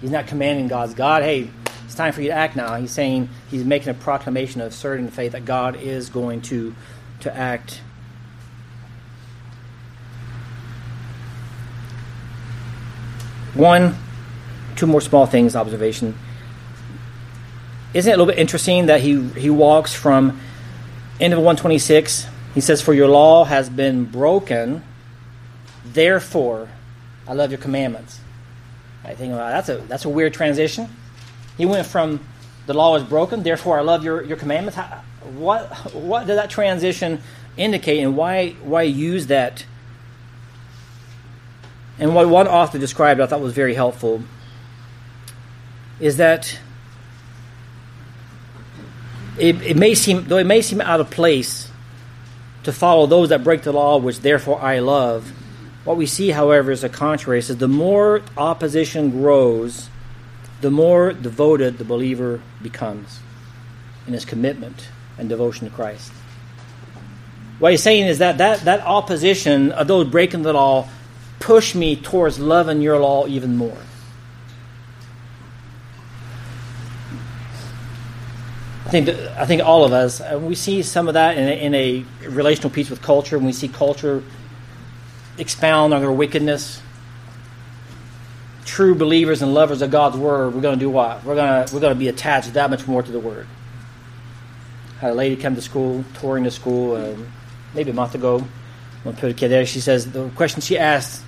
He's 0.00 0.10
not 0.10 0.26
commanding 0.26 0.68
God's 0.68 0.94
God, 0.94 1.22
hey, 1.22 1.48
it's 1.84 1.94
time 1.94 2.12
for 2.12 2.22
you 2.22 2.28
to 2.28 2.34
act 2.34 2.56
now. 2.56 2.74
He's 2.76 2.90
saying 2.90 3.28
he's 3.50 3.64
making 3.64 3.90
a 3.90 3.94
proclamation 3.94 4.60
of 4.62 4.72
certain 4.72 5.08
faith 5.08 5.32
that 5.32 5.44
God 5.44 5.76
is 5.76 6.08
going 6.08 6.40
to 6.42 6.74
to 7.20 7.36
act. 7.36 7.82
One, 13.54 13.94
two 14.76 14.86
more 14.86 15.02
small 15.02 15.26
things, 15.26 15.54
observation. 15.54 16.18
Isn't 17.92 18.10
it 18.10 18.14
a 18.14 18.16
little 18.16 18.32
bit 18.32 18.38
interesting 18.38 18.86
that 18.86 19.02
he, 19.02 19.22
he 19.30 19.50
walks 19.50 19.92
from 19.92 20.40
end 21.20 21.34
of 21.34 21.38
126? 21.40 22.26
He 22.54 22.60
says, 22.60 22.82
For 22.82 22.92
your 22.92 23.08
law 23.08 23.44
has 23.44 23.68
been 23.68 24.04
broken, 24.04 24.82
therefore 25.84 26.68
I 27.26 27.32
love 27.34 27.50
your 27.50 27.60
commandments. 27.60 28.20
I 29.04 29.14
think 29.14 29.32
well, 29.32 29.48
that's 29.48 29.68
a 29.68 29.78
that's 29.78 30.04
a 30.04 30.08
weird 30.08 30.34
transition. 30.34 30.88
He 31.56 31.66
went 31.66 31.86
from 31.86 32.24
the 32.66 32.74
law 32.74 32.96
is 32.96 33.02
broken, 33.02 33.42
therefore 33.42 33.78
I 33.78 33.82
love 33.82 34.04
your, 34.04 34.22
your 34.22 34.36
commandments. 34.36 34.76
How, 34.76 35.02
what 35.34 35.66
what 35.94 36.26
did 36.26 36.36
that 36.36 36.50
transition 36.50 37.20
indicate, 37.56 38.00
and 38.00 38.16
why 38.16 38.50
why 38.62 38.82
use 38.82 39.26
that? 39.26 39.64
And 41.98 42.14
what 42.14 42.28
one 42.28 42.48
author 42.48 42.78
described, 42.78 43.20
I 43.20 43.26
thought 43.26 43.40
was 43.40 43.52
very 43.52 43.74
helpful, 43.74 44.22
is 46.00 46.16
that 46.16 46.58
it, 49.38 49.60
it 49.62 49.76
may 49.76 49.94
seem 49.94 50.24
though 50.26 50.38
it 50.38 50.46
may 50.46 50.62
seem 50.62 50.80
out 50.80 51.00
of 51.00 51.10
place 51.10 51.61
to 52.64 52.72
follow 52.72 53.06
those 53.06 53.30
that 53.30 53.44
break 53.44 53.62
the 53.62 53.72
law, 53.72 53.98
which 53.98 54.20
therefore 54.20 54.60
I 54.60 54.78
love. 54.78 55.32
What 55.84 55.96
we 55.96 56.06
see, 56.06 56.30
however, 56.30 56.70
is 56.70 56.82
the 56.82 56.88
contrary. 56.88 57.40
It 57.40 57.42
says 57.42 57.56
the 57.56 57.68
more 57.68 58.22
opposition 58.36 59.10
grows, 59.10 59.88
the 60.60 60.70
more 60.70 61.12
devoted 61.12 61.78
the 61.78 61.84
believer 61.84 62.40
becomes 62.62 63.18
in 64.06 64.12
his 64.12 64.24
commitment 64.24 64.88
and 65.18 65.28
devotion 65.28 65.68
to 65.68 65.74
Christ. 65.74 66.12
What 67.58 67.72
he's 67.72 67.82
saying 67.82 68.06
is 68.06 68.18
that 68.18 68.38
that, 68.38 68.60
that 68.60 68.80
opposition 68.80 69.72
of 69.72 69.86
those 69.86 70.08
breaking 70.08 70.42
the 70.42 70.52
law 70.52 70.88
push 71.38 71.74
me 71.74 71.96
towards 71.96 72.38
loving 72.38 72.80
your 72.80 72.98
law 72.98 73.26
even 73.26 73.56
more. 73.56 73.76
I 78.92 79.00
think, 79.00 79.08
I 79.08 79.46
think 79.46 79.62
all 79.62 79.84
of 79.84 79.92
us, 79.92 80.20
uh, 80.20 80.38
we 80.38 80.54
see 80.54 80.82
some 80.82 81.08
of 81.08 81.14
that 81.14 81.38
in 81.38 81.48
a, 81.48 81.52
in 81.52 81.74
a 81.74 82.28
relational 82.28 82.68
piece 82.68 82.90
with 82.90 83.00
culture, 83.00 83.38
when 83.38 83.46
we 83.46 83.52
see 83.52 83.68
culture 83.68 84.22
expound 85.38 85.94
on 85.94 86.02
their 86.02 86.12
wickedness. 86.12 86.82
True 88.66 88.94
believers 88.94 89.40
and 89.40 89.54
lovers 89.54 89.80
of 89.80 89.90
God's 89.90 90.18
word, 90.18 90.54
we're 90.54 90.60
going 90.60 90.78
to 90.78 90.84
do 90.84 90.90
what? 90.90 91.24
We're 91.24 91.36
going 91.36 91.66
to, 91.66 91.74
we're 91.74 91.80
going 91.80 91.94
to 91.94 91.98
be 91.98 92.08
attached 92.08 92.52
that 92.52 92.68
much 92.68 92.86
more 92.86 93.02
to 93.02 93.10
the 93.10 93.18
word 93.18 93.46
had 95.02 95.10
a 95.10 95.14
lady 95.14 95.34
come 95.34 95.56
to 95.56 95.60
school, 95.60 96.04
touring 96.20 96.44
the 96.44 96.50
school, 96.50 96.94
uh, 96.94 97.16
maybe 97.74 97.90
a 97.90 97.94
month 97.94 98.14
ago. 98.14 98.44
When 99.02 99.16
put 99.16 99.32
a 99.32 99.34
kid 99.34 99.48
there, 99.48 99.66
she 99.66 99.80
says 99.80 100.08
the 100.12 100.28
question 100.36 100.60
she 100.60 100.78
asked 100.78 101.24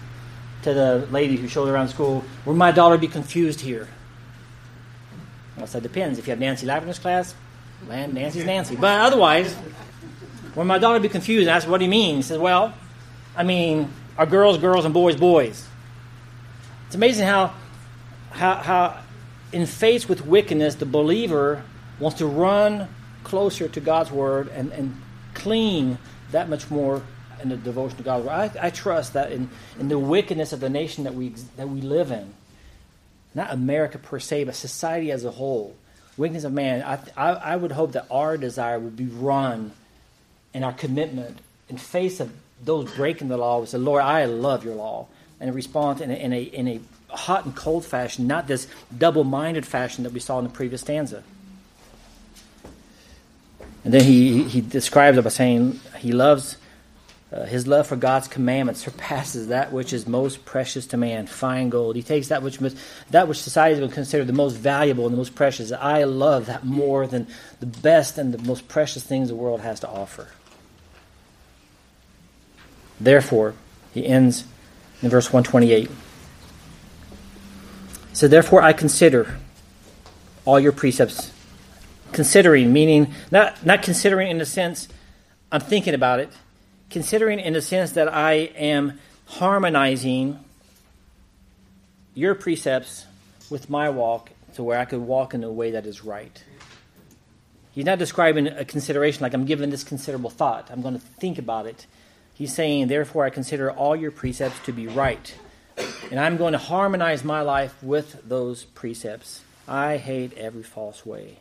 to 0.62 0.72
the 0.72 1.08
lady 1.10 1.36
who 1.36 1.48
showed 1.48 1.68
around 1.68 1.88
school: 1.88 2.24
"Will 2.44 2.54
my 2.54 2.70
daughter 2.70 2.96
be 2.96 3.08
confused 3.08 3.60
here?" 3.60 3.88
I'll 5.58 5.66
say 5.66 5.80
depends. 5.80 6.20
If 6.20 6.28
you 6.28 6.30
have 6.30 6.38
Nancy 6.38 6.66
Lavender's 6.66 7.00
class, 7.00 7.34
man, 7.88 8.14
Nancy's 8.14 8.44
Nancy. 8.44 8.76
But 8.76 9.00
otherwise, 9.00 9.54
when 10.54 10.66
my 10.66 10.78
daughter 10.78 10.94
would 10.94 11.02
be 11.02 11.08
confused 11.08 11.48
and 11.48 11.50
ask, 11.50 11.68
what 11.68 11.78
do 11.78 11.84
you 11.84 11.90
mean? 11.90 12.16
He 12.16 12.22
says, 12.22 12.38
well, 12.38 12.74
I 13.36 13.42
mean, 13.42 13.90
are 14.16 14.26
girls 14.26 14.58
girls 14.58 14.84
and 14.84 14.94
boys 14.94 15.16
boys? 15.16 15.66
It's 16.86 16.94
amazing 16.94 17.26
how, 17.26 17.52
how, 18.30 18.54
how 18.54 19.00
in 19.52 19.66
face 19.66 20.08
with 20.08 20.26
wickedness, 20.26 20.76
the 20.76 20.86
believer 20.86 21.64
wants 21.98 22.18
to 22.18 22.26
run 22.26 22.88
closer 23.22 23.68
to 23.68 23.80
God's 23.80 24.10
word 24.10 24.48
and, 24.48 24.72
and 24.72 25.00
cling 25.34 25.98
that 26.30 26.48
much 26.48 26.70
more 26.70 27.02
in 27.42 27.48
the 27.48 27.56
devotion 27.56 27.96
to 27.96 28.02
God's 28.02 28.26
word. 28.26 28.32
I, 28.32 28.66
I 28.66 28.70
trust 28.70 29.14
that 29.14 29.32
in, 29.32 29.50
in 29.78 29.88
the 29.88 29.98
wickedness 29.98 30.52
of 30.52 30.60
the 30.60 30.70
nation 30.70 31.04
that 31.04 31.14
we, 31.14 31.30
that 31.56 31.68
we 31.68 31.80
live 31.80 32.10
in, 32.10 32.34
not 33.34 33.52
America 33.52 33.98
per 33.98 34.18
se, 34.18 34.44
but 34.44 34.54
society 34.54 35.10
as 35.10 35.24
a 35.24 35.30
whole, 35.30 35.76
wickedness 36.16 36.44
of 36.44 36.52
man, 36.52 36.82
I, 36.82 36.98
I, 37.16 37.30
I 37.32 37.56
would 37.56 37.72
hope 37.72 37.92
that 37.92 38.06
our 38.10 38.36
desire 38.36 38.78
would 38.78 38.96
be 38.96 39.06
run 39.06 39.72
and 40.52 40.64
our 40.64 40.72
commitment 40.72 41.38
in 41.68 41.76
face 41.76 42.20
of 42.20 42.32
those 42.64 42.90
breaking 42.92 43.28
the 43.28 43.36
law 43.36 43.58
would 43.58 43.68
say, 43.68 43.78
Lord, 43.78 44.02
I 44.02 44.24
love 44.26 44.64
your 44.64 44.74
law. 44.74 45.06
And 45.40 45.54
respond 45.54 46.00
in 46.00 46.10
a, 46.10 46.14
in 46.14 46.32
a, 46.32 46.42
in 46.42 46.68
a 46.68 46.80
hot 47.14 47.44
and 47.44 47.54
cold 47.54 47.84
fashion, 47.84 48.26
not 48.26 48.46
this 48.46 48.66
double 48.96 49.24
minded 49.24 49.66
fashion 49.66 50.04
that 50.04 50.12
we 50.12 50.20
saw 50.20 50.38
in 50.38 50.44
the 50.44 50.50
previous 50.50 50.80
stanza. 50.80 51.22
And 53.84 53.92
then 53.92 54.02
he, 54.02 54.44
he 54.44 54.60
describes 54.60 55.18
it 55.18 55.22
by 55.22 55.30
saying 55.30 55.80
he 55.98 56.12
loves, 56.12 56.56
uh, 57.34 57.44
his 57.46 57.66
love 57.66 57.84
for 57.88 57.96
God's 57.96 58.28
commandments 58.28 58.84
surpasses 58.84 59.48
that 59.48 59.72
which 59.72 59.92
is 59.92 60.06
most 60.06 60.44
precious 60.44 60.86
to 60.86 60.96
man, 60.96 61.26
fine 61.26 61.68
gold. 61.68 61.96
He 61.96 62.02
takes 62.02 62.28
that 62.28 62.44
which, 62.44 62.58
that 63.10 63.26
which 63.26 63.40
society 63.42 63.80
would 63.80 63.90
consider 63.90 64.24
the 64.24 64.32
most 64.32 64.54
valuable 64.54 65.06
and 65.06 65.12
the 65.12 65.16
most 65.16 65.34
precious. 65.34 65.72
I 65.72 66.04
love 66.04 66.46
that 66.46 66.64
more 66.64 67.08
than 67.08 67.26
the 67.58 67.66
best 67.66 68.18
and 68.18 68.32
the 68.32 68.38
most 68.46 68.68
precious 68.68 69.02
things 69.02 69.28
the 69.28 69.34
world 69.34 69.62
has 69.62 69.80
to 69.80 69.88
offer. 69.88 70.28
Therefore, 73.00 73.54
he 73.92 74.06
ends 74.06 74.44
in 75.02 75.10
verse 75.10 75.32
128. 75.32 75.90
So, 78.12 78.28
therefore, 78.28 78.62
I 78.62 78.72
consider 78.72 79.40
all 80.44 80.60
your 80.60 80.70
precepts. 80.70 81.32
Considering, 82.12 82.72
meaning 82.72 83.12
not, 83.32 83.66
not 83.66 83.82
considering 83.82 84.30
in 84.30 84.38
the 84.38 84.46
sense 84.46 84.86
I'm 85.50 85.60
thinking 85.60 85.94
about 85.94 86.20
it, 86.20 86.30
considering 86.90 87.40
in 87.40 87.52
the 87.52 87.62
sense 87.62 87.92
that 87.92 88.12
I 88.12 88.32
am 88.32 89.00
harmonizing 89.26 90.38
your 92.14 92.34
precepts 92.34 93.06
with 93.50 93.68
my 93.68 93.90
walk 93.90 94.30
to 94.54 94.62
where 94.62 94.78
I 94.78 94.84
could 94.84 95.00
walk 95.00 95.34
in 95.34 95.42
a 95.44 95.50
way 95.50 95.72
that 95.72 95.86
is 95.86 96.04
right. 96.04 96.42
He's 97.72 97.84
not 97.84 97.98
describing 97.98 98.46
a 98.46 98.64
consideration 98.64 99.22
like 99.22 99.34
I'm 99.34 99.46
giving 99.46 99.70
this 99.70 99.82
considerable 99.82 100.30
thought. 100.30 100.70
I'm 100.70 100.80
going 100.80 100.94
to 100.94 101.00
think 101.00 101.38
about 101.38 101.66
it. 101.66 101.86
He's 102.34 102.54
saying, 102.54 102.86
Therefore, 102.86 103.24
I 103.24 103.30
consider 103.30 103.70
all 103.70 103.96
your 103.96 104.12
precepts 104.12 104.60
to 104.66 104.72
be 104.72 104.86
right. 104.86 105.34
And 106.10 106.20
I'm 106.20 106.36
going 106.36 106.52
to 106.52 106.58
harmonize 106.58 107.24
my 107.24 107.40
life 107.40 107.74
with 107.82 108.28
those 108.28 108.62
precepts. 108.62 109.42
I 109.66 109.96
hate 109.96 110.34
every 110.34 110.62
false 110.62 111.04
way. 111.04 111.38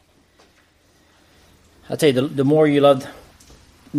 I'll 1.90 1.98
tell 1.98 2.10
you, 2.10 2.14
the, 2.14 2.28
the 2.28 2.46
more 2.46 2.68
you 2.68 2.82
love 2.82 3.08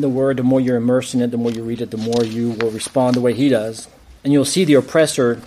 the 0.00 0.08
Word, 0.08 0.36
the 0.36 0.42
more 0.42 0.60
you're 0.60 0.76
immersed 0.76 1.14
in 1.14 1.22
it, 1.22 1.30
the 1.30 1.36
more 1.36 1.50
you 1.50 1.62
read 1.62 1.80
it, 1.80 1.90
the 1.90 1.96
more 1.96 2.24
you 2.24 2.50
will 2.50 2.70
respond 2.70 3.14
the 3.14 3.20
way 3.20 3.34
He 3.34 3.48
does. 3.48 3.88
And 4.22 4.32
you'll 4.32 4.44
see 4.44 4.64
the 4.64 4.74
oppressor, 4.74 5.40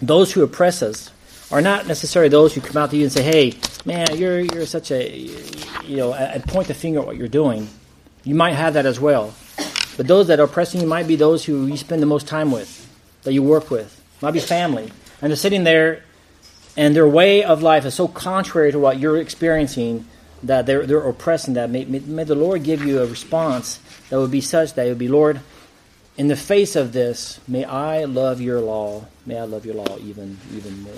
those 0.00 0.32
who 0.32 0.42
oppress 0.42 0.82
us, 0.82 1.10
are 1.50 1.60
not 1.60 1.86
necessarily 1.86 2.30
those 2.30 2.54
who 2.54 2.60
come 2.60 2.78
out 2.78 2.90
to 2.90 2.96
you 2.96 3.02
and 3.02 3.12
say, 3.12 3.22
hey, 3.22 3.54
man, 3.84 4.16
you're, 4.16 4.40
you're 4.40 4.66
such 4.66 4.90
a, 4.90 5.16
you 5.84 5.96
know, 5.96 6.14
and 6.14 6.42
point 6.44 6.68
the 6.68 6.74
finger 6.74 7.00
at 7.00 7.06
what 7.06 7.16
you're 7.16 7.28
doing. 7.28 7.68
You 8.24 8.34
might 8.34 8.54
have 8.54 8.74
that 8.74 8.86
as 8.86 8.98
well. 8.98 9.34
But 9.96 10.06
those 10.06 10.28
that 10.28 10.40
are 10.40 10.44
oppressing 10.44 10.80
you 10.80 10.86
might 10.86 11.06
be 11.06 11.16
those 11.16 11.44
who 11.44 11.66
you 11.66 11.76
spend 11.76 12.00
the 12.00 12.06
most 12.06 12.26
time 12.26 12.50
with, 12.50 12.88
that 13.24 13.34
you 13.34 13.42
work 13.42 13.70
with, 13.70 14.02
might 14.22 14.30
be 14.30 14.40
family. 14.40 14.90
And 15.20 15.30
they're 15.30 15.36
sitting 15.36 15.64
there, 15.64 16.02
and 16.76 16.96
their 16.96 17.06
way 17.06 17.44
of 17.44 17.62
life 17.62 17.84
is 17.84 17.94
so 17.94 18.08
contrary 18.08 18.72
to 18.72 18.78
what 18.78 18.98
you're 18.98 19.18
experiencing 19.18 20.06
that 20.42 20.66
they're, 20.66 20.86
they're 20.86 21.08
oppressing 21.08 21.54
that. 21.54 21.70
May, 21.70 21.84
may, 21.84 22.24
the 22.24 22.34
Lord 22.34 22.62
give 22.62 22.82
you 22.82 23.00
a 23.00 23.06
response 23.06 23.78
that 24.10 24.18
would 24.18 24.30
be 24.30 24.40
such 24.40 24.74
that 24.74 24.86
it 24.86 24.90
would 24.90 24.98
be, 24.98 25.08
Lord, 25.08 25.40
in 26.16 26.28
the 26.28 26.36
face 26.36 26.76
of 26.76 26.92
this, 26.92 27.40
may 27.48 27.64
I 27.64 28.04
love 28.04 28.40
your 28.40 28.60
law. 28.60 29.06
May 29.24 29.38
I 29.38 29.44
love 29.44 29.64
your 29.64 29.74
law 29.74 29.98
even, 29.98 30.38
even 30.54 30.82
more. 30.82 30.94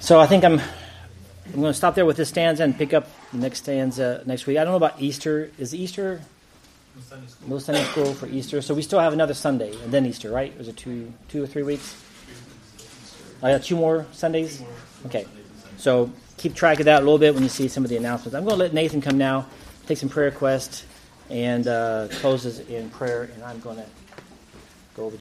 So 0.00 0.20
I 0.20 0.26
think 0.26 0.44
I'm 0.44 0.60
I'm 1.54 1.60
going 1.60 1.72
to 1.72 1.76
stop 1.76 1.94
there 1.94 2.04
with 2.04 2.18
this 2.18 2.28
stanza 2.28 2.62
and 2.62 2.76
pick 2.76 2.92
up 2.92 3.08
the 3.32 3.38
next 3.38 3.60
stanza 3.60 4.22
next 4.26 4.46
week. 4.46 4.58
I 4.58 4.64
don't 4.64 4.72
know 4.72 4.76
about 4.76 5.00
Easter. 5.00 5.50
Is 5.58 5.74
Easter? 5.74 6.20
No 7.46 7.58
Sunday 7.58 7.84
school 7.84 8.12
for 8.12 8.26
Easter. 8.26 8.60
So 8.60 8.74
we 8.74 8.82
still 8.82 9.00
have 9.00 9.12
another 9.12 9.32
Sunday 9.32 9.72
and 9.82 9.90
then 9.90 10.04
Easter, 10.04 10.30
right? 10.30 10.56
Was 10.58 10.68
it 10.68 10.76
two, 10.76 11.12
two 11.28 11.42
or 11.42 11.46
three 11.46 11.62
weeks? 11.62 11.96
I 13.42 13.52
got 13.52 13.62
two 13.62 13.76
more 13.76 14.06
Sundays. 14.12 14.62
Okay, 15.06 15.26
so 15.78 16.10
keep 16.38 16.54
track 16.54 16.78
of 16.78 16.86
that 16.86 17.02
a 17.02 17.04
little 17.04 17.18
bit 17.18 17.34
when 17.34 17.42
you 17.42 17.48
see 17.48 17.68
some 17.68 17.84
of 17.84 17.90
the 17.90 17.96
announcements. 17.96 18.34
I'm 18.34 18.44
going 18.44 18.56
to 18.56 18.62
let 18.62 18.72
Nathan 18.72 19.00
come 19.00 19.18
now, 19.18 19.46
take 19.86 19.98
some 19.98 20.08
prayer 20.08 20.30
requests, 20.30 20.84
and 21.28 21.66
uh, 21.66 22.08
closes 22.10 22.60
in 22.60 22.88
prayer, 22.90 23.28
and 23.34 23.42
I'm 23.44 23.60
going 23.60 23.76
to 23.76 23.86
go 24.94 25.06
over. 25.06 25.16